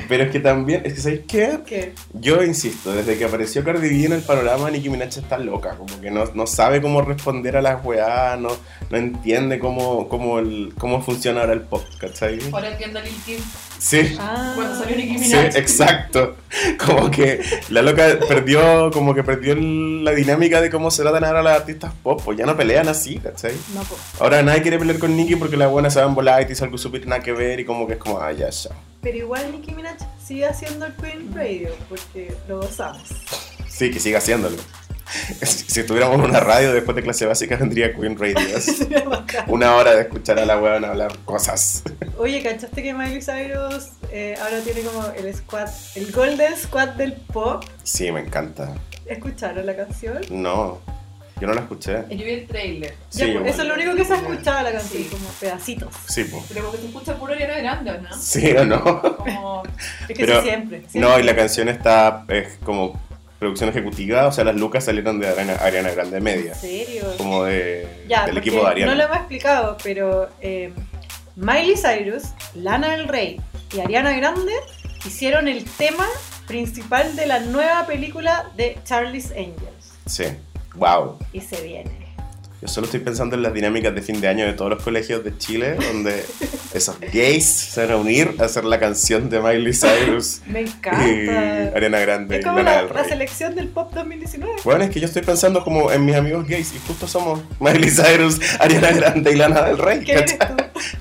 Pero 0.09 0.25
es 0.25 0.31
que 0.31 0.39
también, 0.39 0.83
es 0.85 0.95
que 0.95 1.01
¿sabéis 1.01 1.21
qué? 1.27 1.59
¿Qué? 1.67 1.93
Yo 2.15 2.43
insisto, 2.43 2.93
desde 2.93 3.19
que 3.19 3.25
apareció 3.25 3.65
Cardi 3.65 3.89
B 3.89 4.07
en 4.07 4.13
el 4.13 4.23
panorama, 4.23 4.71
Nicki 4.71 4.89
Minaj 4.89 5.19
está 5.19 5.39
loca, 5.39 5.77
como 5.77 6.01
que 6.01 6.11
no, 6.11 6.25
no 6.35 6.47
sabe 6.47 6.81
cómo 6.81 7.03
responder 7.03 7.57
a 7.57 7.63
las 7.63 7.85
weá, 7.85 8.37
no, 8.37 8.51
no 8.91 8.97
entiende 8.97 9.59
cómo, 9.59 10.09
cómo, 10.09 10.39
el, 10.39 10.73
cómo 10.79 11.03
funciona 11.03 11.41
ahora 11.41 11.55
el 11.55 11.63
pop, 11.63 11.83
¿cachai? 11.99 12.39
Ahora 12.53 12.71
entiendo 12.71 13.01
Kim 13.25 13.41
Sí, 13.79 14.17
Ah. 14.19 14.53
cuando 14.57 14.79
salió 14.79 14.97
Nicki 14.97 15.19
sí, 15.19 15.27
Minaj. 15.37 15.57
exacto. 15.57 16.37
Como 16.85 17.11
que 17.11 17.41
la 17.69 17.83
loca 17.83 18.19
perdió, 18.27 18.91
como 18.91 19.15
que 19.15 19.23
perdió 19.23 19.55
la 19.55 20.13
dinámica 20.13 20.61
de 20.61 20.71
cómo 20.71 20.91
se 20.91 21.03
tratan 21.03 21.25
ahora 21.25 21.43
las 21.43 21.61
artistas 21.61 21.93
pop, 22.03 22.21
pues 22.25 22.39
ya 22.39 22.47
no 22.47 22.57
pelean 22.57 22.89
así, 22.89 23.19
¿cachai? 23.19 23.53
No, 23.75 23.83
po. 23.83 23.97
Ahora 24.21 24.43
nadie 24.43 24.63
quiere 24.63 24.79
pelear 24.79 24.99
con 24.99 25.15
Nicki 25.17 25.37
porque 25.37 25.57
las 25.57 25.71
buenas 25.71 25.93
se 25.93 26.01
van 26.01 26.15
volar 26.15 26.41
y 26.43 26.47
te 26.47 26.53
hizo 26.55 26.65
algo 26.65 26.79
súper 26.79 27.07
nada 27.07 27.23
que 27.23 27.33
ver 27.33 27.61
y 27.61 27.65
como 27.65 27.87
que 27.87 27.95
es 27.95 27.99
como, 27.99 28.19
ah, 28.21 28.33
ya, 28.33 28.49
ya. 28.51 28.71
Pero 29.03 29.19
igual 29.19 29.53
Nicki 29.53 29.73
Minaj 29.75 29.97
sigue 30.27 30.47
haciendo 30.47 30.87
el 30.87 30.95
Queen 30.95 31.33
Radio 31.35 31.69
porque 31.89 32.35
lo 32.49 32.61
gozamos. 32.61 33.03
Sí, 33.69 33.91
que 33.91 34.01
siga 34.01 34.19
haciéndolo. 34.19 34.57
Si, 35.43 35.65
si 35.69 35.83
tuviéramos 35.85 36.19
una 36.27 36.41
radio 36.41 36.73
después 36.73 36.97
de 36.97 37.03
clase 37.03 37.27
básica 37.27 37.57
tendría 37.59 37.95
Queen 37.95 38.19
Radio. 38.19 38.37
Una 39.49 39.77
hora 39.77 39.95
de 39.95 40.03
escuchar 40.03 40.39
a 40.39 40.45
la 40.47 40.59
weón 40.61 40.85
hablar 40.85 41.17
cosas. 41.25 41.83
Oye, 42.19 42.43
¿cachaste 42.43 42.83
que 42.83 42.93
Miley 42.95 43.21
Cyrus 43.23 43.89
eh, 44.11 44.37
ahora 44.41 44.61
tiene 44.61 44.81
como 44.83 45.07
el 45.17 45.35
squad, 45.35 45.69
el 45.95 46.11
Golden 46.13 46.57
Squad 46.57 46.89
del 46.91 47.13
pop? 47.15 47.65
Sí, 47.83 48.11
me 48.11 48.21
encanta. 48.21 48.75
¿Escucharon 49.07 49.65
la 49.67 49.77
canción? 49.77 50.19
No, 50.31 50.81
yo 51.41 51.47
no 51.47 51.55
la 51.55 51.61
escuché. 51.61 52.03
Yo 52.11 52.17
vi 52.25 52.31
el 52.31 52.47
trailer. 52.47 52.95
Sí, 53.11 53.33
Ya, 53.33 53.41
pues, 53.41 53.53
eso 53.53 53.63
es 53.63 53.69
lo 53.69 53.75
único 53.75 53.95
que 53.95 54.05
se 54.05 54.15
ha 54.15 54.17
escuchado 54.17 54.63
la 54.63 54.73
canción, 54.73 55.03
Sí. 55.05 55.09
como 55.11 55.29
pedacitos. 55.39 55.95
Sí, 56.09 56.25
po. 56.25 56.45
Pero 56.49 56.63
porque 56.65 56.79
se 56.79 56.87
escucha 56.87 57.15
puro 57.17 57.33
Ariana 57.35 57.59
Grande, 57.59 57.91
¿o 57.93 58.01
¿no? 58.01 58.17
Sí 58.19 58.51
o 58.57 58.65
no. 58.65 59.17
Como. 59.17 59.63
Es 60.09 60.17
que 60.17 60.27
Pero- 60.27 60.41
sí, 60.41 60.49
siempre, 60.49 60.79
siempre. 60.89 61.01
No, 61.01 61.19
y 61.21 61.23
la 61.23 61.37
canción 61.37 61.69
está 61.69 62.25
es 62.29 62.59
como 62.65 63.01
producción 63.39 63.71
ejecutiva, 63.71 64.27
o 64.27 64.33
sea, 64.33 64.45
las 64.45 64.57
lucas 64.57 64.85
salieron 64.85 65.21
de 65.21 65.29
Ariana, 65.29 65.55
Ariana 65.55 65.91
Grande 65.91 66.21
Media, 66.21 66.53
¿En 66.53 66.59
serio? 66.59 67.05
como 67.19 67.45
de, 67.45 68.05
Ya, 68.09 68.27
del 68.27 68.39
equipo 68.39 68.63
de 68.63 68.71
Ariana. 68.71 68.93
No 68.93 68.99
lo 68.99 69.05
hemos 69.05 69.17
explicado, 69.19 69.77
pero 69.83 70.29
eh, 70.41 70.73
Miley 71.37 71.75
Cyrus, 71.77 72.25
Lana 72.55 72.93
del 72.97 73.09
Rey 73.09 73.41
y 73.75 73.81
Ariana 73.81 74.17
Grande 74.17 74.53
hicieron 75.05 75.49
el 75.49 75.65
tema 75.65 76.07
principal 76.47 77.15
de 77.17 77.27
la 77.27 77.41
nueva 77.41 77.87
película 77.87 78.51
de 78.57 78.79
Charlie's 78.85 79.31
Angels. 79.33 79.93
Sí, 80.07 80.25
wow. 80.75 81.19
Y 81.33 81.41
se 81.41 81.61
viene. 81.63 81.96
Yo 82.67 82.73
solo 82.73 82.87
estoy 82.87 82.99
pensando 82.99 83.37
en 83.37 83.43
las 83.45 83.55
dinámicas 83.55 83.95
de 83.95 84.03
fin 84.03 84.21
de 84.21 84.27
año 84.27 84.45
de 84.45 84.53
todos 84.53 84.73
los 84.73 84.83
colegios 84.83 85.23
de 85.23 85.39
Chile, 85.39 85.77
donde 85.77 86.25
esos 86.75 86.99
gays 87.13 87.47
se 87.47 87.83
van 87.83 87.93
a 87.93 87.97
unir 87.97 88.35
a 88.41 88.47
hacer 88.47 88.65
la 88.65 88.81
canción 88.81 89.31
de 89.31 89.39
Miley 89.41 89.73
Cyrus 89.73 90.41
Me 90.47 90.63
y 90.63 90.65
encanta. 90.65 91.77
Ariana 91.77 92.01
Grande 92.01 92.35
Es 92.35 92.41
y 92.41 92.45
como 92.45 92.59
Lana 92.59 92.71
la, 92.73 92.83
del 92.83 92.93
la 92.97 93.05
selección 93.05 93.55
del 93.55 93.69
pop 93.69 93.93
2019. 93.95 94.55
Bueno, 94.65 94.83
es 94.83 94.91
que 94.91 94.99
yo 94.99 95.07
estoy 95.07 95.23
pensando 95.23 95.63
como 95.63 95.93
en 95.93 96.05
mis 96.05 96.17
amigos 96.17 96.45
gays 96.49 96.75
y 96.75 96.81
justo 96.89 97.07
somos 97.07 97.41
Miley 97.61 97.89
Cyrus, 97.89 98.41
Ariana 98.59 98.91
Grande 98.91 99.31
y 99.31 99.37
Lana 99.37 99.63
del 99.63 99.79
Rey. 99.79 100.01
¿Qué 100.05 100.13
eres 100.15 100.37
tú? 100.37 100.47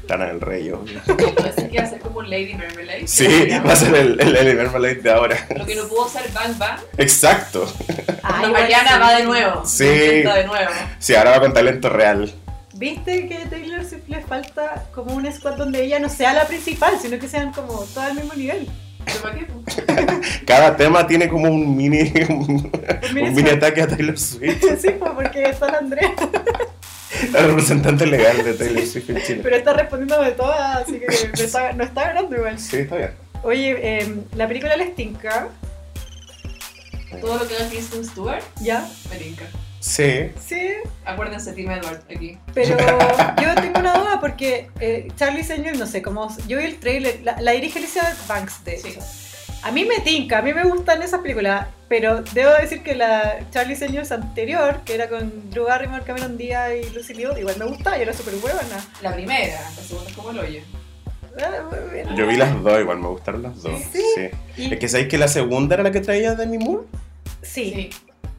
Lana 0.08 0.28
del 0.28 0.41
Rey, 0.41 0.69
obvio. 0.69 0.99
Así 0.99 1.67
que 1.67 1.78
va 1.80 1.84
a 1.84 1.89
ser 1.89 1.99
como 1.99 2.19
un 2.19 2.30
Lady 2.30 2.54
Marmalade. 2.54 3.08
Sí, 3.08 3.25
va 3.65 3.73
a 3.73 3.75
ser 3.75 3.95
el, 3.95 4.21
el, 4.21 4.36
el 4.36 4.56
Marmalade 4.56 5.01
de 5.01 5.10
ahora. 5.12 5.47
Lo 5.58 5.65
que 5.65 5.73
no 5.73 5.88
pudo 5.88 6.08
ser 6.10 6.32
Bang 6.32 6.60
Bang. 6.60 6.80
Exacto. 6.99 7.67
Ah, 8.27 8.39
Cuando 8.39 8.47
igual 8.47 8.61
Mariana 8.63 8.89
sí. 8.91 8.99
va 8.99 9.13
de 9.17 9.23
nuevo. 9.23 9.65
Sí. 9.65 9.83
Intenta 9.85 10.35
de 10.35 10.43
nuevo. 10.45 10.71
Sí, 10.99 11.15
ahora 11.15 11.31
va 11.31 11.39
con 11.41 11.53
talento 11.53 11.89
real. 11.89 12.33
¿Viste 12.73 13.27
que 13.27 13.38
a 13.38 13.49
Taylor 13.49 13.85
Swift 13.85 14.07
le 14.07 14.21
falta 14.21 14.85
como 14.93 15.13
un 15.13 15.31
squad 15.31 15.53
donde 15.57 15.83
ella 15.83 15.99
no 15.99 16.09
sea 16.09 16.33
la 16.33 16.45
principal, 16.45 16.95
sino 17.01 17.17
que 17.19 17.27
sean 17.29 17.51
como 17.53 17.73
todos 17.73 17.97
al 17.99 18.15
mismo 18.15 18.33
nivel? 18.33 18.67
Cada 20.47 20.75
tema 20.75 21.05
tiene 21.07 21.27
como 21.29 21.49
un 21.49 21.75
mini, 21.77 22.11
un, 22.29 22.71
mini 23.13 23.27
un 23.29 23.35
mini 23.35 23.49
ataque 23.51 23.81
a 23.83 23.88
Taylor 23.88 24.17
Swift. 24.17 24.63
sí, 24.81 24.89
pues 24.99 25.11
porque 25.13 25.43
está 25.49 25.67
la 25.71 25.77
Andrea, 25.77 26.11
La 27.31 27.41
representante 27.47 28.05
legal 28.07 28.43
de 28.43 28.53
Taylor 28.53 28.85
Swift 28.85 29.09
en 29.09 29.21
Chile. 29.21 29.39
pero 29.43 29.55
está 29.55 29.73
respondiendo 29.73 30.21
de 30.21 30.31
todas, 30.31 30.77
así 30.77 30.99
que 30.99 31.05
está- 31.43 31.73
no 31.73 31.83
está 31.83 32.05
ganando 32.07 32.35
igual. 32.35 32.57
Sí, 32.59 32.77
está 32.77 32.95
bien. 32.97 33.11
Oye, 33.43 33.77
eh, 33.79 34.15
la 34.35 34.47
película 34.47 34.75
Les 34.75 34.95
Tinka, 34.95 35.49
Todo 37.21 37.38
lo 37.38 37.47
que 37.47 37.56
haga 37.56 37.67
Kristen 37.69 38.06
Stewart, 38.06 38.43
¿ya? 38.62 38.88
me 39.10 39.17
tinca. 39.17 39.45
Sí. 39.80 40.32
Sí, 40.43 40.73
Acuérdense, 41.06 41.54
Tim 41.54 41.69
Edward 41.69 42.01
aquí. 42.10 42.38
pero 42.54 42.75
yo 43.41 43.56
tengo 43.62 43.80
una 43.80 43.93
duda 43.93 44.19
porque 44.19 44.69
eh, 44.80 45.08
Charlie 45.15 45.41
Angel, 45.41 45.78
no 45.78 45.86
sé, 45.86 46.01
como 46.01 46.36
yo 46.47 46.58
vi 46.58 46.65
el 46.65 46.80
trailer, 46.80 47.19
la, 47.23 47.39
la 47.39 47.51
dirige 47.51 47.78
Alicia 47.80 48.15
Banks, 48.28 48.63
de 48.63 48.75
hecho. 48.78 49.01
Sí. 49.01 49.25
A 49.62 49.71
mí 49.71 49.84
me 49.84 49.99
tinca, 49.99 50.39
a 50.39 50.41
mí 50.43 50.54
me 50.54 50.63
gustan 50.63 51.01
esas 51.01 51.21
películas, 51.21 51.67
pero 51.88 52.21
debo 52.34 52.51
decir 52.54 52.84
que 52.84 52.93
la 52.93 53.39
Charlie 53.51 53.75
Angels 53.84 54.12
anterior, 54.12 54.82
que 54.86 54.93
era 54.93 55.10
con 55.10 55.49
Drew 55.49 55.65
Barrymore, 55.65 56.04
Cameron 56.04 56.38
Díaz 56.38 56.71
y 56.84 56.89
Lucy 56.91 57.15
Liu, 57.15 57.36
igual 57.38 57.58
me 57.58 57.65
gustaba 57.65 57.97
y 57.97 58.04
era 58.04 58.13
súper 58.13 58.36
buena. 58.36 58.60
La 59.01 59.13
primera, 59.13 59.60
la 59.62 59.84
segunda 59.84 60.10
es 60.10 60.15
como 60.15 60.30
el 60.32 60.39
hoyo. 60.39 60.62
Ah. 61.41 61.69
Yo 62.15 62.28
vi 62.28 62.38
las 62.38 62.62
dos, 62.63 62.80
igual 62.80 63.00
me 63.00 63.08
gustaron 63.08 63.43
las 63.43 63.62
dos. 63.62 63.80
Sí. 63.91 64.02
Sí. 64.15 64.30
Y- 64.58 64.74
Es 64.74 64.80
que 64.80 64.88
sabéis 64.88 65.10
que 65.10 65.17
la 65.17 65.28
segunda 65.28 65.76
era 65.76 65.84
la 65.84 65.91
que 65.91 66.00
traía 66.02 66.36
Demi 66.36 66.58
Moore. 66.58 66.84
sí, 67.41 67.89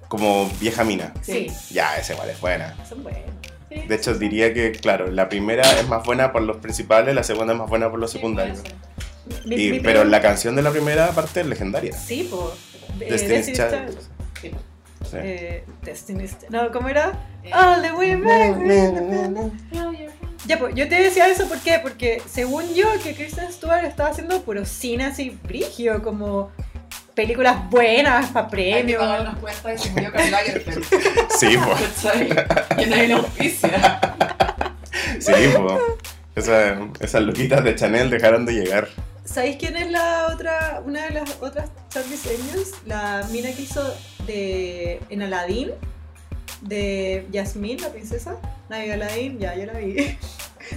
Como 0.08 0.48
vieja 0.60 0.84
mina. 0.84 1.12
sí, 1.22 1.48
Ya, 1.70 1.96
esa 1.98 2.12
igual 2.14 2.30
es 2.30 2.40
buena. 2.40 2.74
son 2.88 3.02
buenas. 3.02 3.20
Sí. 3.68 3.80
De 3.86 3.94
hecho, 3.94 4.14
diría 4.14 4.54
que, 4.54 4.72
claro, 4.72 5.10
la 5.10 5.28
primera 5.28 5.62
es 5.78 5.86
más 5.88 6.04
buena 6.06 6.32
por 6.32 6.40
los 6.42 6.58
principales, 6.58 7.14
la 7.14 7.22
segunda 7.24 7.52
es 7.52 7.58
más 7.58 7.68
buena 7.68 7.90
por 7.90 7.98
los 7.98 8.10
secundarios. 8.12 8.60
Mi- 9.44 9.56
Y- 9.56 9.70
mi 9.72 9.80
pero 9.80 10.04
la 10.04 10.20
canción 10.22 10.54
de 10.56 10.62
la 10.62 10.70
primera 10.70 11.08
parte 11.10 11.40
es 11.40 11.46
legendaria. 11.46 11.92
Sí, 11.92 12.28
pues. 12.30 13.10
Destiny's 13.10 13.46
Child. 13.52 13.98
Sí. 14.40 14.50
Sí. 15.10 15.16
Eh, 15.20 15.64
Destiny's 15.82 16.38
Child. 16.38 16.50
No, 16.52 16.70
¿cómo 16.72 16.88
era? 16.88 17.12
Eh. 17.42 17.50
All 17.52 17.82
the 17.82 17.92
women. 17.92 19.52
Ya, 20.46 20.58
pues, 20.58 20.74
yo 20.74 20.88
te 20.88 20.94
decía 21.02 21.26
eso 21.28 21.48
¿por 21.48 21.58
qué? 21.58 21.78
porque 21.82 22.22
según 22.30 22.72
yo 22.74 22.86
que 23.02 23.14
Kristen 23.14 23.52
Stewart 23.52 23.84
estaba 23.84 24.10
haciendo 24.10 24.42
puro 24.42 24.64
cine 24.64 25.04
así 25.06 25.30
brigio, 25.42 26.02
como 26.02 26.52
películas 27.14 27.68
buenas 27.70 28.30
para 28.30 28.44
Hay 28.46 28.50
que 28.50 28.56
premios. 28.56 29.00
pagar 29.00 29.20
las 29.22 29.36
cuentas 29.38 29.74
y 29.74 29.78
se 29.88 29.90
murió. 29.90 30.10
Sí, 31.38 31.56
pues. 31.58 31.80
¿Cachai? 32.02 32.28
Y 32.84 32.86
nadie 32.86 33.08
lo 33.08 33.16
auspicia. 33.16 34.00
Sí, 35.20 35.32
pues. 35.56 35.80
Esa- 36.36 36.78
esas 37.00 37.22
luquitas 37.22 37.64
de 37.64 37.74
Chanel 37.74 38.10
dejaron 38.10 38.44
de 38.46 38.52
llegar. 38.52 38.88
¿Sabéis 39.24 39.56
quién 39.56 39.76
es 39.76 39.90
la 39.90 40.28
otra, 40.32 40.82
una 40.84 41.04
de 41.06 41.10
las 41.10 41.36
otras 41.40 41.70
Charlie 41.88 42.14
Angels? 42.14 42.72
La 42.86 43.26
mina 43.32 43.50
que 43.52 43.62
hizo 43.62 43.82
de 44.26 45.00
en 45.08 45.22
Aladdin, 45.22 45.70
de 46.60 47.26
Jasmine, 47.32 47.80
la 47.82 47.88
princesa. 47.88 48.36
Nadie 48.68 48.92
Aladdin, 48.92 49.38
ya, 49.38 49.54
yo 49.56 49.66
la 49.66 49.74
vi. 49.74 50.16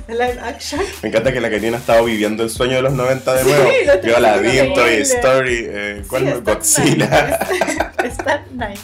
De 0.08 0.13
live 0.13 0.39
action. 0.41 0.82
Me 1.02 1.10
encanta 1.10 1.32
que 1.34 1.39
la 1.41 1.49
Karina 1.49 1.78
ha 1.78 1.80
estado 1.80 2.04
viviendo 2.06 2.43
el 2.43 2.49
sueño 2.49 2.75
de 2.78 2.82
los 2.84 2.93
90 2.93 3.34
de 3.34 3.43
Sí, 3.43 3.49
nuevo. 3.49 3.63
lo 3.86 3.93
estoy 3.93 4.10
Vio 4.10 4.19
la 4.19 4.34
haciendo 4.36 4.73
Toy 4.73 4.84
increíble. 4.93 5.02
Story, 5.02 5.65
eh, 5.69 6.04
¿cuál 6.08 6.23
Sí, 6.23 6.30
está 6.30 6.54
Godzilla. 6.54 7.39
nice. 8.04 8.08
Star 8.10 8.43
Night. 8.52 8.80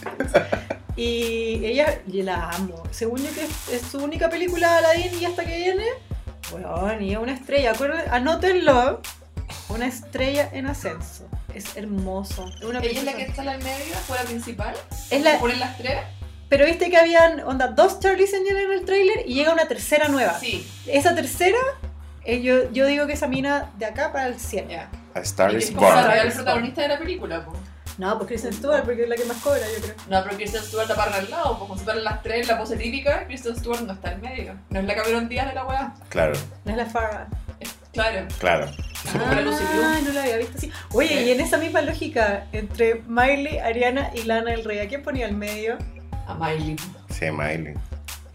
Y 0.95 1.65
ella, 1.65 1.99
yo 2.07 2.23
la 2.23 2.49
amo. 2.51 2.83
Según 2.91 3.19
yo 3.19 3.29
que 3.33 3.43
es, 3.43 3.81
es 3.81 3.89
su 3.91 3.97
única 3.97 4.29
película 4.29 4.71
de 4.71 4.77
Aladdin 4.77 5.19
y 5.21 5.25
hasta 5.25 5.43
que 5.43 5.55
viene, 5.57 5.83
bueno, 6.51 7.01
y 7.01 7.11
es 7.11 7.17
una 7.17 7.33
estrella. 7.33 7.71
Acuérdense, 7.71 8.09
anótenlo. 8.09 9.01
Una 9.69 9.87
estrella 9.87 10.49
en 10.53 10.67
ascenso. 10.67 11.27
Es 11.53 11.75
hermoso. 11.75 12.49
Es 12.57 12.63
una 12.63 12.79
Ella 12.79 12.99
es 12.99 13.03
la 13.05 13.13
que 13.13 13.23
está 13.23 13.41
en 13.43 13.49
el 13.49 13.57
medio, 13.59 13.95
fue 14.07 14.17
la 14.17 14.23
principal. 14.23 14.75
Es 15.09 15.21
la- 15.23 15.31
¿Se 15.33 15.37
ponen 15.39 15.59
las 15.59 15.77
tres? 15.77 15.97
Pero 16.49 16.65
viste 16.65 16.89
que 16.89 16.97
habían 16.97 17.41
onda 17.41 17.67
dos 17.67 17.99
Charlie 17.99 18.25
Angel 18.25 18.57
en 18.57 18.71
el 18.71 18.85
tráiler 18.85 19.23
y 19.25 19.33
llega 19.33 19.51
una 19.53 19.67
tercera 19.67 20.07
nueva. 20.07 20.37
Sí, 20.39 20.65
Esa 20.85 21.15
tercera, 21.15 21.57
eh, 22.23 22.41
yo, 22.41 22.71
yo 22.71 22.85
digo 22.85 23.07
que 23.07 23.13
esa 23.13 23.27
mina 23.27 23.71
de 23.77 23.85
acá 23.85 24.11
para 24.11 24.27
el 24.27 24.39
cielo. 24.39 24.69
ya. 24.69 24.89
A 25.13 25.19
Star 25.21 25.49
Y 25.49 25.53
que 25.53 25.59
is 25.59 25.69
es 25.69 25.75
como 25.75 25.87
la 25.89 25.95
Born. 25.95 26.11
real 26.11 26.31
protagonista 26.33 26.81
de 26.81 26.87
la 26.89 26.99
película, 26.99 27.45
pues. 27.45 27.57
No, 27.97 28.17
pues 28.17 28.27
Kristen 28.27 28.51
Stewart, 28.51 28.83
porque 28.83 29.03
es 29.03 29.09
la 29.09 29.15
que 29.15 29.23
más 29.23 29.37
cobra, 29.37 29.59
yo 29.59 29.81
creo. 29.81 29.95
No, 30.09 30.21
pero 30.23 30.35
Kristen 30.35 30.61
Stewart 30.61 30.87
la 30.89 30.95
parra 30.95 31.15
al 31.15 31.31
lado, 31.31 31.57
pues 31.57 31.59
como 31.69 31.77
se 31.79 31.85
paran 31.85 32.03
las 32.03 32.21
tres 32.21 32.45
la 32.47 32.57
pose 32.57 32.75
típica, 32.75 33.25
Kristen 33.25 33.55
Stewart 33.55 33.81
no 33.83 33.93
está 33.93 34.11
en 34.11 34.21
medio. 34.21 34.55
No 34.69 34.79
es 34.81 34.85
la 34.85 34.95
Cameron 34.95 35.29
Díaz 35.29 35.47
de 35.47 35.53
la 35.55 35.65
weá. 35.65 35.93
Claro, 36.09 36.33
No 36.65 36.71
es 36.71 36.77
la 36.77 36.85
Farrah. 36.85 37.27
Claro. 37.93 38.27
claro. 38.39 38.67
Ah, 39.17 39.99
no 40.05 40.11
la 40.11 40.21
había 40.23 40.35
visto 40.37 40.57
así. 40.57 40.69
Oye, 40.91 41.07
Sí. 41.07 41.23
y 41.23 41.31
en 41.31 41.39
esa 41.39 41.57
misma 41.57 41.79
lógica, 41.81 42.47
entre 42.51 42.95
Miley, 43.07 43.59
Ariana 43.59 44.11
y 44.13 44.23
Lana 44.23 44.51
del 44.51 44.65
Rey, 44.65 44.79
¿a 44.79 44.89
quién 44.89 45.01
ponía 45.01 45.25
al 45.27 45.33
medio? 45.33 45.77
A 46.27 46.33
Miley. 46.33 46.75
Sí, 47.09 47.25
Miley. 47.31 47.73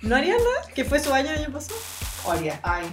¿No 0.02 0.16
Ariana? 0.16 0.38
Que 0.74 0.84
fue 0.84 0.98
su 1.00 1.12
año 1.12 1.30
el 1.30 1.44
año 1.44 1.52
pasado. 1.52 1.78
Oye, 2.24 2.52
ay. 2.62 2.84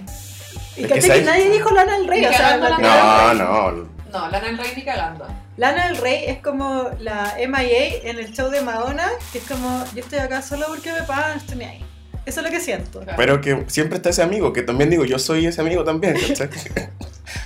Y 0.76 0.82
Es 0.82 0.86
que 0.86 0.88
caché 0.88 1.00
que, 1.00 1.06
sabes- 1.08 1.24
nadie 1.24 1.50
dijo 1.50 1.70
Lana 1.70 1.98
del 1.98 2.06
Rey, 2.08 2.20
Ni 2.20 2.26
o 2.26 2.32
sea, 2.32 2.56
la- 2.56 2.78
No, 2.78 3.34
no. 3.34 3.88
No, 4.12 4.28
Lana 4.30 4.46
del 4.46 4.58
Rey 4.58 4.72
ni 4.76 4.84
cagando. 4.84 5.26
Lana 5.56 5.88
del 5.88 5.96
Rey 5.98 6.24
es 6.26 6.38
como 6.38 6.90
la 7.00 7.34
MIA 7.38 8.00
en 8.10 8.18
el 8.18 8.32
show 8.32 8.48
de 8.50 8.60
Madonna, 8.62 9.08
que 9.32 9.38
es 9.38 9.44
como, 9.44 9.84
yo 9.94 10.00
estoy 10.00 10.18
acá 10.20 10.40
solo 10.42 10.66
porque 10.68 10.92
me 10.92 11.02
pagan, 11.02 11.32
no 11.32 11.36
estoy 11.40 11.58
ni 11.58 11.64
ahí. 11.64 11.84
Eso 12.24 12.40
es 12.40 12.46
lo 12.46 12.50
que 12.52 12.60
siento. 12.60 13.00
Claro. 13.00 13.16
Pero 13.16 13.40
que 13.40 13.64
siempre 13.68 13.96
está 13.96 14.10
ese 14.10 14.22
amigo, 14.22 14.52
que 14.52 14.62
también 14.62 14.90
digo, 14.90 15.04
yo 15.04 15.18
soy 15.18 15.46
ese 15.46 15.60
amigo 15.62 15.82
también, 15.84 16.14
¿cachai? 16.14 16.48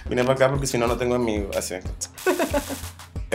Vine 0.08 0.22
para 0.24 0.34
acá 0.34 0.48
porque 0.50 0.66
si 0.66 0.76
no, 0.78 0.86
no 0.86 0.96
tengo 0.96 1.14
amigos. 1.14 1.56
Así. 1.56 1.74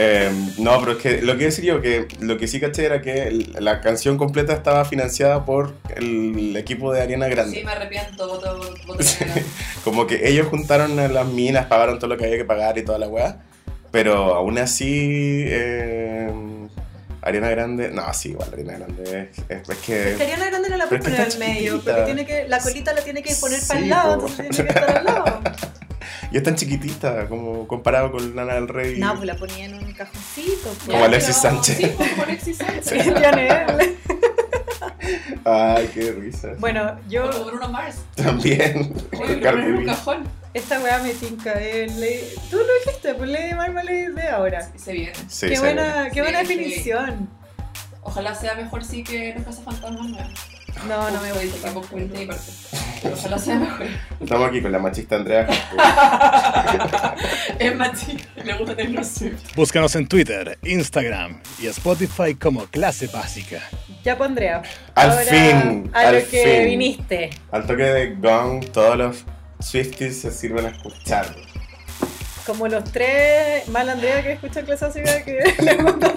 Eh, 0.00 0.30
no, 0.58 0.78
pero 0.78 0.92
es 0.92 0.98
que 0.98 1.22
lo 1.22 1.36
que 1.36 1.46
decir 1.46 1.64
yo, 1.64 1.80
que 1.82 2.06
lo 2.20 2.38
que 2.38 2.46
sí 2.46 2.60
caché 2.60 2.84
era 2.84 3.02
que 3.02 3.32
la 3.58 3.80
canción 3.80 4.16
completa 4.16 4.52
estaba 4.52 4.84
financiada 4.84 5.44
por 5.44 5.74
el 5.96 6.56
equipo 6.56 6.92
de 6.92 7.02
Ariana 7.02 7.26
Grande. 7.26 7.58
Sí, 7.58 7.64
me 7.64 7.72
arrepiento, 7.72 8.28
voto, 8.28 8.60
voto 8.86 9.02
Sí. 9.02 9.24
Como 9.82 10.06
que 10.06 10.28
ellos 10.28 10.46
juntaron 10.46 10.94
las 11.12 11.26
minas, 11.26 11.66
pagaron 11.66 11.98
todo 11.98 12.10
lo 12.10 12.16
que 12.16 12.26
había 12.26 12.36
que 12.36 12.44
pagar 12.44 12.78
y 12.78 12.84
toda 12.84 12.98
la 12.98 13.08
weá. 13.08 13.38
Pero 13.90 14.34
aún 14.36 14.56
así, 14.58 15.44
eh, 15.48 16.30
Ariana 17.22 17.48
Grande. 17.50 17.88
No, 17.90 18.14
sí, 18.14 18.28
igual 18.30 18.50
Ariana 18.52 18.74
Grande 18.74 19.02
es, 19.32 19.38
es- 19.48 19.68
es 19.68 19.78
que. 19.78 20.10
Es 20.12 20.16
que 20.16 20.22
Ariana 20.22 20.46
Grande 20.46 20.68
no 20.70 20.76
la 20.76 20.86
puede 20.88 21.02
poner 21.02 21.20
al 21.22 21.38
medio, 21.38 21.80
porque 21.82 22.02
tiene 22.04 22.24
que, 22.24 22.46
la 22.48 22.60
colita 22.60 22.92
la 22.92 23.02
tiene 23.02 23.22
que 23.22 23.34
poner 23.34 23.58
para 23.66 23.78
el 23.80 23.84
Sí, 23.84 23.90
lado, 23.90 24.14
entonces 24.14 24.48
tiene 24.50 24.70
que 24.72 24.78
estar 24.78 24.96
al 24.98 25.04
lado. 25.04 25.40
Y 26.30 26.36
es 26.36 26.42
tan 26.42 26.54
chiquitita 26.56 27.26
como 27.28 27.66
comparado 27.68 28.10
con 28.12 28.34
Lana 28.36 28.54
del 28.54 28.68
Rey. 28.68 28.98
No, 28.98 29.14
pues 29.14 29.26
la 29.26 29.36
ponía 29.36 29.64
en 29.66 29.74
un 29.74 29.92
cajoncito. 29.92 30.58
pues. 30.64 30.78
Como 30.86 31.04
Alexis 31.04 31.38
pero- 31.42 31.54
Sánchez. 31.54 31.76
Sí, 31.76 31.86
pues, 31.96 32.10
como 32.10 32.22
Alexis 32.24 32.56
Sánchez. 32.56 32.84
Sí. 32.84 32.98
Ay, 35.44 35.90
qué 35.94 36.12
risa. 36.12 36.48
Bueno, 36.58 36.98
yo, 37.08 37.30
Como 37.30 37.44
Bruno 37.46 37.68
Mars. 37.68 37.96
También. 38.14 38.94
En 39.12 39.76
un 39.76 39.86
cajón. 39.86 40.24
esta 40.52 40.78
weá 40.80 40.98
me 40.98 41.14
tinca. 41.14 41.52
eh, 41.54 41.86
Lady- 41.88 42.34
Tú 42.50 42.58
lo 42.58 42.64
dijiste, 42.84 43.14
pues 43.14 43.30
Lady 43.30 43.54
Marmalade 43.54 44.10
de 44.12 44.28
ahora. 44.28 44.70
Se 44.76 44.92
viene. 44.92 45.12
Sí, 45.28 45.48
qué 45.48 45.54
sí. 45.56 45.60
buena, 45.60 46.10
qué 46.12 46.20
buena 46.20 46.40
Sí, 46.40 46.46
sí. 46.48 46.54
definición. 46.56 47.28
Ojalá 48.02 48.34
sea 48.34 48.54
mejor 48.54 48.84
sí 48.84 49.02
que 49.04 49.34
Los 49.34 49.44
Cazafantasmas 49.44 50.08
nuevos. 50.08 50.32
No, 50.86 51.10
no 51.10 51.20
me 51.20 51.32
Uf, 51.32 51.52
gusta. 51.52 51.72
Mejor. 53.04 53.86
Estamos 54.20 54.48
aquí 54.48 54.60
con 54.62 54.72
la 54.72 54.78
machista 54.78 55.16
Andrea. 55.16 55.46
Es 57.58 57.74
más 57.76 57.98
chica, 58.06 58.24
le 58.44 58.54
gusta 58.54 58.76
Taylor 58.76 59.04
Swift. 59.04 59.54
Búscanos 59.56 59.94
en 59.96 60.06
Twitter, 60.06 60.58
Instagram 60.62 61.40
y 61.60 61.66
Spotify 61.66 62.34
como 62.34 62.66
Clase 62.66 63.08
Básica. 63.08 63.60
Ya 64.04 64.16
pondría. 64.16 64.62
Al 64.94 65.10
Ahora, 65.10 65.24
fin, 65.24 65.90
A 65.92 66.00
al 66.00 66.14
lo 66.14 66.20
que 66.30 66.42
fin. 66.60 66.64
viniste. 66.66 67.30
Al 67.50 67.66
toque 67.66 67.82
de 67.82 68.14
gong, 68.16 68.64
todos 68.72 68.96
los 68.96 69.24
Swifties 69.60 70.20
se 70.20 70.30
sirven 70.30 70.66
a 70.66 70.68
escuchar. 70.68 71.26
Como 72.46 72.68
los 72.68 72.84
tres 72.84 73.66
mal 73.68 73.88
Andrea 73.88 74.22
que 74.22 74.32
escuchan 74.32 74.64
clase 74.64 74.86
básica 74.86 75.22
que 75.24 75.54
le 75.62 75.74
gustan 75.76 76.16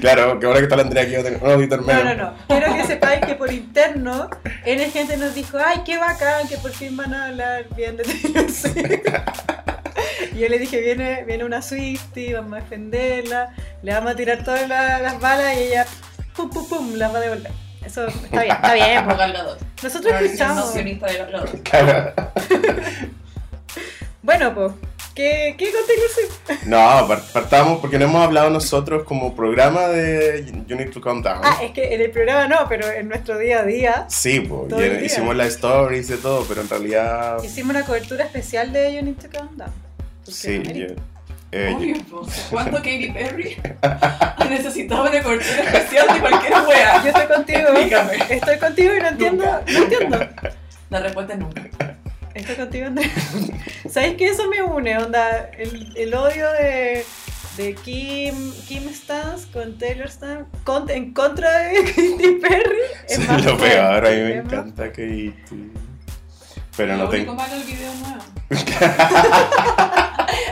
Claro, 0.00 0.38
que 0.38 0.46
ahora 0.46 0.58
que 0.58 0.64
está 0.64 0.76
la 0.76 0.82
Andrea 0.82 1.02
aquí 1.04 1.14
un 1.16 1.50
auditor 1.50 1.80
No, 1.80 1.86
menos. 1.86 2.04
no, 2.04 2.14
no. 2.24 2.34
Quiero 2.48 2.74
que 2.74 2.84
sepáis 2.84 3.20
que 3.26 3.34
por 3.34 3.52
interno, 3.52 4.28
N 4.64 4.90
gente 4.90 5.16
nos 5.16 5.34
dijo, 5.34 5.58
ay, 5.64 5.80
qué 5.84 5.98
bacán, 5.98 6.48
que 6.48 6.56
por 6.58 6.72
fin 6.72 6.96
van 6.96 7.12
a 7.14 7.26
hablar 7.26 7.64
bien 7.76 7.96
de 7.96 8.04
Taylor 8.04 8.50
Swift. 8.50 9.02
Y 10.34 10.38
yo 10.38 10.48
le 10.48 10.58
dije, 10.58 10.80
viene, 10.80 11.24
viene 11.24 11.44
una 11.44 11.62
Swiftie, 11.62 12.34
vamos 12.34 12.54
a 12.58 12.62
defenderla, 12.62 13.54
le 13.82 13.92
vamos 13.92 14.12
a 14.12 14.16
tirar 14.16 14.42
todas 14.44 14.68
la- 14.68 14.98
las 15.00 15.20
balas 15.20 15.54
y 15.56 15.60
ella, 15.64 15.86
pum, 16.34 16.50
pum, 16.50 16.68
pum, 16.68 16.94
las 16.94 17.12
va 17.12 17.18
a 17.18 17.20
devolver. 17.20 17.52
Eso 17.84 18.06
está 18.08 18.42
bien, 18.42 18.56
está 18.56 18.74
bien. 18.74 19.04
Gadot. 19.06 19.60
Nosotros 19.82 20.12
versión 20.12 20.58
escuchamos. 20.58 20.74
de 20.74 21.18
Gadot. 21.18 21.62
Claro. 21.68 22.12
Bueno, 24.22 24.54
pues, 24.54 24.72
¿qué, 25.14 25.54
qué 25.56 25.70
con 25.72 25.86
Taylor 25.86 26.10
Swift? 26.10 26.66
No, 26.66 27.08
par- 27.08 27.22
partamos 27.32 27.80
porque 27.80 27.98
no 27.98 28.04
hemos 28.06 28.24
hablado 28.24 28.50
nosotros 28.50 29.04
como 29.04 29.34
programa 29.34 29.88
de 29.88 30.44
You 30.66 30.76
Need 30.76 30.90
to 30.90 31.00
Calm 31.00 31.22
Down. 31.22 31.40
Ah, 31.42 31.58
es 31.62 31.70
que 31.72 31.94
en 31.94 32.00
el 32.00 32.10
programa 32.10 32.46
no, 32.48 32.68
pero 32.68 32.90
en 32.90 33.08
nuestro 33.08 33.38
día 33.38 33.60
a 33.60 33.64
día 33.64 34.06
Sí, 34.08 34.40
pues, 34.40 34.72
hicimos 35.02 35.34
las 35.36 35.48
stories 35.48 36.10
y 36.10 36.16
todo, 36.16 36.44
pero 36.48 36.60
en 36.62 36.68
realidad. 36.68 37.42
hicimos 37.42 37.70
una 37.76 37.84
cobertura 37.84 38.24
especial 38.24 38.72
de 38.72 38.94
You 38.94 39.02
Need 39.02 39.16
to 39.16 39.28
Calm 39.30 39.56
Down. 39.56 39.72
Sí, 40.24 40.62
yo- 40.74 40.86
eh, 41.56 41.72
Obvio, 41.76 41.94
po. 42.10 42.26
¿Cuándo 42.50 42.78
Katy 42.78 43.12
Perry 43.12 43.56
ha 43.82 44.44
necesitado 44.50 45.02
una 45.08 45.22
cobertura 45.22 45.62
especial 45.62 46.12
de 46.12 46.20
cualquier 46.20 46.52
wea? 46.68 47.02
Yo 47.02 47.08
estoy 47.10 47.26
contigo. 47.28 47.58
Explícame. 47.68 48.12
Estoy 48.28 48.58
contigo 48.58 48.96
y 48.96 49.00
no 49.00 49.08
entiendo. 49.08 49.44
Nunca. 49.44 49.62
No 49.72 49.78
entiendo. 49.84 50.18
La 50.90 51.00
respuesta 51.00 51.32
es 51.34 51.38
nunca. 51.38 51.62
Estoy 52.34 52.56
contigo, 52.56 52.86
Andrea. 52.86 53.10
¿Sabes 53.88 54.14
qué? 54.16 54.26
Eso 54.28 54.48
me 54.48 54.62
une, 54.62 54.96
onda. 54.98 55.50
El, 55.56 55.92
el 55.96 56.14
odio 56.14 56.50
de, 56.52 57.04
de 57.56 57.74
Kim, 57.76 58.52
Kim 58.66 58.88
Stans 58.92 59.46
con 59.46 59.78
Taylor 59.78 60.10
Stans 60.10 60.46
con- 60.64 60.90
en 60.90 61.12
contra 61.14 61.58
de 61.58 61.84
Katy 61.84 62.38
Perry. 62.42 62.78
Es 63.08 63.16
Sí, 63.16 63.22
más 63.28 63.44
lo 63.44 63.56
peor, 63.56 64.06
a 64.06 64.10
mí 64.10 64.16
me 64.16 64.36
encanta 64.38 64.88
Katie. 64.88 65.34
Pero 66.76 66.96
Lo 66.96 67.04
no 67.04 67.08
tengo. 67.08 67.34
malo 67.36 67.54
del 67.54 67.62
video 67.64 67.92
nuevo 67.94 68.24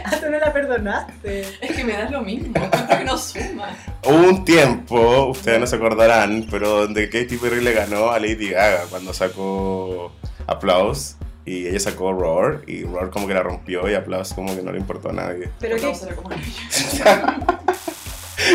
Ah, 0.04 0.18
tú 0.20 0.30
no 0.30 0.38
la 0.38 0.52
perdonaste. 0.52 1.40
es 1.60 1.72
que 1.76 1.82
me 1.84 1.94
da 1.94 2.08
lo 2.10 2.20
mismo. 2.22 2.46
Encuentro 2.54 2.98
que 2.98 3.04
no 3.04 3.18
suma. 3.18 3.76
Hubo 4.04 4.28
un 4.28 4.44
tiempo, 4.44 5.26
ustedes 5.26 5.58
no 5.58 5.66
se 5.66 5.74
acordarán, 5.76 6.46
pero 6.48 6.68
donde 6.82 7.08
Katy 7.10 7.36
Perry 7.38 7.60
le 7.60 7.72
ganó 7.72 8.10
a 8.12 8.20
Lady 8.20 8.50
Gaga 8.50 8.84
cuando 8.88 9.12
sacó 9.12 10.12
Applause 10.46 11.16
y 11.44 11.66
ella 11.68 11.80
sacó 11.80 12.12
Roar 12.12 12.60
y 12.66 12.84
Roar 12.84 13.10
como 13.10 13.26
que 13.26 13.34
la 13.34 13.42
rompió 13.42 13.88
y 13.90 13.94
Applause 13.94 14.34
como 14.34 14.54
que 14.54 14.62
no 14.62 14.72
le 14.72 14.78
importó 14.78 15.10
a 15.10 15.12
nadie. 15.12 15.48
Pero 15.60 15.76
no 15.76 15.90
qué. 15.90 15.94
será 15.94 16.14
como 16.16 16.30
ella. 16.32 17.36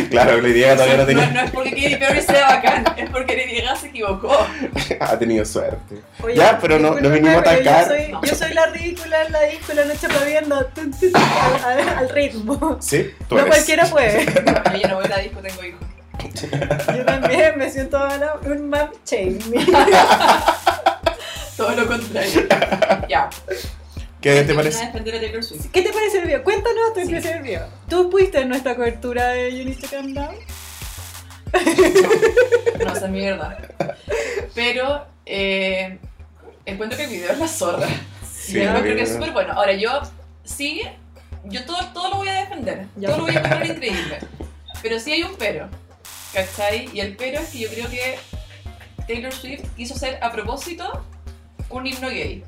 Claro, 0.10 0.42
Lady 0.42 0.60
Gaga 0.62 0.76
todavía 0.76 0.98
no 0.98 1.02
No, 1.04 1.08
tenía, 1.08 1.28
no 1.32 1.40
es 1.42 1.52
porque 1.52 1.70
Katy 1.70 1.96
Perry 1.96 2.22
sea 2.22 2.48
bacán, 2.48 2.84
es 2.98 3.10
porque 3.10 3.38
Lady 3.38 3.62
Gaga 3.62 3.76
se 3.78 3.88
equivocó. 3.88 4.36
ha 5.00 5.18
tenido 5.18 5.46
suerte. 5.46 6.02
Oye, 6.22 6.36
Ya, 6.36 6.60
pero 6.60 6.78
no- 6.78 6.90
no 6.90 7.10
discúlpame, 7.10 7.20
vinimos 7.22 7.48
a 7.48 7.54
yo 7.54 7.62
atacar. 7.72 7.88
soy, 7.88 8.12
yo 8.30 8.36
soy 8.36 8.54
la 8.54 8.66
ridícula 8.68 9.24
en 9.24 9.32
la 9.32 9.42
disco 9.44 9.74
la 9.74 9.86
noche 9.86 10.08
viendo 10.26 10.56
al, 10.58 10.68
al- 11.64 11.90
al 12.00 12.10
ritmo. 12.10 12.78
Sí, 12.82 13.12
tú 13.30 13.36
No 13.36 13.42
eres. 13.42 13.54
cualquiera 13.56 13.86
puede. 13.86 14.26
No, 14.44 14.78
yo 14.78 14.88
no 14.90 14.96
voy 14.96 15.06
a 15.06 15.08
la 15.08 15.18
disco, 15.20 15.40
tengo 15.40 15.64
hijos. 15.64 15.82
Yo 16.98 17.06
también 17.06 17.58
me 17.58 17.70
siento 17.72 17.98
ahora 17.98 18.36
un 18.46 18.70
map 18.70 18.92
shaming. 19.06 19.68
Todo 21.58 21.72
lo 21.72 21.88
contrario. 21.88 22.48
Ya. 23.10 23.30
¿Qué 24.22 24.44
te 24.44 24.54
parece? 24.54 24.92
¿Qué 25.72 25.82
te 25.82 25.92
parece 25.94 26.20
el 26.20 26.26
video? 26.26 26.44
Cuéntanos 26.44 26.94
tu 26.94 27.00
Sí. 27.00 27.06
impresión 27.06 27.34
del 27.36 27.44
video. 27.44 27.68
¿Tú 27.90 28.10
fuiste 28.12 28.42
en 28.42 28.50
nuestra 28.50 28.76
cobertura 28.76 29.30
de 29.30 29.58
You 29.58 29.64
Need 29.66 29.80
to 29.80 29.88
Calm 29.90 30.14
Down? 30.14 30.36
No, 32.84 32.94
esa 32.94 33.06
es 33.06 33.12
mierda. 33.12 33.58
Pero 34.54 35.06
eh, 35.26 35.98
encuentro 36.66 36.98
que 36.98 37.06
el 37.06 37.10
video 37.10 37.32
es 37.32 37.40
la 37.40 37.48
zorra. 37.48 37.88
Sí, 38.32 38.54
yo 38.54 38.64
encuentro 38.64 38.96
que 38.96 39.02
es 39.02 39.14
súper 39.14 39.32
bueno. 39.32 39.54
Ahora, 39.54 39.74
yo 39.74 40.02
sí, 40.44 40.82
yo 41.46 41.66
todo, 41.66 41.78
todo 41.94 42.10
lo 42.10 42.16
voy 42.18 42.30
a 42.30 42.34
defender. 42.42 42.86
Ya. 42.98 43.08
Todo 43.10 43.20
lo 43.20 43.24
voy 43.26 43.36
a 43.36 43.40
encontrar 43.40 43.66
increíble. 43.66 44.20
Pero 44.82 45.00
sí 45.00 45.12
hay 45.14 45.24
un 45.24 45.36
pero. 45.38 45.70
¿Cachai? 46.34 46.90
Y 46.94 47.00
el 47.00 47.16
pero 47.16 47.40
es 47.40 47.50
que 47.50 47.60
yo 47.60 47.70
creo 47.70 47.90
que 47.90 48.18
Taylor 49.08 49.34
Swift 49.34 49.64
quiso 49.76 49.96
hacer 49.96 50.20
a 50.22 50.32
propósito 50.32 51.04
un 51.70 51.86
himno 51.88 52.10
gay. 52.10 52.44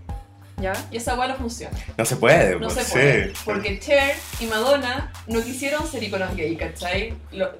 ¿Ya? 0.61 0.73
Y 0.91 0.97
esa 0.97 1.15
hueá 1.17 1.29
no 1.29 1.35
funciona. 1.35 1.77
No 1.97 2.03
se 2.03 2.17
puede, 2.17 2.51
No 2.59 2.67
pues, 2.67 2.73
se 2.73 2.83
sí. 2.83 2.91
puede. 2.91 3.33
Porque 3.45 3.79
Cher 3.79 4.13
y 4.41 4.45
Madonna 4.45 5.09
no 5.27 5.41
quisieron 5.41 5.87
ser 5.87 6.03
iconos 6.03 6.35
gay, 6.35 6.57
¿cachai? 6.57 7.13
Lo- 7.31 7.51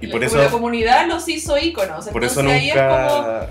Y 0.00 0.06
la- 0.06 0.12
por 0.12 0.20
como 0.20 0.24
eso- 0.24 0.38
la 0.38 0.50
comunidad 0.50 1.06
los 1.06 1.28
hizo 1.28 1.56
íconos. 1.58 2.08
Por 2.08 2.24
eso 2.24 2.40
Entonces 2.40 2.62
ahí 2.62 2.70
es 2.70 2.74
como 2.76 2.88
nunca. 2.88 3.48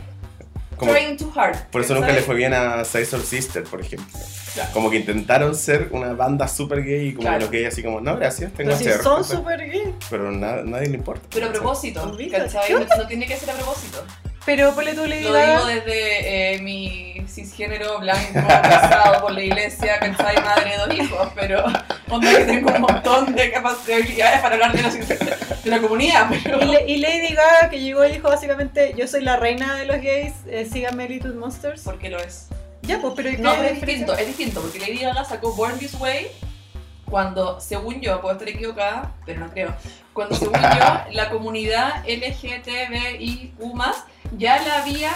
como- 0.76 0.91
trying 0.91 1.16
too 1.18 1.32
hard. 1.34 1.55
por 1.72 1.82
eso 1.82 1.93
nunca 1.93 2.07
le 2.07 2.14
¿cachai? 2.16 2.26
fue 2.26 2.36
bien 2.36 2.53
a 2.53 2.84
Sister 2.84 3.22
Sister, 3.22 3.64
por 3.64 3.80
ejemplo. 3.80 4.20
Claro. 4.53 4.70
Como 4.74 4.89
que 4.89 4.97
intentaron 4.97 5.55
ser 5.55 5.88
una 5.91 6.12
banda 6.14 6.47
super 6.49 6.84
gay 6.84 7.10
y 7.10 7.14
como 7.14 7.22
Claro. 7.22 7.38
que 7.38 7.43
los 7.43 7.51
gays 7.51 7.68
así 7.68 7.84
como, 7.84 8.01
no, 8.01 8.18
gracias, 8.18 8.51
tengo 8.51 8.72
Pero 8.72 8.78
si 8.78 8.84
ser. 8.84 9.01
son 9.01 9.24
súper 9.24 9.60
gay. 9.70 9.93
Pero 10.10 10.30
na- 10.32 10.64
nadie 10.64 10.88
le 10.89 10.95
importa. 10.97 11.26
Pero 11.32 11.45
a 11.45 11.49
¿cachai? 11.49 11.62
propósito. 11.62 12.18
¿cachai? 12.32 12.74
No, 12.74 12.80
no 12.97 13.07
tiene 13.07 13.28
que 13.28 13.38
ser 13.38 13.51
a 13.51 13.53
propósito. 13.53 14.03
Pero 14.45 14.73
ponle 14.73 14.93
tú 14.93 15.05
Lady 15.05 15.23
Lo 15.25 15.33
Gaga. 15.33 15.47
digo 15.57 15.65
desde 15.67 16.55
eh, 16.55 16.59
mi 16.61 17.23
cisgénero 17.27 17.99
blanco, 17.99 18.33
casado 18.47 19.21
por 19.21 19.31
la 19.31 19.43
iglesia, 19.43 19.99
¿cachai? 19.99 20.35
Madre 20.43 20.71
de 20.71 20.77
dos 20.77 20.93
hijos, 20.93 21.27
pero 21.35 21.63
onda 22.09 22.29
que 22.31 22.45
tengo 22.45 22.71
un 22.73 22.81
montón 22.81 23.35
de 23.35 23.51
capacidades 23.51 24.39
para 24.41 24.55
hablar 24.55 24.71
de 24.73 24.81
la, 24.81 24.89
de 24.89 25.69
la 25.69 25.79
comunidad, 25.79 26.29
pero... 26.43 26.59
Y, 26.61 26.65
Le- 26.65 26.85
y 26.87 26.97
Lady 26.97 27.35
Gaga 27.35 27.69
que 27.69 27.79
llegó 27.79 28.03
y 28.05 28.11
dijo 28.13 28.27
básicamente 28.29 28.93
yo 28.97 29.07
soy 29.07 29.21
la 29.23 29.35
reina 29.37 29.75
de 29.75 29.85
los 29.85 29.97
gays, 29.97 30.33
eh, 30.47 30.67
síganme 30.71 31.07
Little 31.07 31.33
Monsters. 31.33 31.81
¿Por 31.83 31.99
qué 31.99 32.09
lo 32.09 32.17
es? 32.19 32.47
Ya, 32.81 32.99
pues, 32.99 33.13
pero 33.15 33.29
¿y 33.29 33.37
No, 33.37 33.51
pero 33.53 33.67
es 33.67 33.75
distinto, 33.81 34.13
es 34.17 34.25
distinto, 34.25 34.61
porque 34.61 34.79
Lady 34.79 34.99
Gaga 34.99 35.23
sacó 35.25 35.53
Born 35.53 35.77
This 35.77 35.93
Way 35.99 36.27
cuando, 37.05 37.59
según 37.59 38.01
yo, 38.01 38.19
puedo 38.21 38.33
estar 38.33 38.47
equivocada, 38.49 39.11
pero 39.25 39.39
no 39.41 39.49
creo, 39.51 39.75
cuando 40.13 40.35
según 40.35 40.55
yo, 40.61 41.01
la 41.11 41.29
comunidad 41.29 42.03
LGTBIQ+, 42.07 43.59
ya 44.38 44.61
la 44.61 44.82
había 44.82 45.11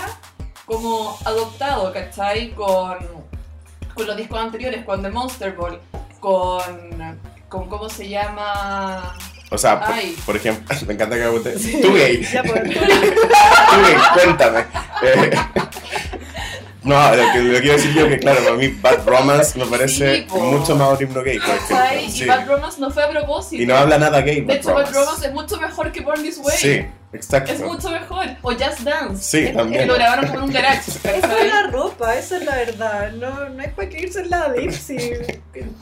como 0.66 1.18
adoptado, 1.26 1.92
¿cachai? 1.94 2.52
Con, 2.52 2.98
con 3.94 4.08
los 4.08 4.16
discos 4.18 4.40
anteriores, 4.40 4.86
con 4.86 5.02
The 5.02 5.10
Monster 5.10 5.54
Ball, 5.54 5.80
con, 6.20 6.62
con 7.50 7.70
¿cómo 7.70 7.90
se 7.90 8.10
llama? 8.10 9.16
O 9.52 9.58
sea, 9.58 9.80
por, 10.26 10.36
ejemplo, 10.36 10.76
me 10.88 10.94
encanta 10.94 11.16
que 11.16 11.22
pregunte. 11.22 11.52
Tú 11.82 11.94
gay. 11.94 12.18
Pues, 12.18 12.32
Tú 12.44 13.82
gay, 13.84 13.96
cuéntame. 14.16 14.60
Eh, 15.04 15.32
no, 16.84 17.16
lo 17.16 17.32
que, 17.34 17.40
lo 17.40 17.54
que 17.54 17.62
quiero 17.62 17.78
decir 17.78 17.94
yo 17.94 18.08
que 18.10 18.18
claro, 18.18 18.44
para 18.44 18.56
mí 18.56 18.70
Bad 18.82 19.06
Romance 19.06 19.60
me 19.60 19.66
parece 19.68 20.22
Sí, 20.22 20.28
mucho 20.40 20.76
más 20.76 20.98
un 20.98 21.06
himno 21.06 21.22
gay. 21.22 21.40
Y 22.04 22.10
Sí. 22.10 22.26
Bad 22.26 22.48
Romance 22.48 22.82
no 22.82 22.90
fue 22.90 23.04
a 23.04 23.10
propósito. 23.10 23.62
Y 23.62 23.66
no 23.68 23.76
habla 23.76 24.00
nada 24.00 24.22
gay. 24.22 24.42
de 24.42 24.56
hecho, 24.56 24.74
Bad 24.74 24.86
Romance. 24.86 25.00
Romance 25.00 25.28
es 25.28 25.34
mucho 25.34 25.58
mejor 25.60 25.92
que 25.92 26.02
Born 26.02 26.24
This 26.24 26.40
Way. 26.40 26.58
Sí, 26.58 26.86
exacto. 27.14 27.52
Es 27.52 27.60
mucho 27.62 27.90
mejor. 27.90 28.26
O 28.42 28.52
Just 28.52 28.80
Dance. 28.82 29.24
Sí, 29.24 29.46
Es- 29.48 29.54
también. 29.56 29.88
Lo 29.88 29.96
grabaron 29.96 30.26
como 30.28 30.40
en 30.40 30.44
un 30.46 30.52
garage. 30.54 30.92
Es 30.92 30.98
¿cachai? 31.00 31.22
por 31.22 31.46
la 31.46 31.68
ropa, 31.68 32.16
esa 32.16 32.38
es 32.38 32.46
la 32.46 32.56
verdad. 32.56 33.12
No, 33.14 33.50
no 33.50 33.64
es 33.64 33.74
para 33.74 33.90
que 33.90 34.02
irse 34.02 34.22
en 34.22 34.30
la 34.30 34.50
deep. 34.50 34.72
Si 34.72 34.98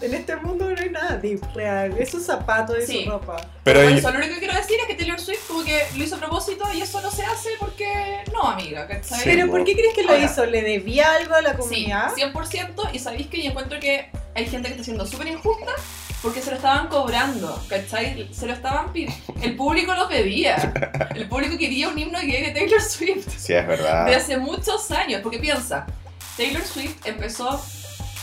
en 0.02 0.14
este 0.14 0.36
mundo 0.38 0.70
no 0.70 0.76
hay 0.80 0.90
nada 0.90 1.18
deep 1.18 1.42
real. 1.56 1.96
Es 1.98 2.10
sus 2.12 2.24
zapatos 2.26 2.78
y 2.84 2.86
Sí. 2.86 3.04
su 3.06 3.12
ropa. 3.12 3.38
Pero 3.64 3.80
Por 3.82 3.90
ella- 3.90 3.98
eso, 4.00 4.12
lo 4.12 4.18
único 4.18 4.34
que 4.34 4.40
quiero 4.40 4.56
decir 4.56 4.78
es 4.80 4.86
que 4.88 4.96
Taylor 4.96 5.20
Swift 5.20 5.48
como 5.48 5.64
que 5.64 5.82
lo 5.96 6.04
hizo 6.04 6.16
a 6.16 6.20
propósito 6.20 6.66
y 6.74 6.82
eso 6.82 7.02
no 7.02 7.12
se 7.12 7.24
hace 7.24 7.50
porque 7.60 8.24
no, 8.34 8.42
amiga, 8.44 8.88
¿cachai? 8.88 9.20
Sí, 9.20 9.24
Pero 9.26 9.46
po. 9.48 9.54
¿por 9.54 9.64
qué 9.66 9.74
crees 9.74 9.94
que 9.94 10.04
lo 10.04 10.12
Ahora. 10.12 10.24
hizo? 10.26 10.46
¿Le 10.46 10.62
debía 10.62 11.14
algo 11.16 11.36
a 11.36 11.42
la 11.42 11.52
Sí, 11.52 11.58
comunidad? 11.58 12.14
100% 12.16 12.90
y 12.94 13.00
sabéis 13.00 13.28
que 13.28 13.42
yo 13.44 13.50
encuentro 13.52 13.80
que 13.80 14.10
hay 14.36 14.46
gente 14.48 14.68
que 14.68 14.74
está 14.74 14.84
siendo 14.84 15.06
súper 15.06 15.28
injusta 15.28 15.72
porque 16.22 16.42
se 16.42 16.52
lo 16.52 16.58
estaban 16.58 16.88
cobrando, 16.88 17.60
¿cachai? 17.68 18.30
Se 18.32 18.46
lo 18.46 18.54
estaban 18.54 18.94
pidiendo. 18.94 19.16
El 19.42 19.56
público 19.56 19.94
lo 19.96 20.08
pedía. 20.08 20.74
El 21.16 21.28
público 21.28 21.58
quería 21.58 21.90
un 21.90 21.98
himno 21.98 22.20
gay 22.20 22.44
de 22.44 22.52
Taylor 22.52 22.82
Swift. 22.82 23.28
Sí, 23.38 23.54
es 23.54 23.68
verdad. 23.68 24.06
de 24.06 24.16
hace 24.16 24.38
muchos 24.38 24.92
años. 24.92 25.22
Porque 25.24 25.40
piensa, 25.40 25.88
Taylor 26.38 26.62
Swift 26.64 27.06
empezó, 27.06 27.60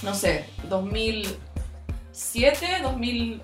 no 0.03 0.15
sé, 0.15 0.45
2007, 0.69 2.67
2000, 2.83 3.43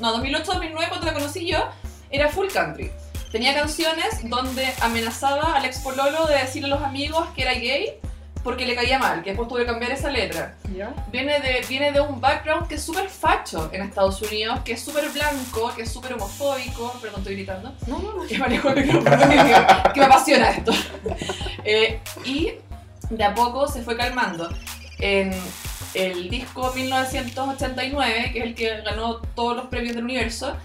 no, 0.00 0.12
2008, 0.12 0.44
2009 0.52 0.86
cuando 0.88 1.06
la 1.06 1.12
conocí 1.14 1.46
yo, 1.46 1.68
era 2.10 2.28
full 2.28 2.48
country. 2.48 2.90
Tenía 3.30 3.54
canciones 3.54 4.28
donde 4.28 4.68
amenazaba 4.80 5.54
al 5.54 5.64
ex 5.64 5.78
pololo 5.78 6.26
de 6.26 6.38
decirle 6.38 6.66
a 6.66 6.70
los 6.76 6.82
amigos 6.82 7.28
que 7.34 7.42
era 7.42 7.54
gay 7.54 8.00
porque 8.42 8.66
le 8.66 8.74
caía 8.74 8.98
mal, 8.98 9.22
que 9.22 9.30
después 9.30 9.48
tuve 9.48 9.60
que 9.60 9.66
cambiar 9.66 9.92
esa 9.92 10.10
letra. 10.10 10.54
Viene 11.12 11.38
de, 11.40 11.64
viene 11.68 11.92
de 11.92 12.00
un 12.00 12.20
background 12.20 12.66
que 12.66 12.74
es 12.74 12.82
súper 12.82 13.08
facho 13.08 13.70
en 13.72 13.82
Estados 13.82 14.20
Unidos, 14.22 14.60
que 14.64 14.72
es 14.72 14.80
súper 14.82 15.08
blanco, 15.10 15.72
que 15.76 15.82
es 15.82 15.92
súper 15.92 16.14
homofóbico, 16.14 16.92
perdón, 17.00 17.20
estoy 17.20 17.34
gritando, 17.36 17.72
No, 17.86 17.98
no, 18.00 18.14
no. 18.14 18.26
que 18.26 18.38
manejo 18.38 18.68
el 18.70 18.84
micrófono, 18.86 19.18
que 19.18 19.26
me- 19.26 19.92
que 19.94 20.00
me 20.00 20.06
apasiona 20.06 20.50
esto. 20.50 20.72
Eh, 21.64 22.00
y 22.24 22.52
de 23.10 23.24
a 23.24 23.34
poco 23.34 23.68
se 23.68 23.82
fue 23.82 23.96
calmando. 23.96 24.48
En 24.98 25.32
el 25.94 26.28
disco 26.30 26.72
1989, 26.74 28.30
que 28.32 28.38
es 28.40 28.44
el 28.44 28.54
que 28.54 28.80
ganó 28.82 29.16
todos 29.34 29.56
los 29.56 29.66
premios 29.66 29.94
del 29.94 30.04
universo, 30.04 30.56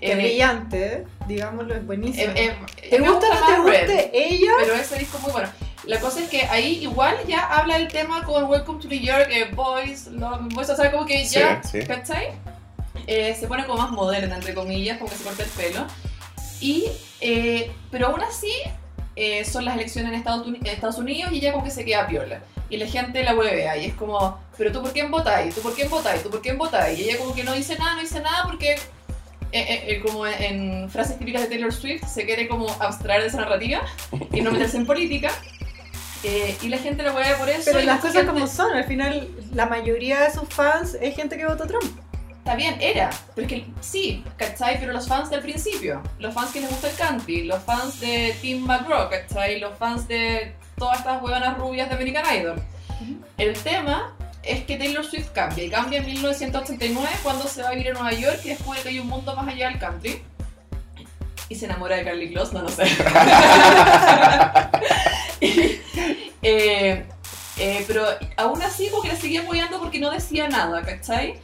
Qué 0.00 0.12
eh, 0.12 0.16
brillante, 0.16 1.06
digámoslo, 1.26 1.74
es 1.74 1.86
buenísimo. 1.86 2.32
eh, 2.34 2.56
eh, 2.82 2.88
¿Te 2.90 2.98
gusta 3.00 3.26
o 3.28 3.34
no 3.40 3.46
te 3.46 3.60
guste 3.60 4.10
ella? 4.12 4.52
pero 4.60 4.74
ese 4.74 4.98
disco 4.98 5.18
es 5.18 5.22
muy 5.24 5.32
bueno. 5.32 5.48
La 5.84 5.98
cosa 6.00 6.20
es 6.20 6.28
que 6.28 6.42
ahí 6.42 6.78
igual 6.82 7.16
ya 7.26 7.40
habla 7.46 7.76
el 7.76 7.88
tema 7.88 8.22
con 8.24 8.44
Welcome 8.44 8.80
to 8.82 8.88
New 8.88 9.00
York, 9.00 9.28
eh, 9.30 9.50
Boys, 9.54 10.06
Love, 10.08 10.40
Boys, 10.54 10.68
o 10.70 10.76
sea, 10.76 10.90
como 10.90 11.06
que 11.06 11.24
Sí, 11.26 11.36
ya, 11.38 11.62
sí. 11.62 11.80
¿cachai? 11.86 12.28
Eh, 13.06 13.34
se 13.38 13.46
pone 13.46 13.64
como 13.66 13.78
más 13.82 13.90
moderna, 13.90 14.36
entre 14.36 14.54
comillas, 14.54 14.98
como 14.98 15.10
que 15.10 15.16
se 15.16 15.24
corta 15.24 15.42
el 15.42 15.48
pelo. 15.50 15.86
Y, 16.60 16.86
eh, 17.20 17.72
pero 17.90 18.08
aún 18.08 18.20
así, 18.22 18.52
eh, 19.16 19.44
son 19.44 19.64
las 19.64 19.74
elecciones 19.74 20.12
en 20.12 20.18
Estados, 20.18 20.46
en 20.46 20.66
Estados 20.66 20.98
Unidos 20.98 21.32
y 21.32 21.38
ella 21.38 21.52
como 21.52 21.64
que 21.64 21.70
se 21.70 21.84
queda 21.84 22.06
piola. 22.06 22.40
Y 22.68 22.76
la 22.76 22.86
gente 22.86 23.24
la 23.24 23.34
huevea 23.34 23.76
y 23.78 23.86
es 23.86 23.94
como, 23.94 24.38
pero 24.56 24.70
tú 24.70 24.82
por 24.82 24.92
quién 24.92 25.10
votáis, 25.10 25.54
tú 25.54 25.60
por 25.62 25.74
quién 25.74 25.88
votáis, 25.90 26.22
tú 26.22 26.30
por 26.30 26.40
quién 26.42 26.56
votáis. 26.58 26.98
Y 26.98 27.04
ella 27.04 27.18
como 27.18 27.34
que 27.34 27.42
no 27.42 27.52
dice 27.54 27.76
nada, 27.78 27.94
no 27.94 28.00
dice 28.02 28.20
nada 28.20 28.44
porque, 28.44 28.76
eh, 29.52 29.60
eh, 29.60 29.84
eh, 29.88 30.00
como 30.00 30.26
en 30.26 30.88
frases 30.90 31.18
típicas 31.18 31.42
de 31.42 31.48
Taylor 31.48 31.72
Swift, 31.72 32.04
se 32.06 32.24
quiere 32.24 32.46
como 32.48 32.68
abstraer 32.80 33.22
de 33.22 33.28
esa 33.28 33.38
narrativa 33.38 33.82
y 34.32 34.40
no 34.42 34.52
meterse 34.52 34.76
en 34.76 34.86
política. 34.86 35.30
Eh, 36.22 36.56
y 36.60 36.68
la 36.68 36.76
gente 36.78 37.02
la 37.02 37.12
huevea 37.14 37.38
por 37.38 37.48
eso. 37.48 37.62
Pero 37.72 37.80
las 37.80 38.00
cosas 38.00 38.16
gente- 38.16 38.32
como 38.32 38.46
son, 38.46 38.74
al 38.76 38.84
final 38.84 39.28
la 39.54 39.66
mayoría 39.66 40.20
de 40.20 40.30
sus 40.32 40.48
fans 40.48 40.96
es 41.00 41.16
gente 41.16 41.36
que 41.38 41.46
votó 41.46 41.66
Trump. 41.66 41.84
Está 42.38 42.54
bien, 42.56 42.76
era. 42.80 43.10
Porque 43.34 43.66
sí, 43.80 44.24
¿cachai? 44.36 44.78
Pero 44.80 44.92
los 44.92 45.06
fans 45.08 45.30
del 45.30 45.40
principio, 45.40 46.02
los 46.18 46.34
fans 46.34 46.52
que 46.52 46.60
les 46.60 46.70
gusta 46.70 46.88
el 46.90 46.96
country, 46.96 47.44
los 47.44 47.62
fans 47.62 48.00
de 48.00 48.34
Tim 48.40 48.64
McGraw, 48.64 49.08
¿cachai? 49.10 49.60
Los 49.60 49.76
fans 49.78 50.08
de 50.08 50.54
todas 50.76 50.98
estas 50.98 51.22
huevanas 51.22 51.56
rubias 51.58 51.88
de 51.88 51.94
American 51.94 52.24
Idol. 52.36 52.62
El 53.38 53.54
tema 53.54 54.14
es 54.42 54.64
que 54.64 54.76
Taylor 54.76 55.04
Swift 55.04 55.28
cambia, 55.32 55.64
y 55.64 55.70
cambia 55.70 55.98
en 56.00 56.06
1989 56.06 57.08
cuando 57.22 57.46
se 57.46 57.62
va 57.62 57.68
a 57.68 57.72
vivir 57.72 57.90
a 57.90 57.92
Nueva 57.94 58.12
York 58.12 58.40
y 58.44 58.48
descubre 58.50 58.80
que 58.82 58.88
hay 58.90 58.98
un 59.00 59.08
mundo 59.08 59.34
más 59.36 59.46
allá 59.48 59.68
del 59.68 59.78
country. 59.78 60.22
Y 61.48 61.54
se 61.56 61.64
enamora 61.66 61.96
de 61.96 62.04
Carly 62.04 62.32
Kloss, 62.32 62.52
no, 62.52 62.62
no 62.62 62.68
sé. 62.68 62.84
Eh, 66.42 67.04
eh, 67.58 67.84
pero 67.86 68.06
aún 68.38 68.62
así 68.62 68.88
como 68.88 69.02
que 69.02 69.08
la 69.08 69.16
seguía 69.16 69.42
apoyando 69.42 69.78
porque 69.78 69.98
no 70.00 70.10
decía 70.10 70.48
nada, 70.48 70.80
¿cachai? 70.82 71.34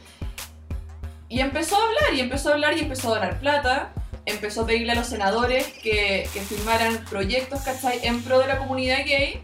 Y 1.29 1.39
empezó 1.41 1.75
a 1.75 1.85
hablar, 1.85 2.13
y 2.15 2.21
empezó 2.21 2.49
a 2.49 2.53
hablar, 2.53 2.75
y 2.75 2.79
empezó 2.79 3.13
a 3.13 3.19
donar 3.19 3.39
plata. 3.39 3.93
Empezó 4.25 4.63
a 4.63 4.65
pedirle 4.65 4.93
a 4.93 4.95
los 4.95 5.07
senadores 5.07 5.67
que, 5.67 6.27
que 6.33 6.41
firmaran 6.41 7.05
proyectos, 7.09 7.61
¿cachai? 7.61 7.99
En 8.03 8.23
pro 8.23 8.39
de 8.39 8.47
la 8.47 8.57
comunidad 8.57 9.05
gay. 9.05 9.41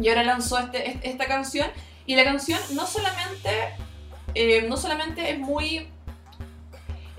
Y 0.00 0.08
ahora 0.08 0.22
lanzó 0.22 0.58
este, 0.58 0.90
este- 0.90 1.10
esta 1.10 1.26
canción. 1.26 1.66
Y 2.08 2.16
la 2.16 2.24
canción 2.24 2.58
no 2.72 2.86
solamente, 2.86 3.50
eh, 4.34 4.66
no 4.68 4.76
solamente 4.78 5.30
es 5.30 5.38
muy 5.38 5.86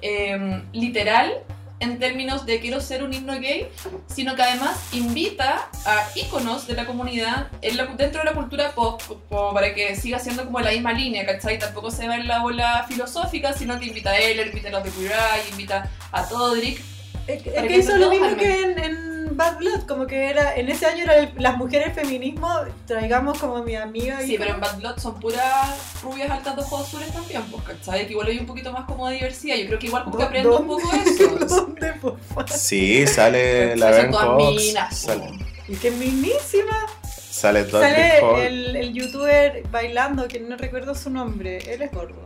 eh, 0.02 0.64
literal 0.74 1.44
en 1.80 2.00
términos 2.00 2.46
de 2.46 2.60
quiero 2.60 2.82
ser 2.82 3.04
un 3.04 3.14
himno 3.14 3.40
gay, 3.40 3.70
sino 4.08 4.36
que 4.36 4.42
además 4.42 4.78
invita 4.92 5.70
a 5.86 6.08
íconos 6.16 6.68
de 6.68 6.74
la 6.74 6.86
comunidad 6.86 7.48
en 7.62 7.78
la- 7.78 7.86
dentro 7.86 8.20
de 8.22 8.26
la 8.26 8.34
cultura 8.34 8.72
pop, 8.72 9.02
como 9.30 9.54
para 9.54 9.74
que 9.74 9.96
siga 9.96 10.20
siendo 10.20 10.44
como 10.46 10.60
la 10.60 10.72
misma 10.72 10.92
línea, 10.92 11.26
¿cachai? 11.26 11.58
Tampoco 11.60 11.92
se 11.92 12.08
va 12.08 12.16
en 12.16 12.28
la 12.28 12.40
bola 12.42 12.86
filosófica, 12.90 13.54
sino 13.54 13.80
que 13.80 13.86
invita 13.86 14.10
a 14.10 14.18
él, 14.18 14.40
invita 14.48 14.70
a 14.70 14.72
los 14.72 14.84
de 14.84 14.90
Queer 14.90 15.12
Eye, 15.12 15.50
invita 15.52 15.90
a 16.12 16.28
Todrick. 16.28 16.82
Es 17.28 17.44
que, 17.44 17.50
es 17.56 17.86
hizo 17.86 17.96
lo 17.98 18.10
mismo 18.10 18.36
que 18.36 18.62
en, 18.64 18.80
en 18.84 19.19
Bad 19.40 19.58
Blood, 19.58 19.82
como 19.88 20.06
que 20.06 20.30
era, 20.30 20.56
en 20.56 20.70
ese 20.70 20.86
año 20.86 21.04
era 21.06 21.16
el- 21.18 21.34
las 21.38 21.58
mujeres 21.58 21.96
feminismo, 21.96 22.48
traigamos 22.86 23.40
como 23.40 23.64
mi 23.64 23.76
amiga 23.76 24.22
y 24.22 24.28
Sí, 24.28 24.36
pero 24.38 24.54
en 24.54 24.60
Bad 24.62 24.78
Blood 24.78 24.98
son 25.00 25.20
puras 25.20 26.00
rubias 26.04 26.30
altas 26.30 26.56
de 26.58 26.62
ojos 26.62 26.88
azules 26.88 27.12
también, 27.12 27.42
pues, 27.50 27.64
¿cachai? 27.64 28.06
Que 28.06 28.12
igual 28.12 28.28
hay 28.28 28.38
un 28.38 28.46
poquito 28.46 28.72
más 28.72 28.86
como 28.86 29.08
de 29.08 29.16
diversidad. 29.16 29.56
Yo 29.56 29.66
creo 29.68 29.80
que 29.80 29.88
igual 29.88 30.04
como 30.04 30.18
que 30.18 30.24
¿Dó- 30.24 30.28
aprendo 30.28 30.60
un 30.60 30.68
poco 30.68 30.92
eso. 30.94 31.30
¿Dónde, 31.48 31.94
por 31.94 32.20
favor? 32.20 32.50
Sí, 32.50 33.08
sale 33.08 33.76
la 33.78 33.88
Son 33.88 33.96
Vern 33.98 34.12
todas 34.12 34.26
Cox, 34.28 34.56
minas, 34.56 34.98
sale. 34.98 35.32
Y 35.68 35.76
que 35.78 35.92
mismísima. 35.92 36.78
sale 37.04 37.64
Dudley 37.64 37.82
Sale 37.92 38.20
Hall. 38.22 38.40
el, 38.42 38.76
el 38.76 38.94
youtuber 38.94 39.64
bailando, 39.72 40.28
que 40.28 40.40
no 40.40 40.58
recuerdo 40.58 40.94
su 40.94 41.10
nombre. 41.10 41.58
Él 41.74 41.82
es 41.82 41.92
gordo. 41.92 42.22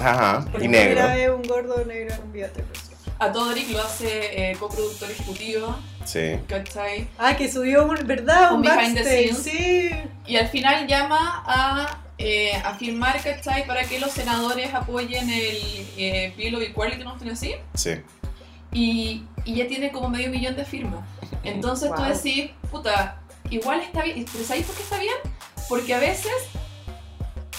Ajá, 0.00 0.44
Por 0.50 0.62
y 0.62 0.68
negro. 0.68 1.06
vez 1.08 1.28
un 1.30 1.42
gordo 1.42 1.84
negro 1.84 2.14
en 2.14 2.22
un 2.22 2.32
televisión. 2.32 2.91
A 3.22 3.32
Todrick 3.32 3.70
lo 3.70 3.80
hace 3.82 4.50
eh, 4.50 4.56
coproductor 4.56 5.10
ejecutivo, 5.10 5.76
Sí. 6.04 6.38
¿cachai? 6.48 7.06
Ah, 7.18 7.36
que 7.36 7.50
subió 7.50 7.84
un, 7.86 7.94
¿verdad? 8.06 8.50
Un, 8.52 8.56
Un 8.56 8.62
behind 8.62 8.96
the 8.96 9.04
scenes. 9.04 9.38
sí. 9.38 9.90
Y 10.26 10.36
al 10.36 10.48
final 10.48 10.86
llama 10.88 11.42
a, 11.46 11.98
eh, 12.18 12.52
a 12.64 12.74
firmar, 12.74 13.22
¿cachai? 13.22 13.66
Para 13.66 13.84
que 13.84 14.00
los 14.00 14.10
senadores 14.10 14.74
apoyen 14.74 15.30
el 15.30 15.56
eh, 15.96 16.34
Bill 16.36 16.56
of 16.56 16.62
Equality, 16.62 17.04
¿no? 17.04 17.16
¿Tiene 17.16 17.32
así? 17.34 17.54
Sí. 17.74 17.92
y, 18.72 19.22
y 19.44 19.54
ya 19.56 19.66
tiene 19.68 19.92
como 19.92 20.08
medio 20.08 20.30
millón 20.30 20.56
de 20.56 20.64
firmas. 20.64 21.04
Entonces 21.44 21.90
tú 21.94 22.02
decís, 22.02 22.50
puta, 22.70 23.20
igual 23.50 23.80
está 23.80 24.02
bien. 24.02 24.24
¿Pero 24.32 24.44
sabéis 24.44 24.66
por 24.66 24.74
qué 24.76 24.82
está 24.82 24.98
bien? 24.98 25.14
Porque 25.68 25.94
a 25.94 25.98
veces 25.98 26.32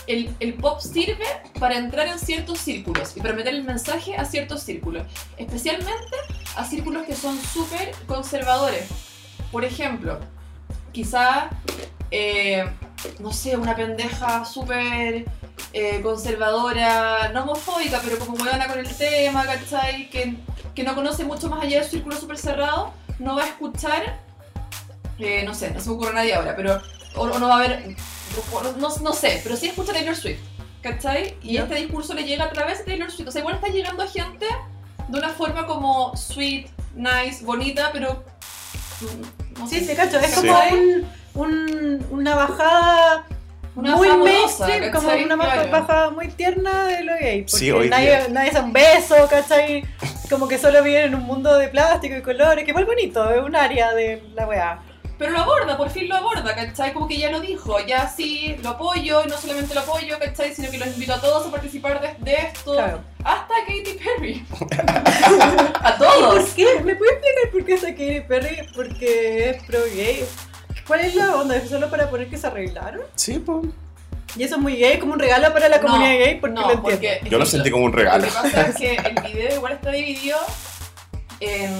el, 0.07 0.53
pop 0.55 0.79
sirve 0.79 1.25
para 1.59 1.77
entrar 1.77 2.07
en 2.07 2.19
ciertos 2.19 2.59
círculos 2.59 3.15
y 3.15 3.21
para 3.21 3.33
meter 3.33 3.53
el 3.53 3.63
mensaje 3.63 4.15
a 4.15 4.25
ciertos 4.25 4.63
círculos. 4.63 5.03
Especialmente 5.37 6.15
a 6.55 6.65
círculos 6.65 7.03
que 7.03 7.15
son 7.15 7.39
súper 7.39 7.91
conservadores. 8.07 8.87
Por 9.51 9.63
ejemplo, 9.63 10.19
quizá, 10.91 11.49
eh, 12.11 12.65
no 13.19 13.31
sé, 13.31 13.55
una 13.57 13.75
pendeja 13.75 14.45
súper 14.45 15.25
eh, 15.73 16.01
conservadora, 16.01 17.29
no 17.29 17.43
homofóbica, 17.43 18.01
pero 18.03 18.19
como 18.19 18.33
huevona 18.33 18.67
con 18.67 18.79
el 18.79 18.95
tema, 18.95 19.45
¿cachai? 19.45 20.09
Que, 20.09 20.35
que 20.75 20.83
no 20.83 20.95
conoce 20.95 21.23
mucho 21.23 21.49
más 21.49 21.63
allá 21.63 21.79
del 21.79 21.89
círculo 21.89 22.15
súper 22.15 22.37
cerrado, 22.37 22.93
no 23.19 23.35
va 23.35 23.43
a 23.43 23.47
escuchar, 23.47 24.19
eh, 25.19 25.43
no 25.45 25.53
sé, 25.53 25.71
no 25.71 25.79
se 25.79 25.89
me 25.89 25.95
ocurre 25.95 26.11
a 26.11 26.13
nadie 26.13 26.33
ahora, 26.33 26.55
pero, 26.55 26.81
o, 27.15 27.21
o 27.21 27.39
no 27.39 27.47
va 27.47 27.55
a 27.55 27.59
ver, 27.59 27.95
no, 28.77 28.89
no 28.97 29.13
sé, 29.13 29.39
pero 29.43 29.55
sí 29.55 29.67
escucha 29.67 29.93
Taylor 29.93 30.15
Swift, 30.15 30.39
¿cachai? 30.81 31.35
Y 31.41 31.53
Ya. 31.53 31.63
este 31.63 31.75
discurso 31.75 32.13
le 32.13 32.23
llega 32.23 32.45
a 32.45 32.49
través 32.51 32.79
de 32.79 32.85
Taylor 32.85 33.11
Swift, 33.11 33.27
o 33.29 33.31
sea, 33.31 33.39
igual 33.41 33.55
está 33.55 33.67
llegando 33.67 34.03
a 34.03 34.07
gente 34.07 34.45
de 35.07 35.17
una 35.17 35.29
forma 35.29 35.65
como 35.65 36.15
sweet, 36.15 36.67
nice, 36.95 37.43
bonita, 37.43 37.89
pero... 37.91 38.23
mm, 39.01 39.59
no 39.59 39.67
Sí, 39.67 39.79
sé, 39.79 39.85
se 39.87 39.95
cacho, 39.95 40.19
es 40.19 40.31
Sí. 40.33 40.47
como 40.47 40.59
un, 40.71 41.05
un- 41.35 42.05
una 42.11 42.35
bajada 42.35 43.25
Una 43.75 43.95
muy 43.95 44.07
fabulosa, 44.07 44.67
mainstream, 44.67 44.91
como 44.93 45.07
una 45.09 45.35
Claro. 45.37 45.71
bajada 45.71 46.09
muy 46.11 46.27
tierna 46.29 46.85
de 46.85 47.03
lo 47.03 47.13
gay. 47.19 47.41
Porque 47.41 47.57
Sí, 47.57 47.71
hoy 47.71 47.89
nadie, 47.89 48.05
día. 48.09 48.27
nadie 48.29 48.49
se 48.51 48.55
da 48.59 48.63
un 48.63 48.73
beso, 48.73 49.15
¿cachai? 49.29 49.83
Como 50.29 50.47
que 50.47 50.57
solo 50.59 50.83
viven 50.83 51.05
en 51.05 51.15
un 51.15 51.23
mundo 51.23 51.57
de 51.57 51.67
plástico 51.69 52.15
y 52.15 52.21
colores, 52.21 52.63
que 52.65 52.69
igual 52.71 52.85
bonito, 52.85 53.29
es 53.31 53.41
un 53.43 53.55
área 53.55 53.93
de 53.93 54.23
la 54.35 54.47
weá. 54.47 54.79
Pero 55.17 55.31
lo 55.31 55.39
aborda, 55.39 55.77
por 55.77 55.89
fin 55.89 56.09
lo 56.09 56.15
aborda, 56.15 56.55
¿cachai? 56.55 56.91
Como 56.93 57.07
que 57.07 57.17
ya 57.17 57.29
lo 57.31 57.39
dijo, 57.39 57.79
ya 57.85 58.09
sí, 58.09 58.55
lo 58.63 58.69
apoyo, 58.69 59.23
y 59.23 59.27
no 59.29 59.37
solamente 59.37 59.73
lo 59.73 59.81
apoyo, 59.81 60.17
¿cachai? 60.19 60.53
Sino 60.55 60.69
que 60.71 60.77
los 60.79 60.87
invito 60.89 61.13
a 61.13 61.21
todos 61.21 61.47
a 61.47 61.51
participar 61.51 62.01
de, 62.01 62.15
de 62.19 62.35
esto. 62.47 62.73
Claro. 62.73 63.01
Hasta 63.23 63.53
Katy 63.67 63.99
Perry. 64.03 64.45
a 65.81 65.95
¿Y 65.95 65.97
por 65.97 66.07
todos. 66.07 66.49
qué? 66.55 66.79
¿Me 66.83 66.95
puede 66.95 67.11
explicar 67.13 67.51
por 67.51 67.65
qué 67.65 67.73
está 67.75 67.87
Katy 67.91 68.21
Perry? 68.21 68.57
Porque 68.75 69.49
es 69.51 69.63
pro 69.63 69.79
gay. 69.95 70.25
¿Cuál 70.87 70.99
es 71.01 71.15
la 71.15 71.35
onda? 71.35 71.55
¿Es 71.55 71.69
solo 71.69 71.89
para 71.89 72.09
poner 72.09 72.27
que 72.29 72.37
se 72.37 72.47
arreglaron? 72.47 73.01
Sí, 73.15 73.39
pues. 73.39 73.67
Y 74.35 74.43
eso 74.43 74.55
es 74.55 74.61
muy 74.61 74.75
gay, 74.77 74.97
como 74.97 75.13
un 75.13 75.19
regalo 75.19 75.53
para 75.53 75.69
la 75.69 75.77
No, 75.77 75.83
comunidad 75.87 76.17
gay, 76.17 76.39
porque 76.41 76.55
no, 76.55 76.61
lo 76.61 76.73
entiendo. 76.73 76.81
porque 77.21 77.21
Yo 77.29 77.37
lo 77.37 77.43
es 77.43 77.49
sentí 77.51 77.69
como 77.69 77.85
un 77.85 77.93
regalo. 77.93 78.25
Lo 78.25 78.31
que 78.31 78.33
pasa 78.49 78.61
es 78.67 78.75
que 78.75 78.95
el 78.95 79.21
video 79.31 79.55
igual 79.57 79.73
está 79.73 79.91
dividido 79.91 80.37
en, 81.39 81.71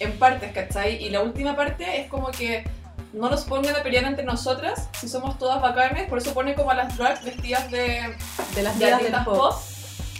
en 0.00 0.18
partes, 0.18 0.52
¿cachai? 0.52 1.02
Y 1.04 1.10
la 1.10 1.20
última 1.22 1.54
parte 1.56 2.00
es 2.00 2.08
como 2.10 2.28
que 2.28 2.64
no 3.12 3.30
nos 3.30 3.44
pongan 3.44 3.76
a 3.76 3.82
pelear 3.82 4.04
entre 4.04 4.24
nosotras 4.24 4.88
si 4.98 5.08
somos 5.08 5.38
todas 5.38 5.60
bacanes, 5.62 6.08
por 6.08 6.18
eso 6.18 6.34
pone 6.34 6.54
como 6.54 6.70
a 6.72 6.74
las 6.74 6.96
drags 6.96 7.24
vestidas 7.24 7.70
de, 7.70 8.16
de 8.54 8.62
las 8.62 8.78
de 8.78 8.84
del 8.86 8.94
artistas 8.94 9.24
pop. 9.24 9.36
pop. 9.36 9.54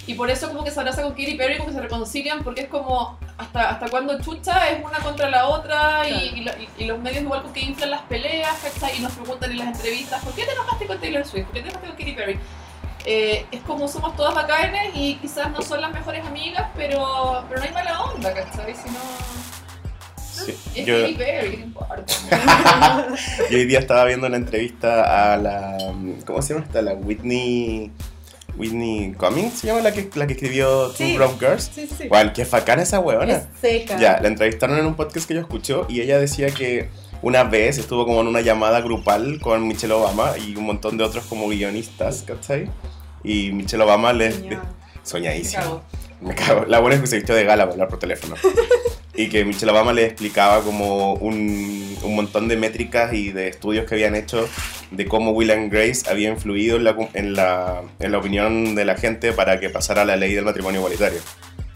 Y 0.07 0.15
por 0.15 0.31
eso 0.31 0.49
como 0.49 0.63
que 0.65 0.71
se 0.71 0.79
abraza 0.79 1.01
con 1.03 1.13
Katy 1.13 1.35
Perry, 1.35 1.57
como 1.57 1.71
que 1.71 1.75
se 1.77 1.81
reconcilian, 1.81 2.45
porque 2.45 2.61
es 2.63 2.69
como 2.69 3.19
hasta, 3.39 3.71
hasta 3.71 3.89
cuando 3.89 4.21
chucha 4.21 4.69
es 4.69 4.85
una 4.85 4.99
contra 4.99 5.31
la 5.31 5.49
otra 5.49 6.07
y, 6.09 6.13
Claro. 6.13 6.37
y 6.37 6.41
lo- 6.45 6.53
y- 6.53 6.83
y 6.85 6.87
los 6.87 6.99
medios 7.01 7.23
igual 7.23 7.41
como 7.41 7.55
que 7.55 7.61
inflan 7.61 7.91
las 7.91 8.03
peleas, 8.03 8.55
¿cachai? 8.63 8.99
Y 8.99 9.01
nos 9.01 9.13
preguntan 9.13 9.51
en 9.51 9.59
las 9.59 9.69
entrevistas, 9.69 10.23
¿por 10.23 10.35
qué 10.35 10.45
te 10.45 10.53
enojaste 10.53 10.87
con 10.87 11.01
Taylor 11.01 11.25
Swift? 11.27 11.45
¿Por 11.47 11.55
qué 11.55 11.63
te 11.63 11.69
enojaste 11.71 11.89
con 11.89 11.97
Katy 11.97 12.13
Perry? 12.13 12.39
Eh, 13.07 13.47
es 13.51 13.61
como 13.63 13.89
somos 13.89 14.15
todas 14.15 14.35
bacanes 14.35 14.91
y 14.95 15.17
quizás 15.17 15.51
no 15.51 15.63
son 15.63 15.81
las 15.81 15.91
mejores 15.91 16.25
amigas, 16.27 16.69
pero, 16.77 17.45
pero 17.49 17.61
no 17.63 17.67
hay 17.67 17.73
mala 17.73 18.03
onda, 18.03 18.33
¿cachai? 18.35 18.75
Si 18.75 18.89
no... 18.91 19.01
Sí. 20.35 20.55
Es 20.75 20.87
Yo, 20.87 21.01
Katy 21.03 21.15
Perry, 21.15 21.65
yo 23.51 23.57
hoy 23.59 23.65
día 23.67 23.79
estaba 23.79 24.05
viendo 24.05 24.27
una 24.27 24.37
entrevista 24.37 25.33
a 25.33 25.37
la. 25.37 25.77
¿Cómo 26.27 26.43
se 26.43 26.55
llama 26.55 26.67
esta? 26.67 26.83
La 26.83 26.95
Whitney. 26.95 27.91
Whitney 28.57 29.15
Cummings 29.19 29.55
se 29.55 29.67
llama 29.67 29.81
la 29.81 29.93
que, 29.93 30.09
la 30.15 30.29
que 30.29 30.35
escribió 30.35 30.89
Two 30.91 30.97
Sí. 30.97 31.17
Broke 31.17 31.39
Girls. 31.41 31.71
Sí, 31.75 31.89
sí. 31.89 32.05
Igual, 32.05 32.33
qué 32.33 32.45
facana 32.45 32.83
esa 32.83 33.01
huevona. 33.01 33.33
Es 33.33 33.45
seca. 33.61 33.99
Ya, 33.99 34.21
la 34.21 34.29
entrevistaron 34.29 34.79
en 34.79 34.87
un 34.87 34.95
podcast 34.95 35.27
que 35.27 35.35
yo 35.35 35.41
escucho 35.41 35.87
y 35.89 36.01
ella 36.01 36.19
decía 36.19 36.51
que 36.51 36.89
una 37.23 37.43
vez 37.43 37.79
estuvo 37.79 38.05
como 38.07 38.21
en 38.21 38.29
una 38.29 38.43
llamada 38.43 38.81
grupal 38.81 39.41
con 39.41 39.67
Michelle 39.67 39.95
Obama 39.95 40.35
y 40.39 40.55
un 40.57 40.67
montón 40.67 40.97
de 40.97 41.03
otros 41.05 41.25
como 41.27 41.49
guionistas, 41.49 42.23
¿cachai? 42.23 42.71
Y 43.25 43.51
Michelle 43.53 43.83
Obama 43.83 44.13
les... 44.13 44.37
Cago. 45.53 45.83
Me 46.21 46.35
cago. 46.35 46.65
La 46.67 46.79
buena 46.79 46.95
es 46.97 47.01
que 47.01 47.07
se 47.09 47.17
vistió 47.17 47.35
de 47.35 47.45
gala 47.45 47.65
para 47.65 47.73
hablar 47.73 47.89
por 47.89 47.99
teléfono. 47.99 48.37
y 49.17 49.29
que 49.29 49.45
Michelle 49.45 49.71
Obama 49.73 49.93
le 49.93 50.05
explicaba 50.07 50.63
como 50.63 51.15
un, 51.15 51.97
un 52.03 52.15
montón 52.17 52.49
de 52.49 52.57
métricas 52.57 53.13
y 53.13 53.31
de 53.33 53.49
estudios 53.49 53.87
que 53.87 53.95
habían 53.95 54.15
hecho 54.17 54.49
de 54.91 55.07
cómo 55.07 55.31
Will 55.33 55.51
and 55.51 55.73
Grace 55.73 56.03
había 56.11 56.31
influido 56.31 56.77
en 56.77 56.85
la, 56.85 56.97
en, 57.15 57.35
la, 57.35 57.83
en 58.01 58.13
la 58.13 58.19
opinión 58.19 58.75
de 58.75 58.85
la 58.85 58.97
gente 58.97 59.33
para 59.33 59.61
que 59.61 59.71
pasara 59.71 60.05
la 60.05 60.17
ley 60.17 60.35
del 60.35 60.45
matrimonio 60.45 60.81
igualitario. 60.81 61.21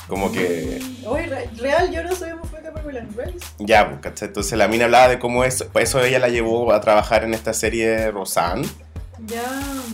Como 0.08 0.32
que... 0.32 0.80
Oye, 1.04 1.26
re- 1.26 1.48
real, 1.58 1.92
yo 1.92 2.02
no 2.02 2.14
soy 2.16 2.30
homofóbica 2.30 2.72
por 2.72 2.86
Will 2.86 2.96
and 2.96 3.14
Grace. 3.14 3.36
Ya, 3.58 4.00
pues. 4.00 4.22
Entonces 4.22 4.56
la 4.56 4.66
mina 4.66 4.86
hablaba 4.86 5.08
de 5.08 5.18
cómo 5.18 5.44
eso, 5.44 5.68
pues 5.70 5.90
eso 5.90 6.02
ella 6.02 6.18
la 6.18 6.28
llevó 6.28 6.72
a 6.72 6.80
trabajar 6.80 7.24
en 7.24 7.34
esta 7.34 7.52
serie 7.52 8.10
Roseanne 8.10 8.66
Ya. 9.26 9.42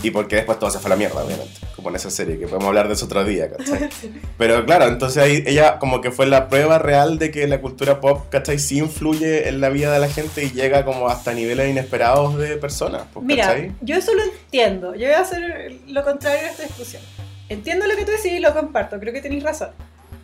y 0.02 0.10
porque 0.10 0.36
después 0.36 0.58
todo 0.58 0.70
se 0.70 0.78
fue 0.78 0.88
a 0.88 0.90
la 0.90 0.96
mierda, 0.96 1.24
obviamente, 1.24 1.52
como 1.74 1.88
en 1.88 1.96
esa 1.96 2.10
serie, 2.10 2.38
que 2.38 2.46
podemos 2.46 2.68
hablar 2.68 2.88
de 2.88 2.94
eso 2.94 3.06
otro 3.06 3.24
día, 3.24 3.50
¿cachai? 3.50 3.88
Pero 4.38 4.64
claro, 4.66 4.86
entonces 4.86 5.22
ahí 5.22 5.42
ella 5.46 5.78
como 5.78 6.00
que 6.00 6.10
fue 6.10 6.26
la 6.26 6.48
prueba 6.48 6.78
real 6.78 7.18
de 7.18 7.30
que 7.30 7.46
la 7.46 7.60
cultura 7.60 8.00
pop, 8.00 8.26
¿cachai? 8.30 8.58
Sí 8.58 8.78
influye 8.78 9.48
en 9.48 9.60
la 9.60 9.70
vida 9.70 9.92
de 9.92 9.98
la 9.98 10.08
gente 10.08 10.44
y 10.44 10.50
llega 10.50 10.84
como 10.84 11.08
hasta 11.08 11.32
niveles 11.32 11.70
inesperados 11.70 12.36
de 12.36 12.56
personas, 12.56 13.04
pues, 13.12 13.24
Mira, 13.24 13.46
¿cachai? 13.46 13.72
yo 13.80 13.96
eso 13.96 14.12
lo 14.14 14.22
entiendo. 14.22 14.94
Yo 14.94 15.06
voy 15.06 15.14
a 15.14 15.20
hacer 15.20 15.76
lo 15.86 16.04
contrario 16.04 16.46
a 16.46 16.50
esta 16.50 16.62
discusión. 16.64 17.02
Entiendo 17.48 17.86
lo 17.86 17.96
que 17.96 18.04
tú 18.04 18.10
decís 18.12 18.32
y 18.32 18.38
lo 18.40 18.52
comparto, 18.54 18.98
creo 19.00 19.12
que 19.12 19.20
tenéis 19.20 19.42
razón. 19.42 19.70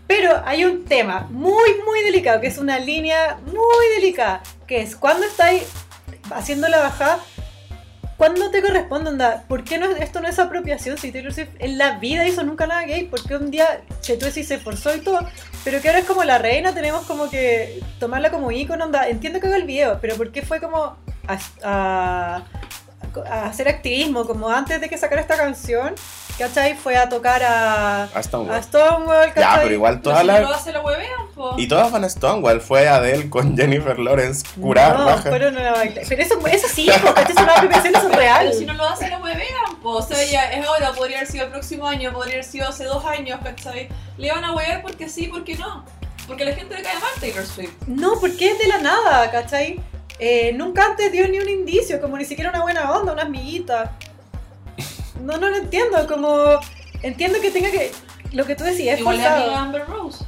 Pero 0.06 0.42
hay 0.44 0.64
un 0.64 0.84
tema 0.86 1.28
muy, 1.30 1.70
muy 1.86 2.02
delicado, 2.02 2.40
que 2.40 2.48
es 2.48 2.58
una 2.58 2.80
línea 2.80 3.38
muy 3.46 3.94
delicada, 3.94 4.42
que 4.66 4.80
es 4.80 4.96
cuando 4.96 5.24
estáis 5.24 5.62
haciendo 6.34 6.66
la 6.68 6.78
bajada, 6.80 7.20
¿cuándo 8.20 8.50
te 8.50 8.60
corresponde? 8.60 9.08
Onda? 9.08 9.44
¿Por 9.48 9.64
qué 9.64 9.78
no, 9.78 9.86
esto 9.96 10.20
no 10.20 10.28
es 10.28 10.38
apropiación 10.38 10.98
si 10.98 11.10
Taylor 11.10 11.32
en 11.58 11.78
la 11.78 11.98
vida 11.98 12.26
hizo 12.26 12.42
nunca 12.42 12.66
nada 12.66 12.82
gay? 12.82 13.04
Porque 13.06 13.34
un 13.34 13.50
día, 13.50 13.80
que 14.06 14.18
tú 14.18 14.26
decís, 14.26 14.46
se 14.46 14.56
esforzó 14.56 14.94
y 14.94 15.00
todo, 15.00 15.26
pero 15.64 15.80
que 15.80 15.88
ahora 15.88 16.00
es 16.00 16.04
como 16.04 16.22
la 16.24 16.36
reina, 16.36 16.74
tenemos 16.74 17.06
como 17.06 17.30
que 17.30 17.80
tomarla 17.98 18.30
como 18.30 18.50
ícono, 18.52 18.84
onda. 18.84 19.08
Entiendo 19.08 19.40
que 19.40 19.46
haga 19.46 19.56
el 19.56 19.64
video, 19.64 19.98
pero 20.02 20.16
¿por 20.16 20.32
qué 20.32 20.42
fue 20.42 20.60
como 20.60 20.96
a- 21.26 21.38
a 21.64 22.42
hacer 23.46 23.68
activismo? 23.68 24.26
Como 24.26 24.50
antes 24.50 24.82
de 24.82 24.90
que 24.90 24.98
sacara 24.98 25.22
esta 25.22 25.38
canción, 25.38 25.94
¿cachai? 26.40 26.74
Fue 26.74 26.96
a 26.96 27.08
tocar 27.08 27.42
a, 27.42 28.04
A 28.04 28.22
Stonewall. 28.22 28.54
a 28.56 28.62
Stonewall, 28.62 29.26
Ya, 29.28 29.34
¿cachai? 29.34 29.62
pero 29.62 29.74
igual 29.74 30.00
Pero 30.00 30.02
todas 30.02 30.20
si 30.22 30.26
no 30.26 30.32
las... 30.32 30.66
lo 30.66 30.72
la 30.72 30.80
huevean, 30.80 31.26
po. 31.34 31.54
Y 31.56 31.68
todas 31.68 31.92
van 31.92 32.04
a 32.04 32.08
Stonewall, 32.08 32.60
fue 32.60 32.88
Adele 32.88 33.30
con 33.30 33.56
Jennifer 33.56 33.98
Lawrence, 33.98 34.44
curar, 34.60 34.98
no, 34.98 35.04
raja. 35.06 35.28
fueron 35.28 35.56
a 35.58 35.72
bailar. 35.72 36.04
Pero 36.08 36.22
eso, 36.22 36.46
eso 36.46 36.66
sí, 36.72 36.88
una 36.90 37.54
apropiación, 37.54 37.94
eso 37.94 38.08
es 38.10 38.16
real. 38.16 38.46
Pero 38.46 38.58
si 38.58 38.66
no 38.66 38.74
lo 38.74 38.84
hace 38.88 39.08
la 39.08 39.18
huevean, 39.18 39.76
po. 39.82 39.90
O 39.90 40.02
sea, 40.02 40.24
ya 40.24 40.50
es 40.50 40.66
ahora, 40.66 40.92
podría 40.92 41.18
haber 41.18 41.28
sido 41.30 41.44
el 41.44 41.50
próximo 41.50 41.86
año, 41.86 42.12
podría 42.12 42.34
haber 42.34 42.44
sido 42.44 42.68
hace 42.68 42.84
dos 42.84 43.04
años, 43.04 43.38
¿cachai? 43.44 43.88
Le 44.18 44.32
van 44.32 44.44
a 44.44 44.52
huevear 44.54 44.82
porque 44.82 45.08
sí, 45.08 45.28
porque 45.28 45.56
no. 45.56 45.84
Porque 46.26 46.44
la 46.44 46.52
gente 46.54 46.74
le 46.76 46.82
cae 46.82 46.94
mal 46.94 47.10
Taylor 47.20 47.44
Swift. 47.44 47.72
No, 47.86 48.18
porque 48.20 48.50
es 48.52 48.58
de 48.58 48.68
la 48.68 48.78
nada, 48.78 49.30
¿cachai? 49.30 49.80
Eh, 50.18 50.52
nunca 50.54 50.84
antes 50.84 51.10
dio 51.10 51.26
ni 51.28 51.38
un 51.38 51.48
indicio, 51.48 52.00
como 52.00 52.16
ni 52.18 52.24
siquiera 52.24 52.50
una 52.50 52.62
buena 52.62 52.92
onda, 52.92 53.12
una 53.14 53.22
amiguita. 53.22 53.92
No, 55.22 55.36
no 55.36 55.48
lo 55.48 55.56
entiendo, 55.56 56.06
como... 56.06 56.60
Entiendo 57.02 57.40
que 57.40 57.50
tenga 57.50 57.70
que... 57.70 57.92
Lo 58.32 58.46
que 58.46 58.54
tú 58.54 58.64
decías, 58.64 58.94
es 58.94 59.00
Igual 59.00 59.16
forzado. 59.16 59.54
Amber 59.56 59.86
Rose. 59.86 60.24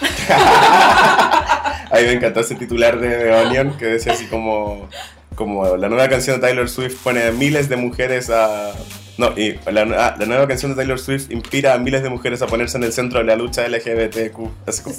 A 0.28 1.90
mí 1.92 2.02
me 2.02 2.12
encantó 2.12 2.40
ese 2.40 2.56
titular 2.56 2.98
de 2.98 3.08
The 3.08 3.34
Onion 3.34 3.76
que 3.76 3.86
decía 3.86 4.12
así 4.12 4.26
como, 4.26 4.88
como 5.36 5.76
la 5.76 5.88
nueva 5.88 6.08
canción 6.08 6.40
de 6.40 6.46
Taylor 6.46 6.68
Swift 6.68 6.96
pone 7.02 7.24
a 7.24 7.30
miles 7.30 7.68
de 7.68 7.76
mujeres 7.76 8.30
a... 8.30 8.72
No, 9.16 9.32
y 9.38 9.56
la, 9.70 9.82
ah, 9.82 10.16
la 10.18 10.26
nueva 10.26 10.48
canción 10.48 10.72
de 10.72 10.76
Taylor 10.76 10.98
Swift 10.98 11.30
inspira 11.30 11.74
a 11.74 11.78
miles 11.78 12.02
de 12.02 12.08
mujeres 12.10 12.42
a 12.42 12.48
ponerse 12.48 12.76
en 12.78 12.82
el 12.82 12.92
centro 12.92 13.20
de 13.20 13.26
la 13.26 13.36
lucha 13.36 13.68
LGBTQ, 13.68 14.66
así 14.66 14.82
como, 14.82 14.96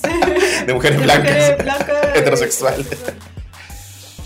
de 0.65 0.73
mujeres 0.73 0.99
De 0.99 1.03
blancas, 1.03 1.33
mujeres 1.33 1.57
blancas, 1.57 1.97
heterosexuales. 2.15 2.87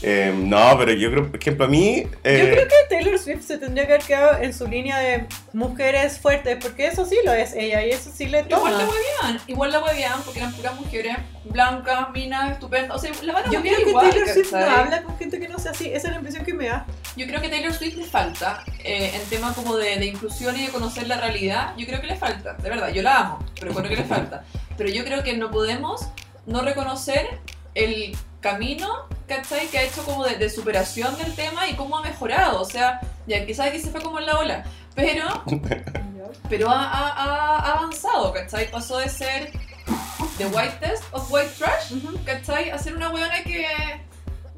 Eh, 0.02 0.34
no, 0.36 0.76
pero 0.78 0.94
yo 0.94 1.12
creo, 1.12 1.28
por 1.30 1.40
ejemplo, 1.40 1.66
a 1.66 1.68
mí... 1.68 2.04
eh, 2.24 2.40
Yo 2.46 2.52
creo 2.54 2.68
que 2.68 2.76
Taylor 2.90 3.20
Swift 3.20 3.46
se 3.46 3.58
tendría 3.58 3.86
que 3.86 3.94
haber 3.94 4.06
quedado 4.06 4.42
en 4.42 4.54
su 4.54 4.66
línea 4.68 4.98
de 4.98 5.26
mujeres 5.52 6.20
fuertes, 6.20 6.58
porque 6.62 6.88
eso 6.88 7.06
sí 7.06 7.18
lo 7.26 7.34
es 7.34 7.54
ella 7.54 7.86
y 7.86 7.92
eso 7.92 8.10
sí 8.16 8.28
le 8.28 8.40
Igual 8.42 8.78
la 8.78 8.80
toma. 8.86 8.92
huevean, 8.92 9.42
igual 9.48 9.72
la 9.72 9.84
huevean 9.84 10.22
porque 10.24 10.40
eran 10.40 10.54
puras 10.54 10.76
mujeres 10.80 11.18
blancas, 11.44 12.12
minas, 12.14 12.52
estupendas. 12.54 12.96
O 12.96 13.00
sea, 13.00 13.12
la 13.24 13.34
van 13.34 13.48
a 13.48 13.52
Yo 13.52 13.62
creo 13.62 13.76
que 13.76 13.90
igual, 13.90 14.10
Taylor 14.10 14.30
Swift 14.30 14.52
no 14.54 14.60
¿cachai? 14.60 14.76
habla 14.80 15.04
con 15.04 15.18
gente 15.18 15.40
que 15.40 15.48
no 15.50 15.60
sea 15.60 15.72
así, 15.72 15.88
esa 15.88 16.08
es 16.08 16.12
la 16.14 16.16
impresión 16.16 16.46
que 16.46 16.54
me 16.54 16.68
da. 16.68 16.86
Yo 17.18 17.28
creo 17.28 17.42
que 17.42 17.50
Taylor 17.50 17.74
Swift 17.74 17.98
le 17.98 18.06
falta, 18.06 18.64
eh, 18.84 19.12
en 19.14 19.22
tema 19.30 19.54
como 19.54 19.76
de, 19.76 19.98
de 19.98 20.06
inclusión 20.06 20.58
y 20.58 20.66
de 20.68 20.72
conocer 20.72 21.08
la 21.08 21.18
realidad, 21.20 21.74
yo 21.78 21.86
creo 21.86 22.00
que 22.00 22.08
le 22.08 22.16
falta, 22.16 22.54
de 22.54 22.70
verdad, 22.70 22.90
yo 22.94 23.02
la 23.02 23.18
amo, 23.20 23.46
pero 23.60 23.74
creo 23.74 23.90
que 23.90 23.98
le 23.98 24.04
falta. 24.06 24.46
Pero 24.78 24.90
yo 24.90 25.04
creo 25.04 25.24
que 25.24 25.34
no 25.36 25.52
podemos 25.52 26.08
no 26.46 26.62
reconocer 26.62 27.28
el 27.76 28.16
camino, 28.42 28.88
¿cachai? 29.28 29.68
Que 29.68 29.80
ha 29.80 29.84
hecho 29.84 30.04
como 30.04 30.24
de, 30.26 30.36
de 30.36 30.50
superación 30.50 31.18
del 31.18 31.36
tema 31.36 31.68
y 31.68 31.76
cómo 31.76 31.98
ha 31.98 32.02
mejorado. 32.02 32.62
O 32.62 32.66
sea, 32.66 33.00
ya 33.28 33.46
quizás 33.46 33.68
aquí 33.68 33.80
se 33.80 33.90
fue 33.92 34.02
como 34.02 34.20
en 34.20 34.26
la 34.26 34.38
ola, 34.40 34.64
pero, 34.96 35.26
pero 36.50 36.70
ha, 36.70 36.84
ha- 36.84 37.14
ha- 37.14 37.58
ha 37.60 37.72
avanzado, 37.78 38.32
¿cachai? 38.34 38.70
Pasó 38.72 38.98
de 39.00 39.10
ser 39.10 39.52
The 40.38 40.46
White 40.48 40.78
Test 40.80 41.04
of 41.12 41.32
White 41.32 41.52
Trash, 41.58 41.94
¿cachai? 42.26 42.70
A 42.70 42.78
ser 42.78 42.96
una 42.96 43.10
weona 43.10 43.44
que, 43.44 43.68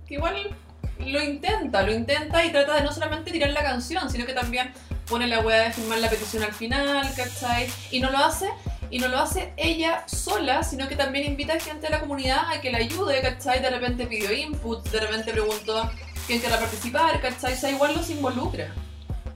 que 0.08 0.14
igual 0.16 0.56
lo 1.00 1.22
intenta, 1.24 1.82
lo 1.82 1.92
intenta 1.94 2.46
y 2.46 2.52
trata 2.52 2.76
de 2.76 2.84
no 2.84 2.92
solamente 2.94 3.32
tirar 3.32 3.50
la 3.50 3.64
canción, 3.64 4.10
sino 4.12 4.26
que 4.26 4.34
también 4.34 4.72
pone 5.10 5.26
la 5.28 5.40
weá 5.40 5.64
de 5.64 5.74
firmar 5.74 5.98
la 5.98 6.10
petición 6.10 6.44
al 6.44 6.54
final, 6.54 7.10
¿cachai? 7.16 7.68
Y 7.90 8.00
no 8.00 8.12
lo 8.12 8.20
hace, 8.20 8.48
y 8.92 9.00
no 9.00 9.08
lo 9.08 9.18
hace 9.18 9.54
ella 9.56 10.04
sola, 10.06 10.64
sino 10.64 10.88
que 10.88 10.98
también 10.98 11.26
invita 11.26 11.54
a 11.54 11.60
gente 11.60 11.88
de 11.88 11.90
la 11.90 12.02
comunidad 12.02 12.42
a 12.54 12.60
que 12.60 12.72
la 12.72 12.80
ayude, 12.80 13.22
¿cachai? 13.22 13.62
De 13.62 13.70
repente 13.70 14.06
pidió 14.06 14.32
input, 14.34 14.86
de 14.90 15.00
repente 15.00 15.32
preguntó 15.32 15.90
quién 16.28 16.40
quiere 16.40 16.58
participar, 16.58 17.20
¿cachai? 17.22 17.54
O 17.54 17.58
sea, 17.58 17.72
igual 17.72 17.96
los 17.96 18.10
involucra. 18.10 18.74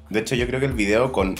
De 0.09 0.19
hecho, 0.19 0.35
yo 0.35 0.45
creo 0.45 0.59
que 0.59 0.65
el 0.65 0.73
video 0.73 1.13
con 1.13 1.35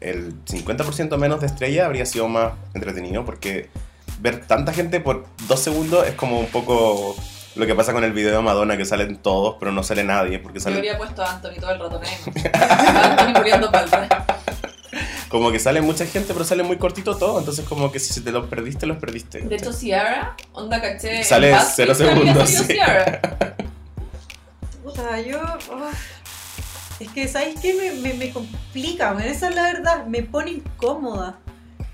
el 0.00 0.44
50% 0.44 1.16
menos 1.16 1.40
de 1.40 1.46
estrella 1.46 1.86
habría 1.86 2.04
sido 2.06 2.26
más 2.28 2.54
entretenido 2.74 3.24
porque 3.24 3.70
ver 4.18 4.44
tanta 4.46 4.72
gente 4.72 5.00
por 5.00 5.26
dos 5.46 5.60
segundos 5.60 6.06
es 6.06 6.14
como 6.14 6.40
un 6.40 6.46
poco 6.46 7.14
lo 7.54 7.66
que 7.66 7.74
pasa 7.74 7.92
con 7.92 8.04
el 8.04 8.12
video 8.12 8.36
de 8.36 8.42
Madonna 8.42 8.76
que 8.76 8.84
salen 8.84 9.16
todos 9.16 9.56
pero 9.58 9.72
no 9.72 9.82
sale 9.82 10.04
nadie 10.04 10.38
porque 10.38 10.58
Yo 10.58 10.64
sale 10.64 10.76
habría 10.76 10.98
puesto 10.98 11.22
a 11.22 11.34
Anthony 11.34 11.60
todo 11.60 11.70
el 11.72 11.80
rato, 11.80 12.00
¿eh? 12.02 12.50
Anthony 12.54 13.38
muriendo 13.38 13.70
palta. 13.70 14.26
Como 15.30 15.52
que 15.52 15.60
sale 15.60 15.80
mucha 15.80 16.04
gente 16.04 16.32
pero 16.34 16.44
sale 16.44 16.64
muy 16.64 16.76
cortito 16.76 17.16
todo 17.16 17.38
entonces 17.38 17.64
como 17.66 17.90
que 17.90 18.00
si 18.00 18.20
te 18.20 18.32
los 18.32 18.48
perdiste 18.48 18.84
los 18.84 18.98
perdiste 18.98 19.40
De 19.40 19.56
hecho, 19.56 19.72
Ciara, 19.72 20.36
onda 20.52 20.82
caché. 20.82 21.24
Sale 21.24 21.50
en 21.50 21.56
BuzzFeed 21.56 21.72
cero 21.76 21.94
segundos, 21.94 22.50
sí. 22.50 22.64
Ciara. 22.64 23.20
Puta, 24.84 25.20
yo. 25.20 25.40
ah, 25.40 25.92
es 26.98 27.08
que, 27.10 27.28
¿sabes 27.28 27.60
qué? 27.60 27.74
Me, 27.74 27.92
me, 27.92 28.14
me 28.14 28.30
complica. 28.30 29.16
Esa 29.24 29.48
es 29.48 29.54
la 29.54 29.62
verdad. 29.62 30.06
Me 30.06 30.22
pone 30.22 30.50
incómoda. 30.50 31.38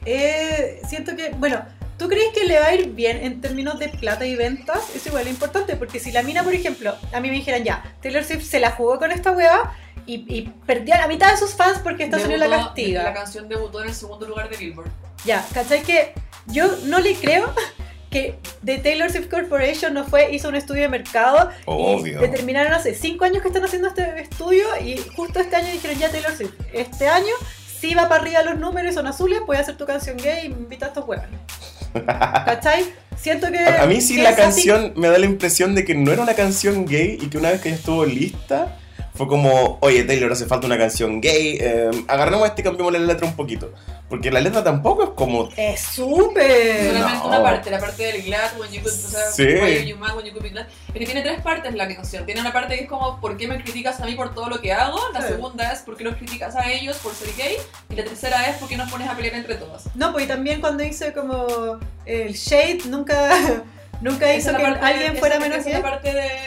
Eh, 0.04 0.80
siento 0.88 1.14
que. 1.14 1.30
Bueno, 1.30 1.62
¿tú 1.98 2.08
crees 2.08 2.32
que 2.32 2.44
le 2.44 2.58
va 2.58 2.66
a 2.66 2.74
ir 2.74 2.90
bien 2.90 3.18
en 3.18 3.40
términos 3.40 3.78
de 3.78 3.88
plata 3.88 4.26
y 4.26 4.34
ventas? 4.34 4.80
Es 4.94 5.06
igual 5.06 5.28
importante, 5.28 5.76
porque 5.76 6.00
si 6.00 6.10
la 6.10 6.22
mina, 6.22 6.42
por 6.42 6.54
ejemplo, 6.54 6.96
a 7.12 7.20
mí 7.20 7.28
me 7.28 7.36
dijeran 7.36 7.64
ya, 7.64 7.84
Taylor 8.02 8.24
Swift 8.24 8.44
se 8.44 8.60
la 8.60 8.70
jugó 8.72 8.98
con 8.98 9.12
esta 9.12 9.30
weá 9.30 9.72
y, 10.04 10.14
y 10.32 10.52
perdió 10.66 10.94
a 10.94 10.98
la 10.98 11.08
mitad 11.08 11.30
de 11.30 11.36
sus 11.36 11.54
fans 11.54 11.80
porque 11.82 12.04
Estados 12.04 12.26
Unidos 12.26 12.48
la 12.48 12.56
castiga. 12.64 13.02
La 13.02 13.14
canción 13.14 13.48
debutó 13.48 13.82
en 13.82 13.88
el 13.88 13.94
segundo 13.94 14.26
lugar 14.26 14.48
de 14.48 14.56
Billboard. 14.56 14.90
Ya, 15.24 15.46
¿cachai? 15.52 15.82
Que 15.82 16.12
yo 16.46 16.68
no 16.84 17.00
le 17.00 17.14
creo 17.14 17.52
que 18.10 18.38
The 18.64 18.78
Taylor 18.78 19.10
Swift 19.10 19.28
Corporation 19.28 19.94
no 19.94 20.04
fue, 20.04 20.32
hizo 20.32 20.48
un 20.48 20.54
estudio 20.54 20.82
de 20.82 20.88
mercado 20.88 21.50
Obvio. 21.64 22.18
y 22.18 22.20
determinaron 22.20 22.72
hace 22.72 22.94
cinco 22.94 23.24
años 23.24 23.42
que 23.42 23.48
están 23.48 23.64
haciendo 23.64 23.88
este 23.88 24.20
estudio 24.20 24.66
y 24.80 24.98
justo 25.16 25.40
este 25.40 25.56
año 25.56 25.72
dijeron 25.72 25.98
ya 25.98 26.10
Taylor 26.10 26.34
Swift, 26.36 26.54
este 26.72 27.08
año 27.08 27.34
si 27.80 27.94
va 27.94 28.08
para 28.08 28.22
arriba 28.22 28.42
los 28.42 28.58
números 28.58 28.92
y 28.92 28.94
son 28.94 29.06
azules, 29.06 29.40
puedes 29.44 29.62
hacer 29.62 29.76
tu 29.76 29.86
canción 29.86 30.16
gay 30.16 30.46
y 30.46 30.46
invita 30.46 30.86
a 30.86 30.88
estos 30.88 31.06
huevos. 31.06 31.26
¿Cachai? 32.06 32.84
Siento 33.16 33.50
que... 33.50 33.58
a, 33.58 33.86
mí 33.86 34.00
sí 34.00 34.16
que 34.16 34.22
la 34.22 34.30
así. 34.30 34.40
canción 34.40 34.92
me 34.96 35.08
da 35.08 35.18
la 35.18 35.26
impresión 35.26 35.74
de 35.74 35.84
que 35.84 35.94
no 35.94 36.12
era 36.12 36.22
una 36.22 36.34
canción 36.34 36.86
gay 36.86 37.18
y 37.20 37.28
que 37.28 37.38
una 37.38 37.50
vez 37.50 37.60
que 37.60 37.70
ya 37.70 37.76
estuvo 37.76 38.04
lista 38.04 38.78
fue 39.16 39.26
como, 39.28 39.78
oye 39.80 40.04
Taylor, 40.04 40.30
hace 40.32 40.46
falta 40.46 40.66
una 40.66 40.76
canción 40.78 41.20
gay, 41.20 41.58
eh, 41.60 41.90
agarremos 42.08 42.46
este 42.48 42.60
y 42.60 42.64
cambiémosle 42.64 42.98
la 43.00 43.06
letra 43.06 43.26
un 43.26 43.34
poquito. 43.36 43.72
Porque 44.08 44.30
la 44.30 44.40
letra 44.40 44.62
tampoco 44.62 45.02
es 45.02 45.10
como 45.16 45.48
Es 45.56 45.80
súper... 45.80 46.86
Solamente 46.92 47.18
no. 47.18 47.26
una 47.26 47.42
parte, 47.42 47.70
la 47.72 47.78
parte 47.80 48.04
del 48.04 48.22
glad, 48.22 48.56
when 48.58 48.70
you 48.70 48.80
could, 48.80 48.92
o 48.92 48.96
sea, 49.08 49.32
Sí. 49.32 49.42
why 49.42 49.60
are 49.60 49.84
you 49.86 49.96
mad 49.96 50.14
when 50.16 50.24
you 50.24 50.32
could 50.32 50.44
be 50.44 50.50
glad. 50.50 50.66
Que 50.92 51.04
tiene 51.04 51.22
tres 51.22 51.40
partes 51.40 51.74
la 51.74 51.88
canción. 51.88 52.24
Tiene 52.24 52.40
una 52.40 52.52
parte 52.52 52.76
que 52.76 52.84
es 52.84 52.88
como, 52.88 53.20
¿por 53.20 53.36
qué 53.36 53.48
me 53.48 53.60
criticas 53.62 54.00
a 54.00 54.04
mí 54.04 54.14
por 54.14 54.32
todo 54.32 54.48
lo 54.48 54.60
que 54.60 54.72
hago? 54.72 54.98
La 55.12 55.22
Sí. 55.22 55.28
segunda 55.28 55.72
es, 55.72 55.80
¿por 55.80 55.96
qué 55.96 56.04
los 56.04 56.14
criticas 56.16 56.54
a 56.54 56.70
ellos 56.70 56.96
por 56.98 57.14
ser 57.14 57.34
gay? 57.36 57.56
Y 57.90 57.96
la 57.96 58.04
tercera 58.04 58.48
es, 58.48 58.58
¿por 58.58 58.68
qué 58.68 58.76
nos 58.76 58.90
pones 58.90 59.08
a 59.08 59.16
pelear 59.16 59.34
entre 59.34 59.56
todos? 59.56 59.82
No, 59.96 60.12
pues 60.12 60.26
y 60.26 60.28
también 60.28 60.60
cuando 60.60 60.84
hice 60.84 61.12
como 61.12 61.78
el 62.04 62.32
shade, 62.34 62.82
nunca, 62.88 63.30
nunca 64.00 64.34
hizo 64.34 64.54
que 64.56 64.62
la 64.62 64.70
parte- 64.70 64.84
alguien 64.86 65.16
fuera 65.16 65.38
menos 65.40 65.64
de... 65.64 65.82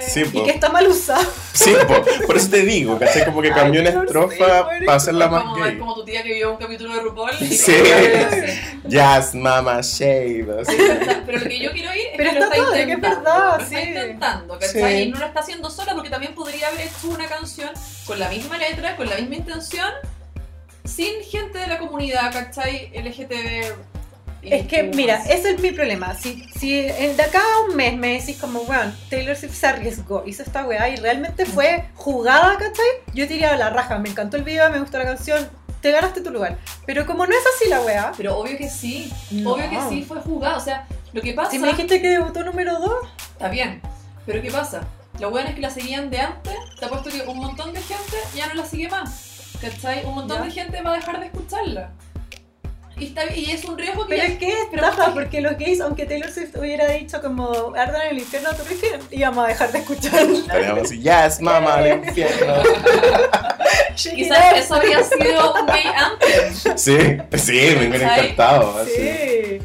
Sí, 0.07 0.23
Y 0.33 0.43
que 0.43 0.51
está 0.51 0.69
mal 0.69 0.87
usado. 0.87 1.25
Sí, 1.53 1.73
po, 1.87 2.03
por 2.25 2.37
eso 2.37 2.49
te 2.49 2.61
digo, 2.61 2.97
¿cachai? 2.97 3.25
Como 3.25 3.41
que 3.41 3.51
cambió 3.51 3.81
una 3.81 3.89
estrofa 3.89 4.63
marico. 4.63 4.85
para 4.85 4.95
hacerla 4.97 5.27
más 5.27 5.43
como, 5.43 5.57
es 5.57 5.63
gay. 5.71 5.77
como 5.77 5.93
tu 5.95 6.05
tía 6.05 6.23
que 6.23 6.33
vio 6.33 6.51
un 6.51 6.57
capítulo 6.57 6.93
de 6.95 7.01
RuPaul 7.01 7.31
y 7.41 7.47
Sí. 7.47 7.57
Sí. 7.57 7.73
Jazz, 8.85 9.35
mama, 9.35 9.81
shade. 9.81 10.47
así. 10.61 10.75
Pero 11.25 11.37
lo 11.39 11.45
que 11.49 11.59
yo 11.59 11.71
quiero 11.71 11.93
ir 11.93 12.01
es 12.11 12.17
Pero 12.17 12.31
que 12.31 12.39
lo 12.39 12.45
está 12.45 12.55
está 12.55 12.65
padre, 12.69 12.85
que 12.85 12.91
es 12.91 12.97
intentando. 12.97 13.23
verdad, 13.31 13.57
lo 13.57 13.63
está 13.63 13.79
sí. 13.81 13.87
intentando, 13.87 14.59
¿cachai? 14.59 14.95
Sí. 14.97 15.01
Y 15.03 15.11
no 15.11 15.19
lo 15.19 15.25
está 15.25 15.39
haciendo 15.41 15.69
sola 15.69 15.93
porque 15.93 16.09
también 16.09 16.33
podría 16.35 16.67
haber 16.69 16.81
hecho 16.81 17.09
una 17.09 17.25
canción 17.27 17.69
con 18.05 18.19
la 18.19 18.29
misma 18.29 18.57
letra, 18.57 18.95
con 18.95 19.09
la 19.09 19.15
misma 19.17 19.35
intención, 19.35 19.89
sin 20.85 21.21
gente 21.23 21.59
de 21.59 21.67
la 21.67 21.77
comunidad, 21.77 22.31
¿cachai? 22.33 22.91
LGTB. 22.95 23.88
Es 24.41 24.67
que, 24.67 24.83
mira, 24.83 25.21
ese 25.29 25.51
es 25.51 25.61
mi 25.61 25.71
problema. 25.71 26.15
Si, 26.15 26.43
si 26.57 26.81
de 26.83 27.21
acá 27.21 27.39
a 27.39 27.69
un 27.69 27.75
mes 27.75 27.97
me 27.97 28.13
decís 28.19 28.37
como, 28.39 28.61
weón, 28.61 28.95
Taylor 29.09 29.35
Swift 29.35 29.53
se 29.55 29.67
arriesgó, 29.67 30.23
hizo 30.25 30.43
esta 30.43 30.65
weá 30.65 30.87
y 30.89 30.95
realmente 30.95 31.45
fue 31.45 31.85
jugada, 31.95 32.53
¿cachai? 32.57 32.85
Yo 33.13 33.27
diría 33.27 33.55
la 33.57 33.69
raja, 33.69 33.97
me 33.99 34.09
encantó 34.09 34.37
el 34.37 34.43
video, 34.43 34.69
me 34.69 34.79
gustó 34.79 34.97
la 34.97 35.05
canción, 35.05 35.49
te 35.81 35.91
ganaste 35.91 36.21
tu 36.21 36.29
lugar. 36.31 36.57
Pero 36.85 37.05
como 37.05 37.25
no 37.25 37.33
es 37.33 37.43
así 37.55 37.69
la 37.69 37.81
weá, 37.81 38.11
Pero 38.17 38.37
obvio 38.37 38.57
que 38.57 38.69
sí, 38.69 39.11
No. 39.31 39.53
obvio 39.53 39.69
que 39.69 39.79
sí 39.89 40.03
fue 40.03 40.19
jugado. 40.21 40.57
O 40.57 40.61
sea, 40.61 40.87
lo 41.13 41.21
que 41.21 41.33
pasa. 41.33 41.51
si 41.51 41.59
me 41.59 41.67
dijiste 41.69 42.01
que 42.01 42.07
debutó 42.09 42.43
número 42.43 42.79
2, 42.79 42.91
Está 43.33 43.49
bien, 43.49 43.81
pero 44.25 44.41
¿qué 44.41 44.51
pasa? 44.51 44.81
Los 45.19 45.33
weones 45.33 45.55
que 45.55 45.61
la 45.61 45.69
seguían 45.69 46.09
de 46.09 46.19
antes, 46.19 46.55
te 46.79 46.85
apuesto 46.85 47.09
que 47.09 47.21
un 47.23 47.37
montón 47.39 47.73
de 47.73 47.81
gente 47.81 48.15
ya 48.35 48.47
no 48.47 48.53
la 48.55 48.65
sigue 48.65 48.87
más. 48.89 49.25
¿Cachai? 49.59 50.05
Un 50.05 50.15
montón 50.15 50.37
Ya. 50.39 50.43
de 50.45 50.51
gente 50.51 50.81
va 50.81 50.91
a 50.93 50.95
dejar 50.95 51.19
de 51.19 51.25
escucharla. 51.25 51.91
Y, 52.99 53.05
está, 53.07 53.33
y 53.33 53.51
es 53.51 53.65
un 53.65 53.77
riesgo 53.77 54.05
que 54.05 54.15
pero 54.15 54.27
ya- 54.27 54.33
es 54.33 54.39
que 54.39 54.47
es 54.49 54.55
estafa, 54.73 55.05
porque- 55.05 55.19
porque 55.19 55.41
los 55.41 55.57
gays, 55.57 55.81
aunque 55.81 56.05
Taylor 56.05 56.31
Swift 56.31 56.55
hubiera 56.57 56.87
dicho 56.89 57.21
como 57.21 57.73
ardan 57.75 58.01
en 58.03 58.09
el 58.11 58.19
infierno, 58.19 58.49
¿tú 58.55 58.63
crees 58.63 58.79
que 58.81 59.15
íbamos 59.15 59.45
a 59.45 59.47
dejar 59.47 59.71
de 59.71 59.79
escucharla? 59.79 60.37
Estaríamos 60.39 60.83
así, 60.83 61.01
Jazz, 61.01 61.41
mama, 61.41 61.75
al 61.75 61.87
infierno. 62.05 62.53
Quizás 64.15 64.57
eso 64.57 64.75
habría 64.75 65.03
sido 65.03 65.53
un 65.53 65.65
gay 65.67 65.83
antes. 65.95 66.63
Sí, 66.79 66.97
sí, 67.37 67.75
me 67.79 67.87
hubiera 67.89 68.17
encantado. 68.17 68.77
así. 68.79 68.91
Sí. 68.95 69.59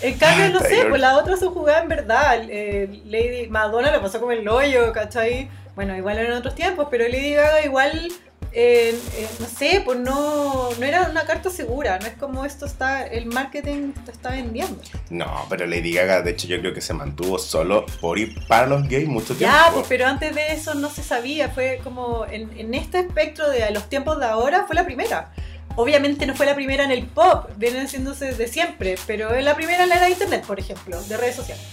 En 0.00 0.16
cambio, 0.18 0.48
no 0.50 0.60
sé, 0.60 0.86
pues 0.88 1.00
la 1.00 1.18
otra 1.18 1.36
se 1.36 1.46
jugaba 1.46 1.80
en 1.80 1.88
verdad. 1.88 2.40
Eh, 2.48 3.02
Lady 3.04 3.48
Madonna 3.48 3.90
le 3.90 3.98
pasó 3.98 4.20
como 4.20 4.32
el 4.32 4.48
hoyo, 4.48 4.92
¿cachai? 4.92 5.48
Bueno, 5.74 5.96
igual 5.96 6.18
eran 6.18 6.36
otros 6.38 6.54
tiempos, 6.54 6.86
pero 6.90 7.06
Lady 7.08 7.34
Gaga 7.34 7.64
igual, 7.64 8.08
eh, 8.52 8.98
eh, 9.16 9.28
no 9.38 9.46
sé, 9.46 9.82
pues 9.84 9.98
no, 9.98 10.70
no 10.70 10.84
era 10.84 11.08
una 11.10 11.24
carta 11.24 11.50
segura. 11.50 11.98
No 11.98 12.06
es 12.06 12.14
como 12.14 12.44
esto 12.44 12.66
está, 12.66 13.06
el 13.06 13.26
marketing 13.26 13.92
está 14.10 14.30
vendiendo. 14.30 14.80
No, 15.10 15.46
pero 15.48 15.66
Lady 15.66 15.92
Gaga, 15.92 16.22
de 16.22 16.30
hecho, 16.30 16.46
yo 16.48 16.60
creo 16.60 16.74
que 16.74 16.80
se 16.80 16.94
mantuvo 16.94 17.38
solo 17.38 17.86
por 18.00 18.18
ir 18.18 18.34
para 18.46 18.66
los 18.66 18.88
gays 18.88 19.08
mucho 19.08 19.34
tiempo. 19.34 19.56
Ya, 19.56 19.70
pues, 19.72 19.86
pero 19.88 20.06
antes 20.06 20.34
de 20.34 20.52
eso 20.52 20.74
no 20.74 20.90
se 20.90 21.02
sabía. 21.02 21.50
Fue 21.50 21.80
como 21.84 22.26
en, 22.26 22.50
en 22.58 22.74
este 22.74 23.00
espectro 23.00 23.48
de 23.48 23.70
los 23.70 23.88
tiempos 23.88 24.18
de 24.18 24.26
ahora, 24.26 24.64
fue 24.66 24.74
la 24.74 24.84
primera. 24.84 25.32
Obviamente 25.76 26.26
no 26.26 26.34
fue 26.34 26.46
la 26.46 26.56
primera 26.56 26.82
en 26.82 26.90
el 26.90 27.06
pop, 27.06 27.50
vienen 27.56 27.86
haciéndose 27.86 28.32
de 28.32 28.48
siempre, 28.48 28.96
pero 29.06 29.32
es 29.34 29.44
la 29.44 29.54
primera 29.54 29.84
en 29.84 29.90
la 29.90 29.96
era 29.96 30.06
de 30.06 30.10
internet, 30.10 30.44
por 30.44 30.58
ejemplo, 30.58 31.00
de 31.02 31.16
redes 31.16 31.36
sociales. 31.36 31.64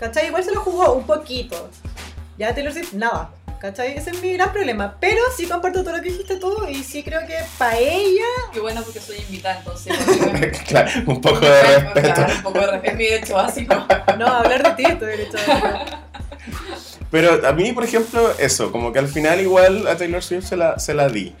¿Cachai? 0.00 0.28
Igual 0.28 0.42
se 0.42 0.54
lo 0.54 0.62
jugó 0.62 0.94
un 0.94 1.04
poquito. 1.04 1.68
Ya 2.38 2.54
Taylor 2.54 2.72
Swift, 2.72 2.94
nada. 2.94 3.30
¿Cachai? 3.62 3.96
Ese 3.96 4.10
es 4.10 4.20
mi 4.20 4.32
gran 4.32 4.52
problema. 4.52 4.96
Pero 4.98 5.22
sí 5.36 5.46
comparto 5.46 5.84
todo 5.84 5.96
lo 5.96 6.02
que 6.02 6.10
dijiste 6.10 6.34
tú 6.34 6.66
y 6.68 6.82
sí 6.82 7.04
creo 7.04 7.24
que 7.28 7.36
para 7.58 7.78
ella. 7.78 8.24
Qué 8.52 8.58
bueno 8.58 8.82
porque 8.82 8.98
soy 8.98 9.18
invitada, 9.18 9.58
entonces. 9.58 9.96
claro, 10.66 10.90
un 11.06 11.20
poco 11.20 11.38
de 11.38 11.62
respeto. 11.62 12.12
Claro, 12.12 12.34
un 12.34 12.42
poco 12.42 12.58
de 12.58 12.66
respeto. 12.66 12.90
Es 12.90 12.98
mi 12.98 13.04
derecho 13.04 13.34
básico. 13.34 13.86
No, 14.18 14.26
hablar 14.26 14.62
de 14.64 14.82
ti 14.82 14.90
es 14.90 14.98
tu 14.98 15.04
derecho. 15.04 15.38
Pero 17.12 17.46
a 17.46 17.52
mí, 17.52 17.72
por 17.72 17.84
ejemplo, 17.84 18.32
eso, 18.38 18.72
como 18.72 18.92
que 18.92 18.98
al 18.98 19.06
final 19.06 19.40
igual 19.40 19.86
a 19.86 19.96
Taylor 19.96 20.22
Swift 20.22 20.44
se 20.44 20.56
la, 20.56 20.80
se 20.80 20.92
la 20.92 21.08
di. 21.08 21.32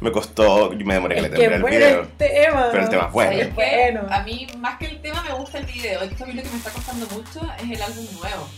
Me 0.00 0.12
costó, 0.12 0.74
yo 0.74 0.84
me 0.84 0.94
demoré 0.94 1.14
que 1.14 1.22
le 1.22 1.28
Es 1.28 1.34
que 1.34 1.44
el 1.46 1.64
video. 1.64 2.00
el 2.02 2.08
tema. 2.08 2.68
Pero 2.70 2.82
el 2.82 2.88
tema 2.90 3.06
es 3.06 3.54
bueno. 3.54 4.06
A 4.10 4.22
mí, 4.22 4.46
más 4.58 4.78
que 4.78 4.84
el 4.84 5.00
tema, 5.00 5.22
me 5.22 5.32
gusta 5.32 5.56
el 5.58 5.64
video. 5.64 6.02
Esto 6.02 6.24
a 6.24 6.26
mí 6.26 6.34
lo 6.34 6.42
que 6.42 6.48
me 6.50 6.58
está 6.58 6.70
costando 6.70 7.06
mucho 7.06 7.40
es 7.56 7.70
el 7.70 7.82
álbum 7.82 8.06
nuevo. 8.20 8.48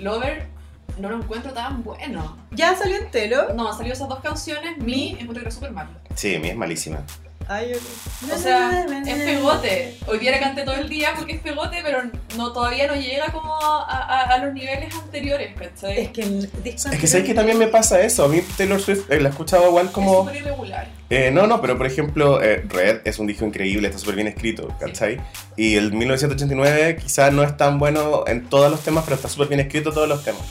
Lover 0.00 0.55
no 0.98 1.08
lo 1.10 1.16
encuentro 1.16 1.52
tan 1.52 1.82
bueno. 1.82 2.36
Ya 2.50 2.74
salió 2.76 2.96
en 2.96 3.10
telo. 3.10 3.52
No, 3.54 3.68
han 3.70 3.76
salido 3.76 3.94
esas 3.94 4.08
dos 4.08 4.20
canciones. 4.20 4.78
Mi 4.78 5.10
encuentro 5.12 5.34
que 5.34 5.40
era 5.42 5.50
súper 5.50 5.70
malo. 5.72 5.90
Sí, 6.14 6.38
mí 6.38 6.48
es 6.48 6.56
malísima. 6.56 7.00
Ay, 7.48 7.70
yo- 7.72 8.34
O 8.34 8.38
sea, 8.38 8.84
es 9.06 9.14
pegote. 9.24 9.96
Hoy 10.08 10.18
día 10.18 10.32
la 10.32 10.40
canté 10.40 10.64
todo 10.64 10.74
el 10.74 10.88
día 10.88 11.10
porque 11.16 11.34
es 11.34 11.40
pegote, 11.40 11.76
pero 11.84 12.02
no 12.36 12.52
todavía 12.52 12.88
no 12.88 12.96
llega 12.96 13.26
como 13.30 13.54
a, 13.54 13.84
a- 13.86 14.22
a 14.34 14.38
los 14.38 14.52
niveles 14.52 14.92
anteriores, 14.96 15.54
¿cachai? 15.56 16.00
Es 16.00 16.08
que 16.08 16.22
el 16.22 16.50
disco 16.64 16.90
Es 16.90 16.98
que 16.98 17.06
sé 17.06 17.22
que 17.22 17.34
también 17.34 17.56
me 17.56 17.68
pasa 17.68 18.00
eso. 18.00 18.24
A 18.24 18.28
mí 18.28 18.42
Taylor 18.56 18.80
Swift 18.80 19.08
eh, 19.12 19.20
la 19.20 19.28
he 19.28 19.30
escuchado 19.30 19.68
igual 19.68 19.86
Es 19.86 19.92
como. 19.92 20.22
súper 20.24 20.36
irregular. 20.42 20.88
Eh, 21.08 21.30
no, 21.32 21.46
no, 21.46 21.60
pero 21.60 21.76
por 21.78 21.86
ejemplo, 21.86 22.42
eh, 22.42 22.64
Red 22.68 23.02
es 23.04 23.20
un 23.20 23.28
disco 23.28 23.44
increíble, 23.44 23.86
está 23.86 24.00
súper 24.00 24.16
bien 24.16 24.26
escrito, 24.26 24.66
¿cachai? 24.80 25.20
Y 25.56 25.76
el 25.76 25.92
1989 25.92 26.96
quizás 27.00 27.32
no 27.32 27.44
es 27.44 27.56
tan 27.56 27.78
bueno 27.78 28.24
en 28.26 28.48
todos 28.48 28.72
los 28.72 28.80
temas, 28.80 29.04
pero 29.04 29.14
está 29.14 29.28
súper 29.28 29.46
bien 29.46 29.60
escrito 29.60 29.92
todos 29.92 30.08
los 30.08 30.24
temas. 30.24 30.42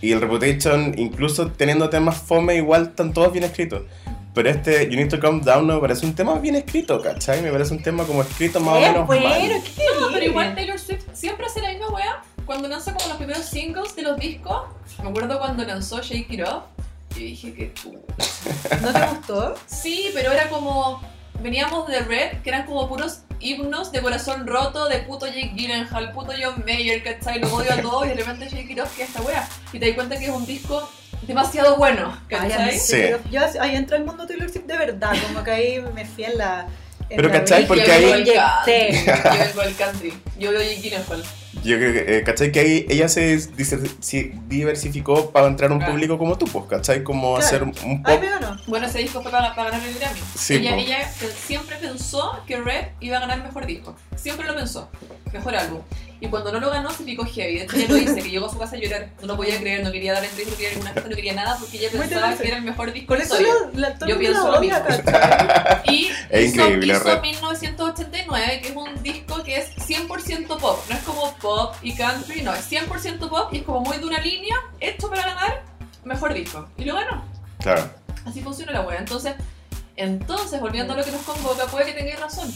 Y 0.00 0.12
el 0.12 0.20
Reputation, 0.20 0.94
incluso 0.96 1.48
teniendo 1.48 1.90
temas 1.90 2.16
fome, 2.16 2.56
igual 2.56 2.84
están 2.84 3.12
todos 3.12 3.32
bien 3.32 3.44
escritos. 3.44 3.82
Pero 4.32 4.48
este 4.48 4.88
You 4.88 4.96
Need 4.96 5.08
to 5.08 5.20
Calm 5.20 5.42
Down 5.42 5.66
no 5.66 5.74
me 5.74 5.80
parece 5.80 6.06
un 6.06 6.14
tema 6.14 6.38
bien 6.38 6.54
escrito, 6.54 7.02
¿cachai? 7.02 7.42
Me 7.42 7.50
parece 7.50 7.74
un 7.74 7.82
tema 7.82 8.04
como 8.04 8.22
escrito 8.22 8.60
más 8.60 8.76
o 8.76 8.80
menos 8.80 9.06
bueno, 9.06 9.28
mal. 9.28 9.40
¿qué 9.40 9.84
No, 10.00 10.08
pero 10.12 10.24
igual 10.24 10.54
Taylor 10.54 10.78
Swift 10.78 11.04
siempre 11.12 11.46
hace 11.46 11.60
la 11.60 11.70
misma 11.70 11.88
wea. 11.88 12.22
Cuando 12.46 12.68
lanza 12.68 12.94
como 12.94 13.08
los 13.08 13.16
primeros 13.16 13.44
singles 13.44 13.94
de 13.96 14.02
los 14.02 14.18
discos, 14.18 14.62
me 15.02 15.10
acuerdo 15.10 15.38
cuando 15.38 15.64
lanzó 15.64 16.00
Shake 16.00 16.30
It 16.30 16.42
Off, 16.42 16.64
y 17.16 17.20
dije 17.20 17.54
que 17.54 17.72
¿No 18.82 18.92
te 18.92 19.06
gustó? 19.06 19.54
Sí, 19.66 20.10
pero 20.14 20.32
era 20.32 20.48
como. 20.48 21.02
Veníamos 21.42 21.88
de 21.88 22.00
Red, 22.00 22.42
que 22.42 22.50
eran 22.50 22.66
como 22.66 22.88
puros 22.88 23.22
himnos 23.40 23.92
de 23.92 24.02
corazón 24.02 24.46
roto, 24.46 24.88
de 24.88 24.98
puto 24.98 25.26
Jake 25.26 25.52
Gyllenhaal, 25.54 26.12
puto 26.12 26.32
John 26.40 26.62
Mayer, 26.66 27.02
¿cachai? 27.02 27.40
Lo 27.40 27.52
odio 27.54 27.72
a 27.72 27.80
todos 27.80 28.06
y 28.06 28.08
de 28.10 28.14
repente 28.16 28.48
que 28.48 28.72
es 28.74 28.98
esta 28.98 29.22
wea. 29.22 29.48
Y 29.72 29.78
te 29.78 29.86
das 29.86 29.94
cuenta 29.94 30.18
que 30.18 30.26
es 30.26 30.30
un 30.30 30.46
disco 30.46 30.88
demasiado 31.22 31.76
bueno, 31.76 32.12
Ay, 32.12 32.50
¿cachai? 32.50 32.78
Sí. 32.78 33.02
Yo, 33.30 33.40
ahí 33.60 33.76
entré 33.76 33.96
al 33.96 34.04
mundo 34.04 34.26
Taylor 34.26 34.50
Swift 34.50 34.66
de 34.66 34.76
verdad, 34.76 35.12
como 35.26 35.42
que 35.42 35.50
ahí 35.50 35.84
me 35.94 36.04
fui 36.04 36.24
en 36.24 36.38
la. 36.38 36.66
Pero, 37.14 37.30
¿cachai? 37.30 37.66
Porque 37.66 37.90
ahí-. 37.90 38.24
Yo 38.24 39.44
vengo 39.46 39.62
del 39.62 39.74
country. 39.76 40.12
Yo 40.38 40.50
veo 40.52 40.60
Jake 40.62 40.80
Gyllenhaal. 40.80 41.22
Yo 41.64 41.76
creo 41.76 41.92
que, 41.92 42.16
eh, 42.18 42.22
¿cachai? 42.22 42.52
Que 42.52 42.60
ahí 42.60 42.86
ella 42.88 43.08
se 43.08 43.36
diversificó 44.48 45.30
para 45.30 45.46
entrar 45.46 45.70
a 45.70 45.74
un 45.74 45.80
Claro. 45.80 45.92
público 45.92 46.18
como 46.18 46.38
tú, 46.38 46.46
pues, 46.46 46.64
¿cachai? 46.66 47.02
Como 47.02 47.34
Claro. 47.34 47.46
hacer 47.46 47.62
un 47.64 47.74
Ay, 48.04 48.14
pop. 48.16 48.20
me 48.20 48.30
ganó. 48.30 48.56
Bueno, 48.66 48.86
ese 48.86 48.98
disco 48.98 49.20
fue 49.22 49.30
para, 49.30 49.54
para 49.54 49.70
ganar 49.70 49.86
el 49.86 49.94
Grammy. 49.98 50.20
Sí, 50.36 50.54
ella, 50.54 50.70
po. 50.74 50.76
ella 50.78 51.12
siempre 51.46 51.76
pensó 51.76 52.42
que 52.46 52.56
Red 52.56 52.86
iba 53.00 53.16
a 53.16 53.20
ganar 53.20 53.42
mejor 53.42 53.66
disco. 53.66 53.96
Siempre 54.16 54.46
lo 54.46 54.54
pensó. 54.54 54.88
Mejor 55.32 55.54
álbum. 55.56 55.80
Y 56.20 56.28
cuando 56.28 56.52
no 56.52 56.60
lo 56.60 56.70
ganó, 56.70 56.90
se 56.90 57.02
picó 57.04 57.24
heavy. 57.24 57.56
De 57.56 57.64
hecho, 57.64 57.76
ella 57.76 57.88
lo 57.88 57.94
dice, 57.94 58.22
que 58.22 58.30
llegó 58.30 58.46
a 58.46 58.50
su 58.50 58.58
casa 58.58 58.76
a 58.76 58.78
llorar. 58.78 59.08
No 59.22 59.28
lo 59.28 59.36
podía 59.36 59.58
creer, 59.58 59.82
no 59.82 59.90
quería 59.90 60.12
dar 60.12 60.24
entrevista, 60.24 60.50
no 60.50 60.56
quería 60.56 60.70
ninguna 60.72 60.92
fiesta, 60.92 61.08
no 61.08 61.16
quería 61.16 61.32
nada, 61.32 61.56
porque 61.58 61.78
ella 61.78 61.88
pensaba 61.90 62.36
que 62.36 62.48
era 62.48 62.56
el 62.58 62.62
mejor 62.62 62.92
disco 62.92 63.14
de 63.14 63.22
eso 63.22 63.40
historia. 63.40 63.70
la, 63.74 64.06
Yo 64.06 64.18
pienso 64.18 64.52
lo 64.52 64.60
mismo. 64.60 64.78
Y 65.84 66.10
Es 66.30 66.52
hizo, 66.52 66.62
increíble, 66.62 66.94
hizo 66.94 67.04
Red. 67.04 67.22
1989, 67.22 68.60
que 68.60 68.68
es 68.68 68.76
un 68.76 69.02
disco 69.02 69.42
que 69.42 69.56
es 69.56 69.76
100% 69.76 70.58
pop. 70.58 70.78
No 70.88 70.96
es 70.96 71.02
como 71.02 71.34
pop 71.36 71.74
y 71.82 71.94
country, 71.94 72.42
no, 72.42 72.54
es 72.54 72.70
100% 72.70 73.28
pop 73.28 73.52
y 73.52 73.58
es 73.58 73.62
como 73.64 73.80
muy 73.80 73.96
de 73.96 74.04
una 74.04 74.20
línea, 74.20 74.56
hecho 74.78 75.08
para 75.08 75.22
ganar 75.22 75.62
mejor 76.04 76.34
disco. 76.34 76.68
Y 76.76 76.84
lo 76.84 76.94
ganó. 76.94 77.24
Claro. 77.60 77.90
Así 78.26 78.42
funciona 78.42 78.72
la 78.72 78.82
wea. 78.82 78.98
Entonces, 78.98 79.34
entonces, 79.96 80.60
volviendo 80.60 80.92
a 80.92 80.96
lo 80.96 81.04
que 81.04 81.12
nos 81.12 81.22
convoca, 81.22 81.66
puede 81.66 81.86
que 81.86 81.92
tengáis 81.92 82.20
razón. 82.20 82.52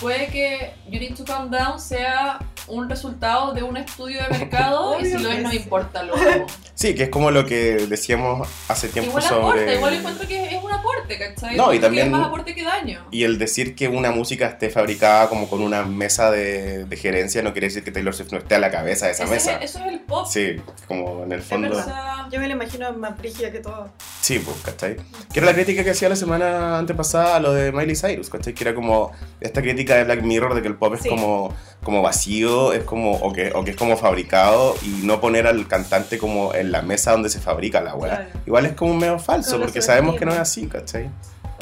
Puede 0.00 0.28
que 0.28 0.72
You 0.88 1.00
Need 1.00 1.16
to 1.16 1.24
Calm 1.24 1.50
Down 1.50 1.80
sea 1.80 2.38
un 2.68 2.88
resultado 2.88 3.52
de 3.52 3.62
un 3.62 3.76
estudio 3.76 4.22
de 4.22 4.38
mercado 4.38 5.00
y 5.00 5.06
si 5.06 5.18
lo 5.18 5.30
es 5.30 5.42
no 5.42 5.52
importa 5.52 6.02
lo. 6.02 6.14
Sí, 6.78 6.94
que 6.94 7.02
es 7.04 7.08
como 7.08 7.32
lo 7.32 7.44
que 7.44 7.88
decíamos 7.88 8.46
hace 8.68 8.86
tiempo 8.86 9.10
Igual 9.10 9.24
aporta, 9.26 9.50
sobre... 9.58 9.74
igual 9.74 9.94
encuentro 9.94 10.28
que 10.28 10.54
es 10.56 10.62
un 10.62 10.70
aporte, 10.70 11.18
¿cachai? 11.18 11.56
No, 11.56 11.74
y 11.74 11.80
también- 11.80 12.06
es 12.06 12.12
más 12.12 12.28
aporte 12.28 12.54
que 12.54 12.62
daño. 12.62 13.04
Y 13.10 13.24
el 13.24 13.36
decir 13.36 13.74
que 13.74 13.88
una 13.88 14.12
música 14.12 14.46
esté 14.46 14.70
fabricada 14.70 15.28
como 15.28 15.48
con 15.50 15.60
una 15.60 15.82
mesa 15.82 16.30
de, 16.30 16.84
de 16.84 16.96
gerencia 16.96 17.42
no 17.42 17.50
quiere 17.52 17.66
decir 17.66 17.82
que 17.82 17.90
Taylor 17.90 18.14
Swift 18.14 18.30
no 18.30 18.38
esté 18.38 18.54
a 18.54 18.58
la 18.60 18.70
cabeza 18.70 19.06
de 19.06 19.12
esa 19.12 19.24
Ese 19.24 19.32
mesa. 19.32 19.56
Es, 19.56 19.70
eso 19.70 19.80
es 19.80 19.86
el 19.92 19.98
pop. 19.98 20.24
Sí, 20.30 20.54
como 20.86 21.24
en 21.24 21.32
el 21.32 21.42
fondo. 21.42 21.84
Yo 22.30 22.38
me 22.38 22.46
la 22.46 22.52
imagino 22.54 22.92
más 22.92 23.18
brígida 23.18 23.50
que 23.50 23.58
todo. 23.58 23.90
Sí, 24.20 24.38
pues, 24.38 24.58
¿cachai? 24.62 24.98
Que 25.32 25.40
era 25.40 25.46
la 25.46 25.54
crítica 25.54 25.82
que 25.82 25.90
hacía 25.90 26.08
la 26.08 26.14
semana 26.16 26.78
antepasada 26.78 27.36
a 27.36 27.40
lo 27.40 27.52
de 27.54 27.72
Miley 27.72 27.96
Cyrus, 27.96 28.28
¿cachai? 28.30 28.54
Que 28.54 28.62
era 28.62 28.74
como 28.74 29.10
esta 29.40 29.62
crítica 29.62 29.87
de 29.96 30.04
Black 30.04 30.22
Mirror 30.22 30.54
de 30.54 30.62
que 30.62 30.68
el 30.68 30.76
pop 30.76 30.94
es 30.94 31.02
Sí. 31.02 31.08
como, 31.08 31.54
como 31.82 32.02
vacío, 32.02 32.72
es 32.72 32.84
como, 32.84 33.12
o 33.12 33.32
que, 33.32 33.52
o 33.54 33.64
que 33.64 33.70
es 33.72 33.76
como 33.76 33.96
fabricado 33.96 34.74
y 34.82 35.04
no 35.06 35.20
poner 35.20 35.46
al 35.46 35.66
cantante 35.68 36.18
como 36.18 36.54
en 36.54 36.72
la 36.72 36.82
mesa 36.82 37.12
donde 37.12 37.28
se 37.30 37.40
fabrica 37.40 37.80
la 37.80 37.94
weá. 37.94 38.16
Claro. 38.16 38.30
Igual 38.46 38.66
es 38.66 38.72
como 38.72 38.92
un 38.92 38.98
medio 38.98 39.18
falso, 39.18 39.58
porque 39.60 39.80
sabemos 39.82 40.16
que 40.16 40.24
no 40.24 40.32
es 40.32 40.38
así, 40.38 40.66
¿cachai? 40.66 41.10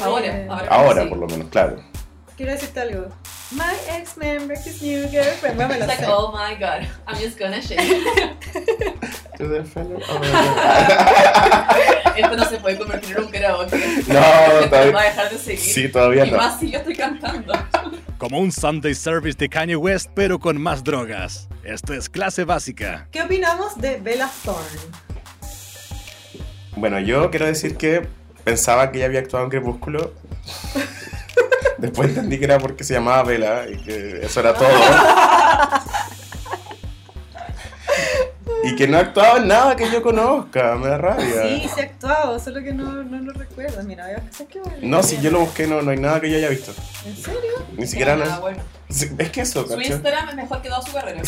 ahora, 0.01 0.15
Oye, 0.27 0.47
ahora. 0.49 0.67
Ahora, 0.71 1.03
sí. 1.05 1.09
por 1.09 1.19
lo 1.19 1.27
menos, 1.27 1.49
claro. 1.49 1.77
Quiero 2.37 2.53
decirte 2.53 2.81
algo. 2.81 3.07
My 3.53 3.77
ex-man 3.89 4.47
breaks 4.49 4.65
his 4.65 4.83
new 4.83 5.07
girlfriend. 5.09 5.57
No 5.59 5.69
me 5.69 5.75
It's 5.75 5.81
lo 5.83 5.87
like, 5.87 6.01
sé. 6.01 6.07
oh 6.09 6.33
my 6.33 6.55
god, 6.59 6.87
I'm 7.07 7.17
just 7.17 7.39
gonna 7.39 7.63
shake. 7.63 7.79
Esto 12.17 12.37
no 12.37 12.45
se 12.47 12.59
puede 12.59 12.79
convertir 12.79 13.17
en 13.17 13.25
un 13.25 13.31
karaoke. 13.31 13.77
No, 14.09 14.19
Esto 14.19 14.61
no 14.63 14.69
todavía- 14.69 14.93
va 14.93 15.01
a 15.01 15.05
dejar 15.05 15.31
de 15.31 15.39
seguir. 15.39 15.61
Sí, 15.61 15.89
todavía 15.89 16.27
y 16.27 16.31
no. 16.31 16.37
más 16.39 16.59
si 16.59 16.71
yo 16.71 16.79
estoy 16.79 16.97
cantando. 16.97 17.53
Como 18.19 18.39
un 18.41 18.51
Sunday 18.51 18.95
Service 18.95 19.37
de 19.39 19.49
Kanye 19.49 19.77
West, 19.77 20.11
pero 20.15 20.39
con 20.39 20.61
más 20.61 20.83
drogas. 20.83 21.49
Esto 21.65 21.93
es 21.93 22.09
clase 22.09 22.45
básica. 22.45 23.09
¿Qué 23.13 23.23
opinamos 23.23 23.77
de 23.79 23.99
Bella 23.99 24.31
Thorne? 24.43 24.81
Bueno, 26.77 26.99
yo 27.01 27.31
quiero 27.31 27.47
decir 27.47 27.77
que 27.77 28.09
pensaba 28.43 28.91
que 28.91 28.99
ella 28.99 29.07
había 29.07 29.21
actuado 29.21 29.45
en 29.45 29.51
Crepúsculo. 29.51 30.15
Después 31.79 32.09
entendí 32.11 32.39
que 32.39 32.45
era 32.47 32.59
porque 32.59 32.85
se 32.85 32.95
llamaba 32.95 33.23
Vela 33.25 33.65
y 33.71 33.77
que 33.77 34.21
eso 34.25 34.41
era 34.41 34.55
todo. 34.55 34.69
Y 38.65 38.75
que 38.75 38.89
no 38.89 38.97
ha 38.97 39.01
actuado 39.01 39.37
en 39.39 39.49
nada 39.49 39.77
que 39.77 39.89
yo 39.91 40.03
conozca, 40.03 40.75
me 40.77 40.89
da 40.89 40.99
rabia. 40.99 41.43
Sí, 41.43 41.69
sí 41.73 41.81
ha 41.81 41.85
actuado, 41.85 42.39
solo 42.41 42.63
que 42.63 42.73
no, 42.73 42.85
no 43.05 43.19
lo 43.19 43.33
recuerdo. 43.33 43.83
Mira, 43.85 44.07
voy 44.07 44.15
a 44.15 44.19
pensar 44.19 44.47
que 44.49 44.61
voy 44.61 44.73
a- 44.73 44.79
No, 44.83 45.03
si 45.03 45.21
yo 45.21 45.31
lo 45.31 45.41
busqué, 45.41 45.67
no, 45.67 45.83
no 45.83 45.91
hay 45.91 45.99
nada 45.99 46.21
que 46.21 46.31
yo 46.31 46.37
haya 46.37 46.49
visto. 46.49 46.73
¿En 47.05 47.17
serio? 47.17 47.41
Ni 47.77 47.87
siquiera 47.87 48.17
Ya, 48.17 48.25
nada. 48.25 48.39
bueno. 48.41 48.63
Es 48.89 49.31
que 49.31 49.41
eso, 49.43 49.67
Su. 49.67 49.81
Instagram 49.81 50.31
es 50.31 50.35
mejor 50.37 50.63
que 50.63 50.69
toda 50.69 50.83
su 50.83 50.93
carrera. 50.93 51.23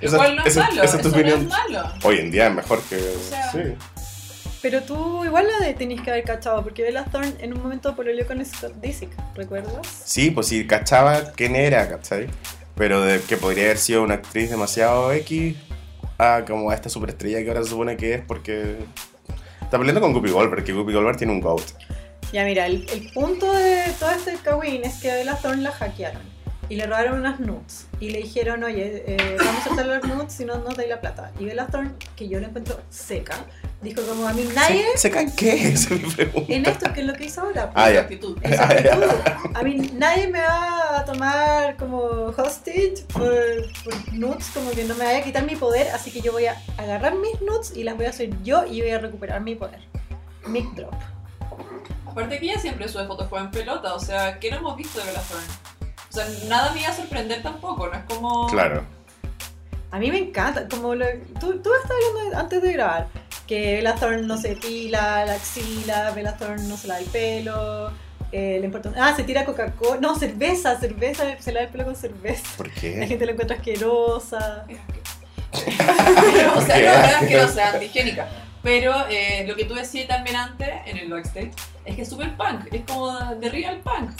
Igual 0.00 0.36
no 0.36 0.44
es 0.44 0.56
malo. 0.56 0.82
esa 0.82 0.96
es 0.96 1.02
tu 1.02 1.08
eso 1.08 1.08
no 1.08 1.14
opinión. 1.16 1.40
es 1.42 1.48
malo. 1.48 1.92
Hoy 2.04 2.18
en 2.18 2.30
día 2.30 2.46
es 2.48 2.54
mejor 2.54 2.80
que. 2.82 2.98
sea, 3.28 3.50
sí. 3.52 3.58
Pero 4.62 4.82
tú 4.82 5.24
igual 5.24 5.46
la 5.48 5.66
de 5.66 5.74
tenés 5.74 6.00
que 6.02 6.10
haber 6.10 6.24
cachado, 6.24 6.62
porque 6.62 6.82
Bella 6.82 7.04
Thorne 7.04 7.32
en 7.40 7.54
un 7.54 7.62
momento 7.62 7.96
pololeó 7.96 8.26
con 8.26 8.44
Scott 8.44 8.74
Disick, 8.80 9.10
¿recuerdas? 9.34 9.86
Sí, 10.04 10.30
pues 10.30 10.48
sí, 10.48 10.66
cachaba 10.66 11.32
quién 11.32 11.56
era, 11.56 11.88
¿cachai? 11.88 12.28
Pero 12.74 13.02
de 13.02 13.20
que 13.20 13.36
podría 13.36 13.64
haber 13.64 13.78
sido 13.78 14.02
una 14.02 14.14
actriz 14.14 14.50
demasiado 14.50 15.12
X 15.12 15.56
a 16.18 16.44
como 16.46 16.70
a 16.70 16.74
esta 16.74 16.90
superestrella 16.90 17.42
que 17.42 17.48
ahora 17.48 17.62
se 17.62 17.70
supone 17.70 17.96
que 17.96 18.14
es 18.14 18.20
porque 18.20 18.76
está 19.62 19.78
peleando 19.78 20.02
con 20.02 20.12
Guppy 20.12 20.30
Goldberg, 20.30 20.64
que 20.64 20.72
Guppy 20.72 20.92
Goldberg 20.92 21.16
tiene 21.16 21.32
un 21.32 21.40
GOAT. 21.40 21.62
Ya 22.32 22.44
mira, 22.44 22.66
el, 22.66 22.86
el 22.90 23.10
punto 23.12 23.50
de 23.52 23.84
todo 23.98 24.10
este 24.10 24.34
Kawin 24.42 24.84
es 24.84 25.00
que 25.00 25.10
a 25.10 25.14
Bella 25.14 25.36
Thorne 25.36 25.62
la 25.62 25.72
hackearon 25.72 26.39
y 26.70 26.76
le 26.76 26.86
robaron 26.86 27.18
unas 27.18 27.38
nudes 27.40 27.86
y 28.00 28.10
le 28.10 28.18
dijeron, 28.22 28.62
oye, 28.64 29.02
eh, 29.06 29.36
vamos 29.38 29.60
a 29.60 29.64
soltar 29.64 29.86
las 29.86 30.04
nudes 30.04 30.32
si 30.32 30.44
no 30.44 30.56
nos 30.58 30.76
dais 30.76 30.88
la 30.88 31.00
plata. 31.00 31.32
Y 31.38 31.44
Bella 31.44 31.66
Thorne, 31.66 31.90
que 32.16 32.28
yo 32.28 32.38
la 32.40 32.46
encuentro 32.46 32.80
seca, 32.88 33.36
dijo 33.82 34.00
como 34.02 34.26
a 34.28 34.32
mí 34.32 34.48
nadie 34.54 34.84
¿Se, 34.92 34.98
¿Se 34.98 35.10
caen 35.10 35.32
qué? 35.34 35.68
Esa 35.72 35.94
es 35.94 36.02
mi 36.02 36.10
pregunta. 36.10 36.52
en 36.52 36.64
esto, 36.66 36.92
que 36.92 37.00
es 37.00 37.06
lo 37.06 37.12
que 37.14 37.24
hizo 37.26 37.40
ahora. 37.42 37.70
Ah, 37.74 37.88
Su 37.88 37.94
ya. 37.94 38.00
actitud. 38.00 38.38
En 38.42 38.54
su 38.56 38.62
actitud. 38.62 39.04
A 39.52 39.62
mí 39.64 39.90
nadie 39.94 40.28
me 40.28 40.40
va 40.40 41.00
a 41.00 41.04
tomar 41.04 41.76
como 41.76 41.98
hostage 42.36 43.02
por, 43.12 43.34
por 43.84 44.12
nudes, 44.14 44.48
como 44.54 44.70
que 44.70 44.84
no 44.84 44.94
me 44.94 45.04
vaya 45.04 45.18
a 45.18 45.22
quitar 45.22 45.44
mi 45.44 45.56
poder, 45.56 45.88
así 45.88 46.10
que 46.12 46.20
yo 46.20 46.30
voy 46.32 46.46
a 46.46 46.56
agarrar 46.78 47.16
mis 47.16 47.40
nudes 47.42 47.72
y 47.76 47.82
las 47.82 47.96
voy 47.96 48.06
a 48.06 48.10
hacer 48.10 48.30
yo 48.44 48.64
y 48.64 48.80
voy 48.80 48.90
a 48.92 48.98
recuperar 49.00 49.40
mi 49.40 49.56
poder. 49.56 49.80
Mic 50.46 50.66
drop. 50.74 50.94
Aparte 52.06 52.38
que 52.38 52.46
ella 52.46 52.60
siempre 52.60 52.88
sube 52.88 53.06
fotos 53.06 53.28
con 53.28 53.42
en 53.42 53.50
pelota, 53.50 53.94
o 53.94 54.00
sea, 54.00 54.38
¿qué 54.38 54.50
no 54.50 54.58
hemos 54.58 54.76
visto 54.76 54.98
de 55.00 55.06
Bella 55.06 55.20
Thorne? 55.22 55.46
O 56.10 56.12
sea, 56.12 56.26
nada 56.48 56.72
me 56.72 56.80
iba 56.80 56.90
a 56.90 56.94
sorprender 56.94 57.42
tampoco, 57.42 57.86
no 57.86 57.94
es 57.94 58.04
como... 58.04 58.46
Claro. 58.48 58.84
A 59.92 59.98
mí 59.98 60.10
me 60.10 60.18
encanta, 60.18 60.68
como 60.68 60.94
lo, 60.94 61.06
tú, 61.40 61.60
tú 61.62 61.70
estabas 61.74 62.02
hablando 62.10 62.38
antes 62.38 62.62
de 62.62 62.72
grabar, 62.72 63.06
que 63.46 63.74
Bella 63.76 63.94
Thorne 63.94 64.22
no 64.22 64.36
se 64.36 64.54
pila 64.56 65.24
la 65.24 65.34
axila, 65.34 66.10
Bella 66.12 66.36
Thorne 66.36 66.62
no 66.68 66.76
se 66.76 66.86
lava 66.88 67.00
el 67.00 67.06
pelo, 67.06 67.90
eh, 68.32 68.58
le 68.60 68.66
importa... 68.66 68.92
Ah, 68.96 69.14
se 69.16 69.24
tira 69.24 69.44
Coca-Cola, 69.44 70.00
no, 70.00 70.14
cerveza, 70.16 70.78
cerveza, 70.78 71.24
se 71.40 71.52
lava 71.52 71.66
el 71.66 71.72
pelo 71.72 71.84
con 71.84 71.96
cerveza. 71.96 72.44
¿Por 72.56 72.68
La 72.68 72.74
qué? 72.74 73.06
gente 73.06 73.26
la 73.26 73.32
encuentra 73.32 73.56
asquerosa. 73.56 74.64
o 76.56 76.60
sea, 76.60 76.76
no 77.00 77.06
es 77.06 77.14
asquerosa, 77.16 77.70
antihigiénica. 77.72 78.28
Pero 78.62 78.92
eh, 79.08 79.44
lo 79.48 79.56
que 79.56 79.64
tú 79.64 79.74
decías 79.74 80.06
también 80.06 80.36
antes, 80.36 80.68
en 80.86 80.98
el 80.98 81.10
backstage, 81.10 81.52
es 81.84 81.96
que 81.96 82.02
es 82.02 82.08
súper 82.08 82.36
punk, 82.36 82.72
es 82.72 82.82
como 82.86 83.18
de 83.36 83.48
real 83.48 83.80
punk. 83.82 84.10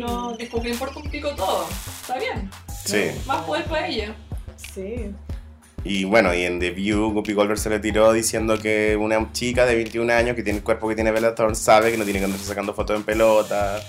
No, 0.00 0.34
es 0.38 0.48
como 0.48 0.62
que 0.62 0.68
le 0.68 0.74
importa 0.74 0.98
un 1.00 1.10
pico 1.10 1.30
todo, 1.36 1.66
está 2.00 2.18
bien, 2.18 2.50
Sí. 2.84 3.10
más 3.26 3.42
poder 3.44 3.64
para 3.64 3.86
ella. 3.86 4.14
Sí. 4.56 5.10
Y 5.86 6.04
bueno, 6.04 6.32
y 6.34 6.44
en 6.44 6.60
The 6.60 6.70
View, 6.70 7.12
Guppy 7.12 7.34
Goldberg 7.34 7.58
se 7.58 7.68
le 7.68 7.78
tiró 7.78 8.10
diciendo 8.14 8.58
que 8.58 8.96
una 8.96 9.30
chica 9.32 9.66
de 9.66 9.74
21 9.74 10.10
años 10.10 10.34
que 10.34 10.42
tiene 10.42 10.60
el 10.60 10.64
cuerpo 10.64 10.88
que 10.88 10.94
tiene 10.94 11.10
Bella 11.10 11.34
Thorne 11.34 11.54
sabe 11.54 11.90
que 11.90 11.98
no 11.98 12.04
tiene 12.04 12.20
que 12.20 12.24
andarse 12.24 12.46
sacando 12.46 12.72
fotos 12.72 12.96
en 12.96 13.02
pelota. 13.04 13.82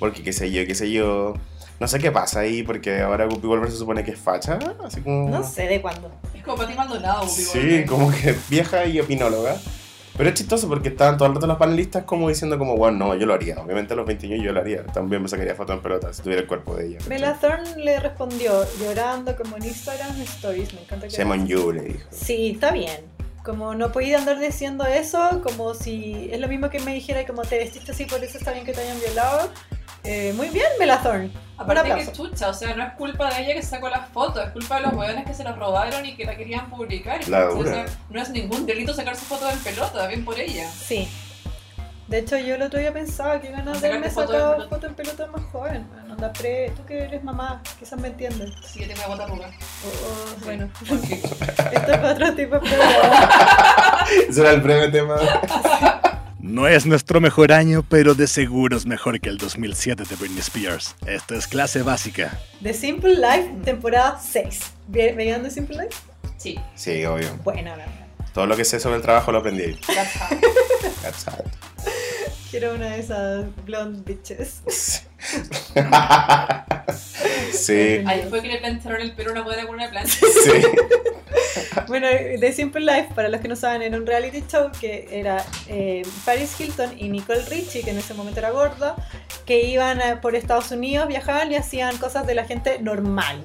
porque 0.00 0.22
qué 0.24 0.32
sé 0.32 0.50
yo, 0.50 0.66
qué 0.66 0.74
sé 0.74 0.90
yo. 0.90 1.34
No 1.78 1.86
sé 1.88 1.98
qué 1.98 2.10
pasa 2.10 2.40
ahí, 2.40 2.62
porque 2.62 3.00
ahora 3.00 3.26
Guppy 3.26 3.46
Wolver 3.46 3.70
se 3.70 3.76
supone 3.76 4.02
que 4.02 4.12
es 4.12 4.18
facha, 4.18 4.58
así 4.84 5.02
como... 5.02 5.28
No 5.28 5.42
sé 5.44 5.66
de 5.66 5.82
cuándo. 5.82 6.10
Es 6.34 6.42
como 6.42 6.56
Pati 6.56 6.74
Maldonado, 6.74 7.22
Whoopi 7.24 7.42
Sí, 7.42 7.58
Goldberg. 7.58 7.86
como 7.86 8.10
que 8.10 8.34
vieja 8.48 8.86
y 8.86 8.98
opinóloga. 9.00 9.56
Pero 10.16 10.30
es 10.30 10.34
chistoso 10.34 10.66
porque 10.66 10.88
estaban 10.88 11.18
todo 11.18 11.28
el 11.28 11.34
rato 11.34 11.46
los 11.46 11.58
panelistas 11.58 12.04
como 12.04 12.30
diciendo 12.30 12.56
como, 12.58 12.74
bueno, 12.78 12.96
no, 13.08 13.14
yo 13.14 13.26
lo 13.26 13.34
haría. 13.34 13.58
Obviamente 13.60 13.92
a 13.92 13.96
los 13.96 14.06
20 14.06 14.26
años 14.26 14.40
yo 14.42 14.52
lo 14.52 14.60
haría. 14.60 14.82
También 14.86 15.20
me 15.22 15.28
sacaría 15.28 15.54
foto 15.54 15.74
en 15.74 15.82
pelota 15.82 16.10
si 16.14 16.22
tuviera 16.22 16.40
el 16.40 16.48
cuerpo 16.48 16.74
de 16.74 16.86
ella. 16.86 16.98
Bella 17.06 17.34
Thorne 17.34 17.76
le 17.76 18.00
respondió 18.00 18.64
llorando 18.80 19.36
como 19.36 19.58
en 19.58 19.64
Instagram 19.66 20.18
Stories. 20.22 20.72
Me 20.72 20.80
encanta 20.80 21.08
que. 21.08 21.22
On 21.22 21.46
you, 21.46 21.70
le 21.72 21.82
dijo. 21.82 22.08
Sí, 22.10 22.52
está 22.54 22.70
bien. 22.70 23.04
Como 23.44 23.74
no 23.74 23.92
podía 23.92 24.16
andar 24.16 24.40
diciendo 24.40 24.86
eso, 24.86 25.42
como 25.42 25.74
si 25.74 26.30
es 26.32 26.40
lo 26.40 26.48
mismo 26.48 26.70
que 26.70 26.80
me 26.80 26.94
dijera 26.94 27.26
como 27.26 27.42
te 27.42 27.58
vestiste 27.58 27.92
así, 27.92 28.06
por 28.06 28.24
eso 28.24 28.38
está 28.38 28.52
bien 28.52 28.64
que 28.64 28.72
te 28.72 28.80
hayan 28.80 28.98
violado. 28.98 29.50
Eh, 30.06 30.32
muy 30.36 30.48
bien. 30.50 30.66
Un 30.80 31.32
Aparte 31.58 31.94
que 31.94 32.12
chucha, 32.12 32.48
o 32.50 32.54
sea, 32.54 32.74
no 32.76 32.82
es 32.84 32.92
culpa 32.94 33.32
de 33.32 33.42
ella 33.42 33.54
que 33.54 33.62
sacó 33.62 33.88
las 33.88 34.08
fotos, 34.10 34.44
es 34.44 34.50
culpa 34.52 34.76
de 34.76 34.82
los 34.82 34.92
hueones 34.92 35.24
que 35.24 35.32
se 35.34 35.42
las 35.42 35.56
robaron 35.56 36.04
y 36.04 36.14
que 36.14 36.24
la 36.26 36.36
querían 36.36 36.68
publicar. 36.68 37.26
La 37.28 37.46
O 37.48 37.62
sea, 37.64 37.82
dura. 37.82 37.84
no 38.10 38.20
es 38.20 38.28
ningún 38.30 38.66
delito 38.66 38.92
sacarse 38.92 39.24
fotos 39.24 39.50
en 39.52 39.58
pelota, 39.60 40.06
bien 40.06 40.24
por 40.24 40.38
ella. 40.38 40.68
Sí. 40.70 41.08
De 42.08 42.18
hecho, 42.18 42.36
yo 42.36 42.54
el 42.54 42.62
otro 42.62 42.78
día 42.78 42.92
pensaba 42.92 43.40
que 43.40 43.50
ganas 43.50 43.80
de 43.80 43.88
haberme 43.88 44.10
foto 44.10 44.32
en 44.32 44.38
sacado 44.38 44.52
pelota. 44.52 44.74
foto 44.76 44.86
en 44.86 44.94
pelota 44.94 45.26
más 45.28 45.42
joven. 45.50 45.86
Bueno, 45.90 46.12
anda 46.14 46.32
pre... 46.32 46.70
Tú 46.76 46.84
que 46.84 46.98
eres 47.02 47.24
mamá, 47.24 47.62
quizás 47.80 47.98
me 47.98 48.08
entiendes. 48.08 48.52
Sí, 48.64 48.78
que 48.80 48.86
tenga 48.86 49.06
bota 49.08 49.24
arruga. 49.24 49.48
O- 49.48 49.88
o- 50.40 50.44
bueno, 50.44 50.68
Porque 50.88 51.14
esto 51.14 51.90
es 51.92 51.98
para 51.98 52.12
otro 52.12 52.34
tipo 52.34 52.58
de. 52.60 52.68
Ese 54.28 54.40
era 54.40 54.50
el 54.52 54.60
breve 54.60 54.88
tema. 54.88 55.16
No 56.46 56.68
es 56.68 56.86
nuestro 56.86 57.20
mejor 57.20 57.50
año, 57.52 57.84
pero 57.88 58.14
de 58.14 58.28
seguro 58.28 58.76
es 58.76 58.86
mejor 58.86 59.20
que 59.20 59.28
el 59.28 59.36
2007 59.36 60.04
de 60.08 60.14
Britney 60.16 60.38
Spears. 60.38 60.94
Esto 61.04 61.34
es 61.34 61.48
clase 61.48 61.82
básica. 61.82 62.40
The 62.62 62.72
Simple 62.72 63.14
Life, 63.16 63.50
temporada 63.64 64.20
6. 64.20 64.60
¿Ve- 64.86 65.12
¿Veían 65.12 65.42
The 65.42 65.50
Simple 65.50 65.76
Life? 65.76 65.96
sí, 66.38 66.56
Sí, 66.76 67.04
obvio. 67.04 67.34
Buena, 67.42 67.70
la 67.76 67.86
verdad. 67.86 68.06
Todo 68.32 68.46
lo 68.46 68.56
que 68.56 68.64
sé 68.64 68.78
sobre 68.78 68.96
el 68.96 69.02
trabajo 69.02 69.32
lo 69.32 69.38
aprendí 69.38 69.62
ahí. 69.64 69.80
that's 69.86 70.16
how. 70.20 70.38
That's 71.02 71.26
how. 71.26 71.44
Quiero 72.50 72.74
una 72.74 72.90
de 72.90 73.00
esas 73.00 73.44
blonde 73.64 74.02
bitches. 74.04 75.02
Sí, 77.52 78.02
Ahí 78.06 78.26
fue 78.28 78.42
que 78.42 78.48
le 78.48 78.58
plancharon 78.58 79.00
el 79.00 79.12
pelo 79.12 79.30
a 79.30 79.32
una 79.32 79.42
mujer 79.42 79.66
con 79.66 79.74
una 79.76 79.90
plancha. 79.90 80.18
sí. 80.44 80.50
Bueno, 81.88 82.08
The 82.40 82.52
Simple 82.52 82.80
Life, 82.80 83.10
para 83.14 83.28
los 83.28 83.40
que 83.40 83.48
no 83.48 83.56
saben, 83.56 83.82
era 83.82 83.96
un 83.96 84.06
reality 84.06 84.42
show 84.48 84.70
que 84.80 85.08
era 85.10 85.44
eh, 85.68 86.02
Paris 86.24 86.58
Hilton 86.58 86.98
y 86.98 87.08
Nicole 87.08 87.44
Richie, 87.44 87.82
que 87.82 87.90
en 87.90 87.98
ese 87.98 88.14
momento 88.14 88.40
era 88.40 88.50
gorda, 88.50 88.96
que 89.44 89.62
iban 89.62 90.00
eh, 90.00 90.16
por 90.16 90.34
Estados 90.34 90.70
Unidos, 90.70 91.06
viajaban 91.06 91.52
y 91.52 91.56
hacían 91.56 91.96
cosas 91.98 92.26
de 92.26 92.34
la 92.34 92.44
gente 92.44 92.78
normal. 92.80 93.44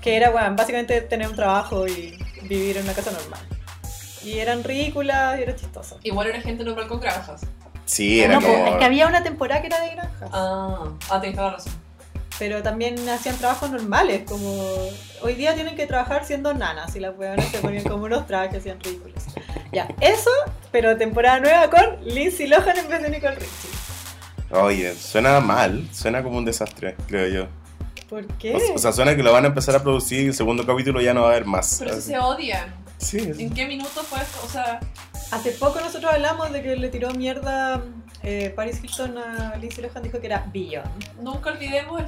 Que 0.00 0.16
era, 0.16 0.30
bueno, 0.30 0.54
básicamente 0.56 1.00
tener 1.02 1.28
un 1.28 1.36
trabajo 1.36 1.86
y 1.86 2.18
vivir 2.44 2.78
en 2.78 2.84
una 2.84 2.94
casa 2.94 3.10
normal. 3.10 3.40
Y 4.24 4.38
eran 4.38 4.64
ridículas 4.64 5.38
y 5.38 5.42
era 5.42 5.54
chistoso. 5.54 5.98
Igual 6.02 6.28
era 6.28 6.40
gente 6.40 6.64
normal 6.64 6.88
con 6.88 7.00
granjas. 7.00 7.42
Sí, 7.84 8.20
era 8.20 8.34
No, 8.34 8.40
pues, 8.40 8.52
como... 8.52 8.66
es 8.66 8.76
que 8.76 8.84
había 8.84 9.06
una 9.06 9.22
temporada 9.22 9.60
que 9.60 9.66
era 9.66 9.80
de 9.80 9.90
granjas. 9.90 10.30
Ah, 10.32 10.84
ah, 11.10 11.20
tenés 11.20 11.36
toda 11.36 11.48
la 11.48 11.56
razón. 11.56 11.72
Pero 12.38 12.62
también 12.62 13.08
hacían 13.08 13.36
trabajos 13.36 13.70
normales, 13.70 14.22
como 14.26 14.50
hoy 15.20 15.34
día 15.34 15.54
tienen 15.54 15.76
que 15.76 15.86
trabajar 15.86 16.24
siendo 16.24 16.54
nanas 16.54 16.96
y 16.96 17.00
las 17.00 17.16
huevonas 17.16 17.46
se 17.46 17.58
ponían 17.58 17.84
como 17.84 18.04
unos 18.04 18.26
trajes, 18.26 18.58
hacían 18.60 18.80
ridículos. 18.80 19.22
Ya, 19.70 19.88
eso, 20.00 20.30
pero 20.70 20.96
temporada 20.96 21.40
nueva 21.40 21.70
con 21.70 22.04
Lindsay 22.04 22.46
Lohan 22.46 22.76
en 22.78 22.88
vez 22.88 23.02
de 23.02 23.10
Nicole 23.10 23.34
Richie. 23.36 23.70
Oye, 24.50 24.94
suena 24.94 25.40
mal. 25.40 25.88
Suena 25.92 26.22
como 26.22 26.38
un 26.38 26.44
desastre, 26.44 26.96
creo 27.06 27.28
yo. 27.28 27.48
¿Por 28.08 28.26
qué? 28.38 28.54
O, 28.54 28.74
o 28.74 28.78
sea, 28.78 28.92
suena 28.92 29.16
que 29.16 29.22
lo 29.22 29.32
van 29.32 29.44
a 29.44 29.48
empezar 29.48 29.74
a 29.76 29.82
producir 29.82 30.24
y 30.24 30.26
el 30.26 30.34
segundo 30.34 30.66
capítulo 30.66 31.00
ya 31.00 31.14
no 31.14 31.22
va 31.22 31.28
a 31.28 31.30
haber 31.30 31.46
más. 31.46 31.76
Pero 31.78 31.94
si 31.94 32.02
se 32.02 32.18
odian. 32.18 32.74
Sí, 32.98 33.18
¿En 33.18 33.52
qué 33.54 33.66
minuto 33.66 34.02
fue 34.02 34.20
esto? 34.20 34.40
O 34.44 34.48
sea, 34.48 34.80
Hace 35.32 35.52
poco 35.52 35.80
nosotros 35.80 36.12
hablamos 36.12 36.52
de 36.52 36.62
que 36.62 36.76
le 36.76 36.90
tiró 36.90 37.10
mierda 37.14 37.82
eh, 38.22 38.52
Paris 38.54 38.80
Hilton 38.84 39.16
a 39.16 39.56
Lindsay 39.56 39.82
Lohan, 39.82 40.02
dijo 40.02 40.20
que 40.20 40.26
era 40.26 40.46
Beyond. 40.52 41.22
nunca 41.22 41.50
olvidemos 41.50 42.00
el 42.00 42.06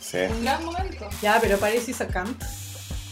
sí. 0.00 0.18
Un 0.30 0.42
gran 0.42 0.64
momento. 0.64 1.10
Ya, 1.20 1.38
pero 1.40 1.58
Paris 1.58 1.86
is 1.90 2.00
a 2.00 2.06
cunt. 2.08 2.42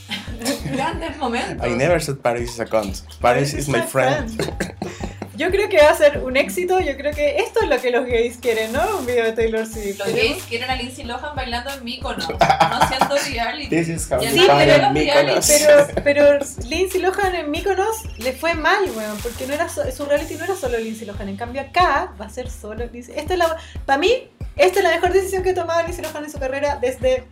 Grandes 0.72 1.18
momentos. 1.18 1.66
I 1.66 1.74
never 1.74 2.00
said 2.00 2.16
Paris 2.16 2.54
is 2.54 2.60
a 2.60 2.64
cunt. 2.64 3.02
Paris 3.20 3.52
is 3.52 3.68
my 3.68 3.82
friend. 3.82 4.30
Yo 5.36 5.50
creo 5.50 5.68
que 5.68 5.78
va 5.78 5.90
a 5.90 5.94
ser 5.96 6.18
un 6.22 6.36
éxito. 6.36 6.78
Yo 6.80 6.96
creo 6.96 7.12
que 7.12 7.38
esto 7.38 7.60
es 7.62 7.68
lo 7.68 7.80
que 7.80 7.90
los 7.90 8.06
gays 8.06 8.36
quieren, 8.36 8.72
¿no? 8.72 8.98
Un 8.98 9.06
video 9.06 9.24
de 9.24 9.32
Taylor 9.32 9.66
Swift. 9.66 9.98
Los 9.98 10.08
gays 10.14 10.42
quieren 10.44 10.70
a 10.70 10.76
Lindsay 10.76 11.04
Lohan 11.04 11.34
bailando 11.34 11.70
en 11.72 11.82
Mykonos, 11.84 12.28
no 12.28 12.36
haciendo 12.38 13.16
reality. 13.16 13.68
This 13.68 13.88
is 13.88 14.10
how 14.10 14.20
Sí, 14.20 14.46
pero- 14.46 14.90
Mykonos. 14.90 15.46
Pero, 15.46 15.86
pero 16.04 16.38
Lindsay 16.68 17.00
Lohan 17.00 17.34
en 17.34 17.50
Mykonos 17.50 17.96
le 18.18 18.32
fue 18.32 18.54
mal, 18.54 18.84
weón, 18.96 19.18
porque 19.22 19.46
no 19.46 19.54
era 19.54 19.68
so- 19.68 19.90
su 19.90 20.04
reality 20.06 20.34
no 20.36 20.44
era 20.44 20.54
solo 20.56 20.78
Lindsay 20.78 21.06
Lohan. 21.06 21.28
En 21.28 21.36
cambio 21.36 21.62
acá 21.62 22.12
va 22.20 22.26
a 22.26 22.30
ser 22.30 22.48
solo 22.50 22.86
Lindsay. 22.86 23.14
Esta 23.16 23.32
es 23.32 23.38
la, 23.38 23.56
para 23.86 23.98
mí, 23.98 24.28
esta 24.56 24.78
es 24.78 24.84
la 24.84 24.90
mejor 24.90 25.12
decisión 25.12 25.42
que 25.42 25.50
ha 25.50 25.54
tomado 25.54 25.82
Lindsay 25.82 26.04
Lohan 26.04 26.24
en 26.24 26.30
su 26.30 26.38
carrera 26.38 26.78
desde, 26.80 27.24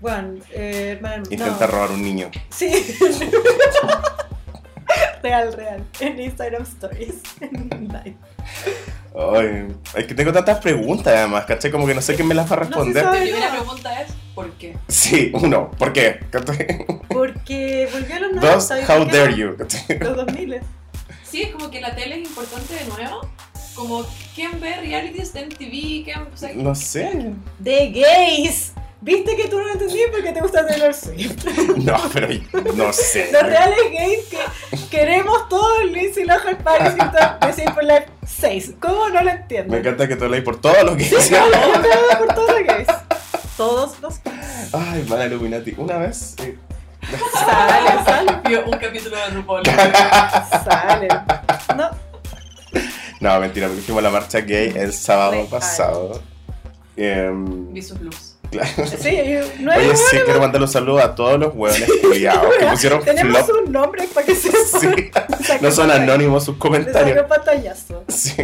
bueno, 0.00 0.34
eh, 0.52 0.92
hermano, 0.96 1.24
no. 1.24 1.30
Intentar 1.32 1.70
robar 1.70 1.90
un 1.90 2.02
niño. 2.02 2.30
Sí. 2.50 2.70
real, 5.22 5.52
real. 5.52 5.84
En 6.00 6.20
Instagram 6.20 6.62
Stories. 6.62 7.14
Live. 7.40 8.16
Ay, 9.14 9.68
es 9.94 10.06
que 10.06 10.14
tengo 10.14 10.32
tantas 10.32 10.58
preguntas 10.60 11.14
además, 11.14 11.44
¿cachai? 11.44 11.70
Como 11.70 11.86
que 11.86 11.94
no 11.94 12.00
sé 12.00 12.14
quién 12.14 12.26
me 12.26 12.34
las 12.34 12.50
va 12.50 12.56
a 12.56 12.60
No 12.60 12.64
responder. 12.66 13.10
primera 13.10 13.50
no. 13.52 13.58
pregunta 13.60 14.00
es, 14.00 14.12
¿por 14.34 14.50
qué? 14.52 14.76
sí, 14.88 15.30
uno, 15.34 15.70
¿por 15.72 15.92
qué? 15.92 16.18
Porque 17.08 17.88
volvió 17.92 18.16
a 18.16 18.20
los 18.20 18.40
Dos, 18.40 18.70
90. 18.70 18.80
¿y 18.80 18.84
how 18.98 19.04
dare 19.06 19.36
you? 19.36 19.56
Los 20.00 20.16
2000. 20.16 20.60
Sí, 21.24 21.42
es 21.42 21.50
como 21.52 21.70
que 21.70 21.80
la 21.80 21.94
tele 21.94 22.20
es 22.20 22.28
importante 22.28 22.74
de 22.74 22.84
nuevo. 22.86 23.20
Como, 23.74 24.04
¿quién 24.34 24.60
ve 24.60 24.76
realities 24.76 25.32
de 25.32 25.46
MTV? 25.46 26.04
¿Quién, 26.04 26.18
o 26.32 26.36
sea, 26.36 26.52
No 26.54 26.74
sé. 26.74 27.32
De 27.58 27.90
gays. 27.90 28.72
¿Viste 29.02 29.34
que 29.36 29.48
tú 29.48 29.58
no 29.58 29.66
lo 29.66 29.72
entendías 29.72 30.10
porque 30.12 30.30
te 30.32 30.40
gusta 30.40 30.64
Taylor 30.66 30.94
Swift? 30.94 31.44
No, 31.76 31.96
pero 32.12 32.28
no 32.74 32.92
sé. 32.92 33.30
Los 33.32 33.42
reales 33.42 33.78
gays 33.90 34.20
que 34.26 34.38
queremos 34.90 35.48
todos 35.48 35.84
Lindsay 35.86 36.24
Lohan, 36.24 36.56
Paris 36.62 36.92
Hilton, 36.92 37.40
de 37.40 37.52
Simple 37.52 37.82
Life 37.82 38.06
6. 38.26 38.72
¿Cómo 38.80 39.08
no 39.08 39.22
lo 39.22 39.30
entiendo? 39.30 39.72
Me 39.72 39.80
encanta 39.80 40.06
que 40.06 40.14
tú 40.14 40.28
leí 40.28 40.40
por 40.42 40.60
todo 40.60 40.84
lo 40.84 40.96
que 40.96 41.02
Sí, 41.04 41.16
yo 41.16 41.18
te 41.18 42.16
por 42.16 42.34
todos 42.34 42.50
los 42.50 42.66
gays. 42.66 42.88
Todos 43.56 44.00
los 44.00 44.20
Ay, 44.72 45.04
mala 45.08 45.26
Illuminati. 45.26 45.74
Una 45.76 45.98
vez. 45.98 46.36
eh, 46.38 46.56
Sale, 47.34 48.04
sale, 48.06 48.40
vio 48.48 48.64
un 48.66 48.78
capítulo 48.78 49.16
de 49.16 49.26
RuPaul? 49.30 49.62
sale. 49.66 51.08
No, 51.76 51.90
No, 53.20 53.40
mentira, 53.40 53.66
porque 53.68 53.98
a 53.98 54.00
la 54.02 54.10
marcha 54.10 54.40
gay 54.42 54.72
el 54.76 54.92
sábado 54.92 55.32
Real. 55.32 55.46
pasado. 55.48 56.22
Em, 56.96 57.72
Vi 57.72 57.82
sus 57.82 58.00
looks. 58.00 58.31
Claro. 58.52 58.86
sí, 58.86 59.18
no 59.58 59.72
Oye, 59.74 59.96
sí, 59.96 60.16
quiero 60.24 60.38
mandar 60.40 60.62
un 60.62 60.68
saludo 60.68 61.00
a 61.00 61.14
todos 61.14 61.40
los 61.40 61.52
hueones 61.54 61.90
culiados 62.02 62.54
que 62.58 62.66
pusieron 62.66 63.04
Tenemos 63.04 63.42
flop. 63.46 63.66
un 63.66 63.72
nombre 63.72 64.06
para 64.14 64.24
que 64.26 64.34
sepa. 64.36 64.56
Sí, 64.80 65.10
no 65.60 65.70
son 65.72 65.90
anónimos 65.90 66.44
sus 66.44 66.56
comentarios. 66.58 67.26
pantallazo. 67.26 68.04
Sí. 68.08 68.36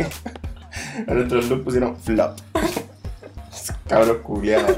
A 1.06 1.12
nuestros 1.14 1.48
look 1.48 1.64
pusieron 1.64 1.96
flop. 2.00 2.36
Cabros 3.88 4.18
culiados. 4.18 4.76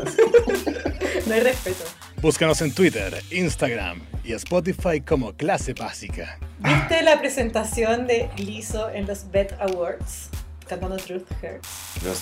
No 1.26 1.34
hay 1.34 1.40
respeto. 1.40 1.84
Búscanos 2.22 2.60
en 2.60 2.72
Twitter, 2.74 3.22
Instagram 3.30 4.02
y 4.24 4.32
Spotify 4.34 5.00
como 5.00 5.32
Clase 5.34 5.72
Básica. 5.72 6.38
¿Viste 6.58 7.02
la 7.02 7.18
presentación 7.18 8.06
de 8.06 8.28
Lizzo 8.36 8.90
en 8.90 9.06
los 9.06 9.30
Bet 9.30 9.54
Awards? 9.60 10.28
Cantando 10.68 10.96
Truth 10.98 11.24
Hurts. 11.42 12.04
Los 12.04 12.20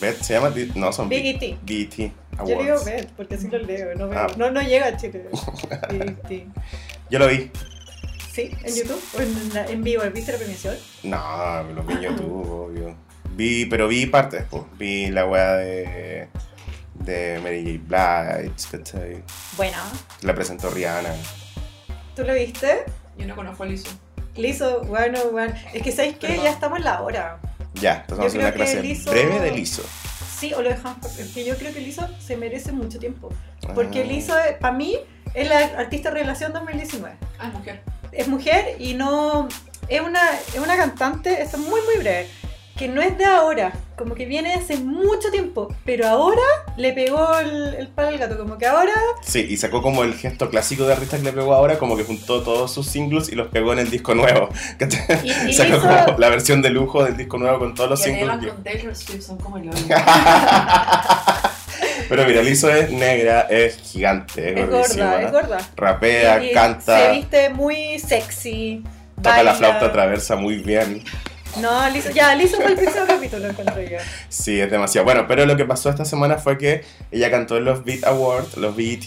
Bet 0.00 0.20
se 0.22 0.34
llama 0.34 0.52
no 0.74 0.92
son 0.92 1.08
Big 1.08 1.26
E.T. 1.26 1.58
BT 1.62 2.12
Yo 2.38 2.44
digo 2.44 2.60
Awards. 2.62 2.84
Bet 2.84 3.10
porque 3.12 3.34
así 3.36 3.48
lo 3.48 3.58
leo. 3.58 3.94
No, 3.96 4.08
veo- 4.08 4.18
Ah. 4.18 4.26
no, 4.36 4.50
no 4.50 4.60
llega 4.62 4.86
a 4.86 4.96
Chile. 4.96 5.24
BET. 5.90 6.46
Yo 7.10 7.18
lo 7.18 7.26
vi. 7.28 7.50
¿Sí? 8.32 8.50
¿En 8.62 8.74
YouTube? 8.76 9.02
¿O 9.16 9.20
en, 9.20 9.70
en 9.72 9.82
vivo? 9.82 10.02
¿Viste 10.14 10.32
la 10.32 10.38
premiación? 10.38 10.76
No, 11.02 11.62
lo 11.74 11.82
vi 11.82 11.94
en 11.94 12.00
YouTube, 12.02 12.50
obvio. 12.66 12.96
Vi, 13.34 13.66
pero 13.66 13.88
vi 13.88 14.06
partes, 14.06 14.44
pues. 14.50 14.62
Vi 14.78 15.08
la 15.10 15.26
weá 15.26 15.52
de. 15.56 16.28
de 16.94 17.40
Mary 17.42 17.80
J. 17.88 18.38
Blige, 18.38 18.52
¿cachai? 18.70 19.22
Bueno, 19.56 19.76
La 20.22 20.34
presentó 20.34 20.70
Rihanna. 20.70 21.14
¿tú 22.14 22.22
lo 22.24 22.34
viste? 22.34 22.84
Yo 23.16 23.26
no 23.26 23.34
conozco 23.36 23.62
a 23.62 23.66
Lizzo. 23.66 23.90
Lizzo, 24.36 24.82
bueno, 24.84 25.18
bueno. 25.32 25.54
Es 25.72 25.82
que 25.82 25.90
¿sabéis 25.92 26.16
qué? 26.18 26.28
Perdón. 26.28 26.44
Ya 26.44 26.50
estamos 26.50 26.78
en 26.78 26.84
la 26.84 27.00
hora. 27.02 27.38
Ya, 27.74 28.04
entonces 28.08 28.18
vamos 28.18 28.24
a 28.24 28.26
hacer 28.26 28.40
una 28.40 28.52
clase 28.52 28.82
Lizzo- 28.82 29.10
breve 29.10 29.40
de 29.40 29.50
liso. 29.52 29.82
Sí, 30.38 30.52
o 30.54 30.62
lo 30.62 30.68
dejamos. 30.68 30.98
por- 30.98 31.10
Es 31.20 31.32
que 31.32 31.44
yo 31.44 31.56
creo 31.56 31.72
que 31.72 31.80
Lizzo 31.80 32.08
se 32.20 32.36
merece 32.36 32.72
mucho 32.72 32.98
tiempo. 32.98 33.28
Porque 33.74 34.02
Ah. 34.02 34.04
Lizzo, 34.04 34.34
para 34.60 34.74
mí, 34.74 34.96
es 35.34 35.48
la 35.48 35.58
artista 35.78 36.10
revelación 36.10 36.52
2019. 36.52 37.16
Ah, 37.38 37.48
es 37.48 37.54
mujer. 37.54 37.82
es 38.12 38.28
mujer 38.28 38.76
y 38.80 38.94
no 38.94 39.48
es 39.88 40.00
una, 40.00 40.20
es 40.54 40.58
una 40.58 40.76
cantante, 40.76 41.42
es 41.42 41.56
muy 41.58 41.80
muy 41.82 41.96
breve, 41.98 42.28
que 42.78 42.88
no 42.88 43.02
es 43.02 43.18
de 43.18 43.24
ahora, 43.24 43.72
como 43.96 44.14
que 44.14 44.24
viene 44.24 44.54
hace 44.54 44.76
mucho 44.76 45.30
tiempo, 45.32 45.74
pero 45.84 46.06
ahora 46.06 46.40
le 46.76 46.92
pegó 46.92 47.36
el, 47.40 47.74
el 47.74 47.88
palo 47.88 48.08
al 48.08 48.18
gato, 48.18 48.38
como 48.38 48.56
que 48.56 48.66
ahora 48.66 48.92
Sí, 49.22 49.44
y 49.50 49.56
sacó 49.56 49.82
como 49.82 50.04
el 50.04 50.14
gesto 50.14 50.48
clásico 50.48 50.84
de 50.86 50.92
artista 50.92 51.16
que 51.18 51.24
le 51.24 51.32
pegó 51.32 51.54
ahora, 51.54 51.76
como 51.78 51.96
que 51.96 52.04
juntó 52.04 52.42
todos 52.42 52.72
sus 52.72 52.86
singles 52.86 53.28
y 53.30 53.34
los 53.34 53.48
pegó 53.48 53.72
en 53.72 53.80
el 53.80 53.90
disco 53.90 54.14
nuevo. 54.14 54.48
¿cachai? 54.78 55.02
Y- 55.24 55.50
y 55.50 55.52
Sacó 55.54 55.76
hizo- 55.76 56.04
como 56.06 56.18
la 56.18 56.28
versión 56.28 56.62
de 56.62 56.70
lujo 56.70 57.02
del 57.04 57.16
disco 57.16 57.36
nuevo 57.38 57.58
con 57.58 57.74
todos 57.74 57.90
los 57.90 58.00
Y 58.00 58.04
singles. 58.04 58.38
Viejos. 58.38 58.54
con 58.54 58.64
Taylor 58.64 58.94
Swift 58.96 59.22
son 59.26 59.38
como 59.38 59.58
yo. 59.58 59.70
Pero 62.08 62.24
mira, 62.24 62.42
Lizzo 62.42 62.70
es 62.70 62.90
negra, 62.90 63.42
es 63.50 63.76
gigante, 63.82 64.52
es, 64.52 64.58
es 64.60 64.70
gorda, 64.70 65.22
es 65.22 65.32
gorda. 65.32 65.58
Rapea, 65.76 66.44
Y 66.44 66.52
canta, 66.52 66.98
Se 66.98 67.10
viste 67.12 67.50
muy 67.50 67.98
sexy. 67.98 68.82
toca 69.16 69.42
la 69.42 69.54
flauta 69.54 69.92
traversa 69.92 70.36
muy 70.36 70.56
bien. 70.58 71.02
No, 71.60 71.88
listo, 71.90 72.10
ya, 72.10 72.34
listo 72.34 72.56
fue 72.58 72.66
el 72.72 72.74
próximo 72.76 73.04
capítulo, 73.08 73.48
encuentro 73.48 73.80
yo. 73.82 73.98
Sí, 74.28 74.60
es 74.60 74.70
demasiado. 74.70 75.04
Bueno, 75.04 75.26
pero 75.26 75.46
lo 75.46 75.56
que 75.56 75.64
pasó 75.64 75.90
esta 75.90 76.04
semana 76.04 76.36
fue 76.38 76.58
que 76.58 76.84
ella 77.10 77.30
cantó 77.30 77.56
en 77.56 77.64
los 77.64 77.84
Beat 77.84 78.04
Awards, 78.04 78.56
los 78.56 78.74
BET, 78.76 79.06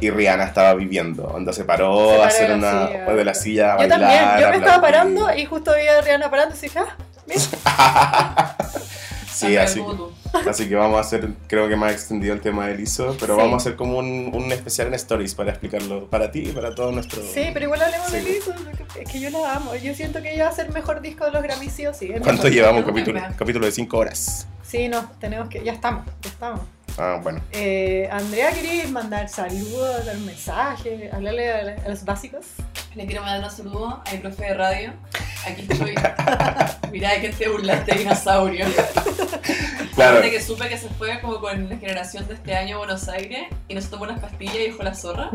y 0.00 0.10
Rihanna 0.10 0.44
estaba 0.44 0.74
viviendo. 0.74 1.24
Onda 1.24 1.52
se 1.52 1.64
paró 1.64 2.10
Se 2.16 2.22
a 2.22 2.26
hacer 2.26 2.48
de 2.50 2.54
una 2.54 2.86
silla. 2.86 3.04
de 3.14 3.24
la 3.24 3.34
silla 3.34 3.66
a 3.66 3.72
Yo 3.72 3.78
bailar. 3.78 4.00
también, 4.00 4.40
yo 4.40 4.50
me 4.50 4.56
estaba 4.58 4.80
parando 4.80 5.34
y 5.34 5.44
justo 5.44 5.72
vi 5.74 5.88
a 5.88 6.00
Rihanna 6.00 6.30
parando 6.30 6.54
y 6.56 6.60
dije, 6.60 6.78
ah, 6.78 6.96
mira. 7.26 8.56
Sí, 9.38 9.56
así, 9.56 9.82
así 10.48 10.68
que 10.68 10.74
vamos 10.74 10.96
a 10.96 11.00
hacer, 11.00 11.28
creo 11.46 11.68
que 11.68 11.76
más 11.76 11.92
extendido 11.92 12.34
el 12.34 12.40
tema 12.40 12.66
de 12.66 12.76
Lizzo, 12.76 13.16
pero 13.20 13.34
Sí. 13.34 13.40
vamos 13.40 13.54
a 13.54 13.56
hacer 13.58 13.76
como 13.76 13.98
un, 13.98 14.30
un 14.34 14.52
especial 14.52 14.88
en 14.88 14.94
Stories 14.94 15.34
para 15.34 15.50
explicarlo 15.50 16.06
para 16.08 16.30
ti 16.30 16.40
y 16.48 16.52
para 16.52 16.74
todos 16.74 16.92
nuestros... 16.92 17.24
Sí, 17.26 17.46
pero 17.52 17.66
igual 17.66 17.82
hablemos 17.82 18.10
de 18.12 18.20
Sí. 18.22 18.28
Lizzo, 18.28 18.52
porque 18.64 19.02
es 19.02 19.10
que 19.10 19.20
yo 19.20 19.30
la 19.30 19.54
amo. 19.54 19.74
Yo 19.76 19.94
siento 19.94 20.20
que 20.22 20.34
ella 20.34 20.44
va 20.44 20.50
a 20.50 20.54
ser 20.54 20.66
el 20.66 20.72
mejor 20.72 21.00
disco 21.00 21.24
de 21.24 21.30
los 21.32 21.42
Grammy, 21.42 21.70
sí 21.70 21.86
o 21.86 21.94
sí. 21.94 22.08
¿Cuánto 22.08 22.32
mejor. 22.32 22.50
llevamos? 22.50 22.84
Capítulo, 22.84 23.20
capítulo 23.36 23.66
de 23.66 23.72
5 23.72 23.96
horas. 23.98 24.46
Sí, 24.66 24.88
no, 24.88 25.10
tenemos 25.20 25.48
que, 25.48 25.62
ya 25.64 25.72
estamos, 25.72 26.04
ya 26.22 26.30
estamos. 26.30 26.60
Ah, 26.98 27.20
bueno. 27.22 27.40
Eh, 27.52 28.08
Andrea, 28.10 28.50
¿querías 28.52 28.90
mandar 28.90 29.28
saludos, 29.28 30.04
dar 30.04 30.16
un 30.16 30.26
mensaje, 30.26 31.08
hablarle 31.12 31.52
a, 31.52 31.62
la- 31.62 31.76
a 31.84 31.88
los 31.88 32.04
básicos? 32.04 32.44
Le 32.96 33.06
quiero 33.06 33.22
mandar 33.22 33.48
un 33.48 33.56
saludo 33.56 34.02
a 34.04 34.10
mi 34.12 34.18
profe 34.18 34.44
de 34.46 34.54
radio. 34.54 34.92
Aquí 35.46 35.66
estoy. 35.68 35.94
Mirá 36.92 37.12
de 37.12 37.20
que 37.20 37.28
te 37.30 37.48
burlaste, 37.48 37.94
dinosaurio. 37.98 38.66
Claro. 39.94 40.18
Aparte 40.18 40.30
que 40.30 40.40
supe 40.40 40.68
que 40.68 40.78
se 40.78 40.88
fue 40.90 41.20
como 41.20 41.40
con 41.40 41.68
la 41.68 41.76
generación 41.76 42.28
de 42.28 42.34
este 42.34 42.54
año 42.54 42.76
a 42.76 42.78
Buenos 42.78 43.08
Aires 43.08 43.48
y 43.66 43.74
nos 43.74 43.90
tomó 43.90 44.04
unas 44.04 44.20
pastillas 44.20 44.54
y 44.54 44.58
dejó 44.68 44.84
la 44.84 44.94
zorra. 44.94 45.28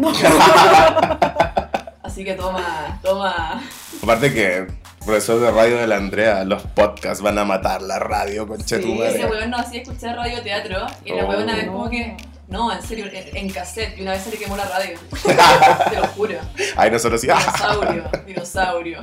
Así 2.01 2.23
que 2.23 2.33
toma, 2.35 2.97
toma. 3.03 3.61
Aparte 4.01 4.33
que, 4.33 4.67
profesor 5.05 5.39
de 5.41 5.51
radio 5.51 5.77
de 5.77 5.87
la 5.87 5.97
Andrea, 5.97 6.43
los 6.43 6.61
podcasts 6.63 7.21
van 7.21 7.37
a 7.37 7.45
matar 7.45 7.81
la 7.81 7.99
radio, 7.99 8.47
conche 8.47 8.77
tu 8.79 8.87
Sí, 8.87 8.93
madre. 8.93 9.15
Ese 9.15 9.25
weón 9.25 9.49
nos 9.49 9.61
hacía 9.61 9.81
escuchar 9.81 10.15
radioteatro 10.15 10.85
y 11.05 11.13
la 11.13 11.25
Oh. 11.25 11.29
weón 11.29 11.43
una 11.43 11.55
vez 11.55 11.65
No. 11.65 11.71
como 11.73 11.89
que. 11.89 12.17
No, 12.47 12.71
en 12.71 12.81
serio, 12.83 13.05
en, 13.11 13.35
en 13.37 13.49
cassette 13.49 13.97
y 13.97 14.01
una 14.01 14.11
vez 14.11 14.21
se 14.23 14.29
le 14.31 14.37
quemó 14.37 14.55
la 14.55 14.65
radio. 14.65 14.97
Te 15.89 15.95
lo 15.99 16.07
juro. 16.07 16.35
Ahí 16.75 16.91
nosotros 16.91 17.19
sí. 17.21 17.27
¡ah! 17.31 17.39
Dinosaurio, 17.39 18.03
dinosaurio. 18.27 18.99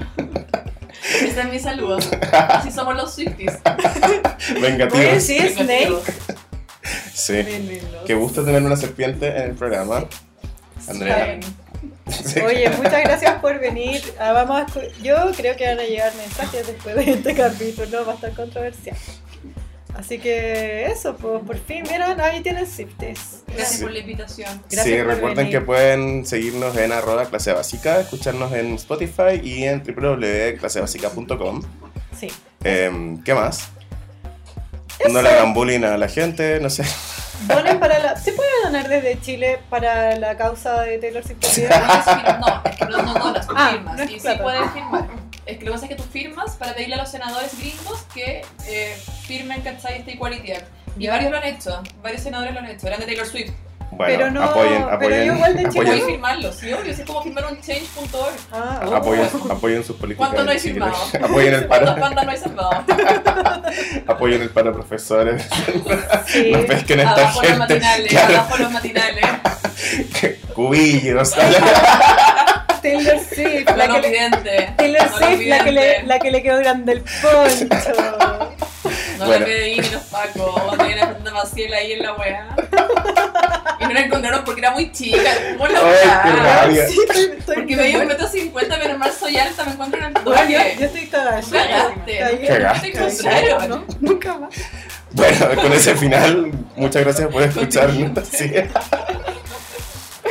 Ese 1.22 1.40
es 1.40 1.50
mi 1.50 1.58
saludo. 1.58 1.98
Así 2.32 2.70
somos 2.70 2.94
los 2.96 3.12
Swifties. 3.14 3.52
Venga, 4.60 4.86
tío. 4.88 4.98
Oye, 5.00 5.20
sí, 5.20 5.38
Snake. 5.48 5.92
Sí. 7.12 7.80
Qué 8.06 8.14
gusto 8.14 8.44
tener 8.44 8.62
una 8.62 8.76
serpiente 8.76 9.28
en 9.28 9.42
el 9.50 9.54
programa. 9.54 10.04
Andrea. 10.88 11.38
Sí. 11.40 11.48
Oye, 12.46 12.68
muchas 12.70 13.02
gracias 13.02 13.34
por 13.40 13.58
venir. 13.60 14.02
Ah, 14.18 14.32
vamos 14.32 14.60
a 14.62 14.66
Yo 15.02 15.16
creo 15.36 15.56
que 15.56 15.66
van 15.66 15.78
a 15.80 15.84
llegar 15.84 16.12
mensajes 16.16 16.66
después 16.66 16.94
de 16.96 17.10
este 17.12 17.34
capítulo, 17.34 18.04
va 18.06 18.12
a 18.12 18.14
estar 18.16 18.32
controversial. 18.34 18.96
Así 19.94 20.18
que 20.18 20.86
eso, 20.86 21.16
pues 21.16 21.42
por 21.44 21.58
fin, 21.58 21.82
vieron, 21.86 22.18
ahí 22.20 22.40
tienen 22.42 22.66
Siftes. 22.66 23.42
Gracias 23.48 23.70
Sí. 23.78 23.82
por 23.82 23.90
la 23.92 23.98
invitación. 23.98 24.62
Gracias 24.70 24.84
sí, 24.86 24.96
por 25.02 25.06
recuerden 25.14 25.36
venir. 25.36 25.52
que 25.52 25.60
pueden 25.60 26.24
seguirnos 26.26 26.76
en 26.76 26.92
arroba 26.92 27.26
clase 27.26 27.52
básica, 27.52 28.00
escucharnos 28.00 28.52
en 28.52 28.74
Spotify 28.76 29.40
y 29.42 29.64
en 29.64 29.82
www.clasebásica.com. 29.82 31.62
Sí. 32.18 32.28
Em, 32.64 33.22
¿Qué 33.24 33.34
más? 33.34 33.68
No 35.10 35.20
le 35.22 35.28
Eso. 35.28 35.38
hagan 35.38 35.54
bullying 35.54 35.82
a 35.84 35.96
la 35.98 36.08
gente, 36.08 36.60
no 36.60 36.70
sé. 36.70 36.84
Donen 37.46 37.80
para 37.80 37.98
la. 37.98 38.16
¿Se 38.16 38.32
puede 38.32 38.50
donar 38.64 38.88
desde 38.88 39.20
Chile 39.20 39.60
para 39.70 40.16
la 40.16 40.36
causa 40.36 40.82
de 40.82 40.98
Taylor 40.98 41.24
Swift? 41.24 41.38
No, 41.40 42.62
es 42.64 42.76
que 42.76 42.84
no, 42.86 43.02
no 43.02 43.14
donas, 43.14 43.46
tú 43.46 43.54
Ah, 43.56 43.70
firmas. 43.72 43.96
no 43.96 44.04
y 44.04 44.20
sí 44.20 44.28
puedes 44.42 44.70
firmar. 44.72 45.06
Es 45.46 45.58
que 45.58 45.64
lo 45.64 45.70
que 45.70 45.74
pasa 45.74 45.84
es 45.86 45.88
que 45.88 45.96
tú 45.96 46.02
firmas 46.04 46.56
para 46.56 46.74
pedirle 46.74 46.94
a 46.94 46.98
los 46.98 47.10
senadores 47.10 47.58
gringos 47.58 48.02
que 48.14 48.42
eh, 48.66 48.96
firmen, 49.26 49.62
¿cachai? 49.62 49.98
Este 49.98 50.12
Equality 50.12 50.52
Act. 50.52 50.66
Y 50.98 51.06
varios 51.08 51.30
lo 51.30 51.38
han 51.38 51.44
hecho, 51.44 51.82
varios 52.02 52.22
senadores 52.22 52.52
lo 52.52 52.60
han 52.60 52.66
hecho. 52.66 52.86
Eran 52.86 53.00
de 53.00 53.06
Taylor 53.06 53.26
Swift. 53.26 53.52
Bueno, 53.92 54.14
Pero 54.18 54.30
no- 54.30 54.42
apoyen, 54.44 54.82
pero 54.84 54.90
apoyen, 54.94 55.24
yo 55.26 55.34
igual 55.34 55.56
de 55.56 55.66
apoyen, 55.66 56.06
firmarlo, 56.06 56.52
sí, 56.52 56.72
obvio. 56.72 56.92
Es 56.92 57.00
como 57.00 57.22
firmar 57.22 57.44
un 57.50 57.60
change.org. 57.60 58.34
Ah, 58.52 58.80
oh. 58.86 58.94
apoyen, 58.94 59.28
apoyen 59.50 59.84
sus 59.84 59.96
políticas. 59.96 60.28
¿Cuánto 60.28 60.44
no 60.44 60.50
hay 60.52 60.58
firmado? 60.60 60.94
Apoyen 61.22 61.54
el 61.54 61.66
¿Cuántas 61.66 61.94
paro, 61.98 62.14
no 62.24 62.30
hay 62.30 62.36
salvado? 62.38 62.84
apoyen 64.06 64.42
el 64.42 64.50
paro, 64.50 64.72
profesores. 64.72 65.42
Sí. 66.26 66.52
No 66.52 66.66
pesquen 66.66 67.00
a 67.00 67.02
esta 67.02 67.20
Abajo 67.22 67.42
los 67.42 67.58
matinales, 67.58 68.08
Claro, 68.08 68.34
abajo 68.34 68.56
los 68.58 68.70
matinales. 68.72 69.24
cubillos. 70.54 71.34
Taylor 72.82 73.18
Swift, 73.18 73.76
la 73.76 73.86
No 73.88 74.00
que 74.00 74.08
le. 74.08 74.72
Taylor 74.76 75.10
no 75.10 75.18
Swift, 75.18 75.46
la 75.48 75.64
que, 75.64 75.72
le, 75.72 76.02
la 76.04 76.18
que 76.18 76.30
le 76.30 76.42
quedó 76.42 76.58
grande 76.58 76.92
el 76.92 77.00
poncho. 77.02 78.49
No 79.20 79.26
Bueno. 79.26 79.46
la 79.46 79.52
PDI 79.52 79.80
ni 79.80 79.88
los 79.90 80.02
pacos, 80.04 80.78
tenían 80.78 80.98
a 80.98 81.06
Fernanda 81.08 81.30
Maciel 81.32 81.74
ahí 81.74 81.92
en 81.92 82.02
la 82.02 82.14
wea. 82.14 82.56
Y 83.80 83.84
no 83.84 83.92
la 83.92 84.00
encontraron 84.00 84.44
porque 84.44 84.60
era 84.60 84.70
muy 84.72 84.90
chica. 84.92 85.30
¿Cómo 85.56 85.68
la 85.68 85.80
rabia. 85.82 86.88
Sí, 86.88 86.98
Porque 87.46 87.76
me 87.76 87.82
dio 87.84 88.00
un 88.00 88.06
metro 88.08 88.26
cincuenta, 88.28 88.76
pero 88.80 88.98
mal 88.98 89.12
soy 89.12 89.36
alta, 89.36 89.64
me 89.64 89.72
encuentran 89.72 90.16
al 90.16 90.24
Bueno, 90.24 90.50
yo, 90.50 90.58
yo 90.78 90.86
estoy. 90.86 91.06
Tú 91.06 91.10
cagaste. 91.12 92.46
Cagaste. 92.46 93.68
No, 93.68 93.84
nunca 94.00 94.38
más. 94.38 94.54
Bueno, 95.12 95.48
con 95.60 95.72
ese 95.72 95.94
final, 95.96 96.52
muchas 96.76 97.02
gracias 97.02 97.28
por 97.28 97.42
escucharnos. 97.42 98.26
Sí. 98.28 98.50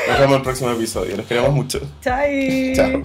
Nos 0.07 0.19
vemos 0.19 0.33
en 0.33 0.33
el 0.37 0.41
próximo 0.41 0.71
episodio. 0.71 1.17
Los 1.17 1.25
queremos 1.27 1.51
mucho. 1.51 1.79
Chai. 2.01 2.73
Chao. 2.75 3.03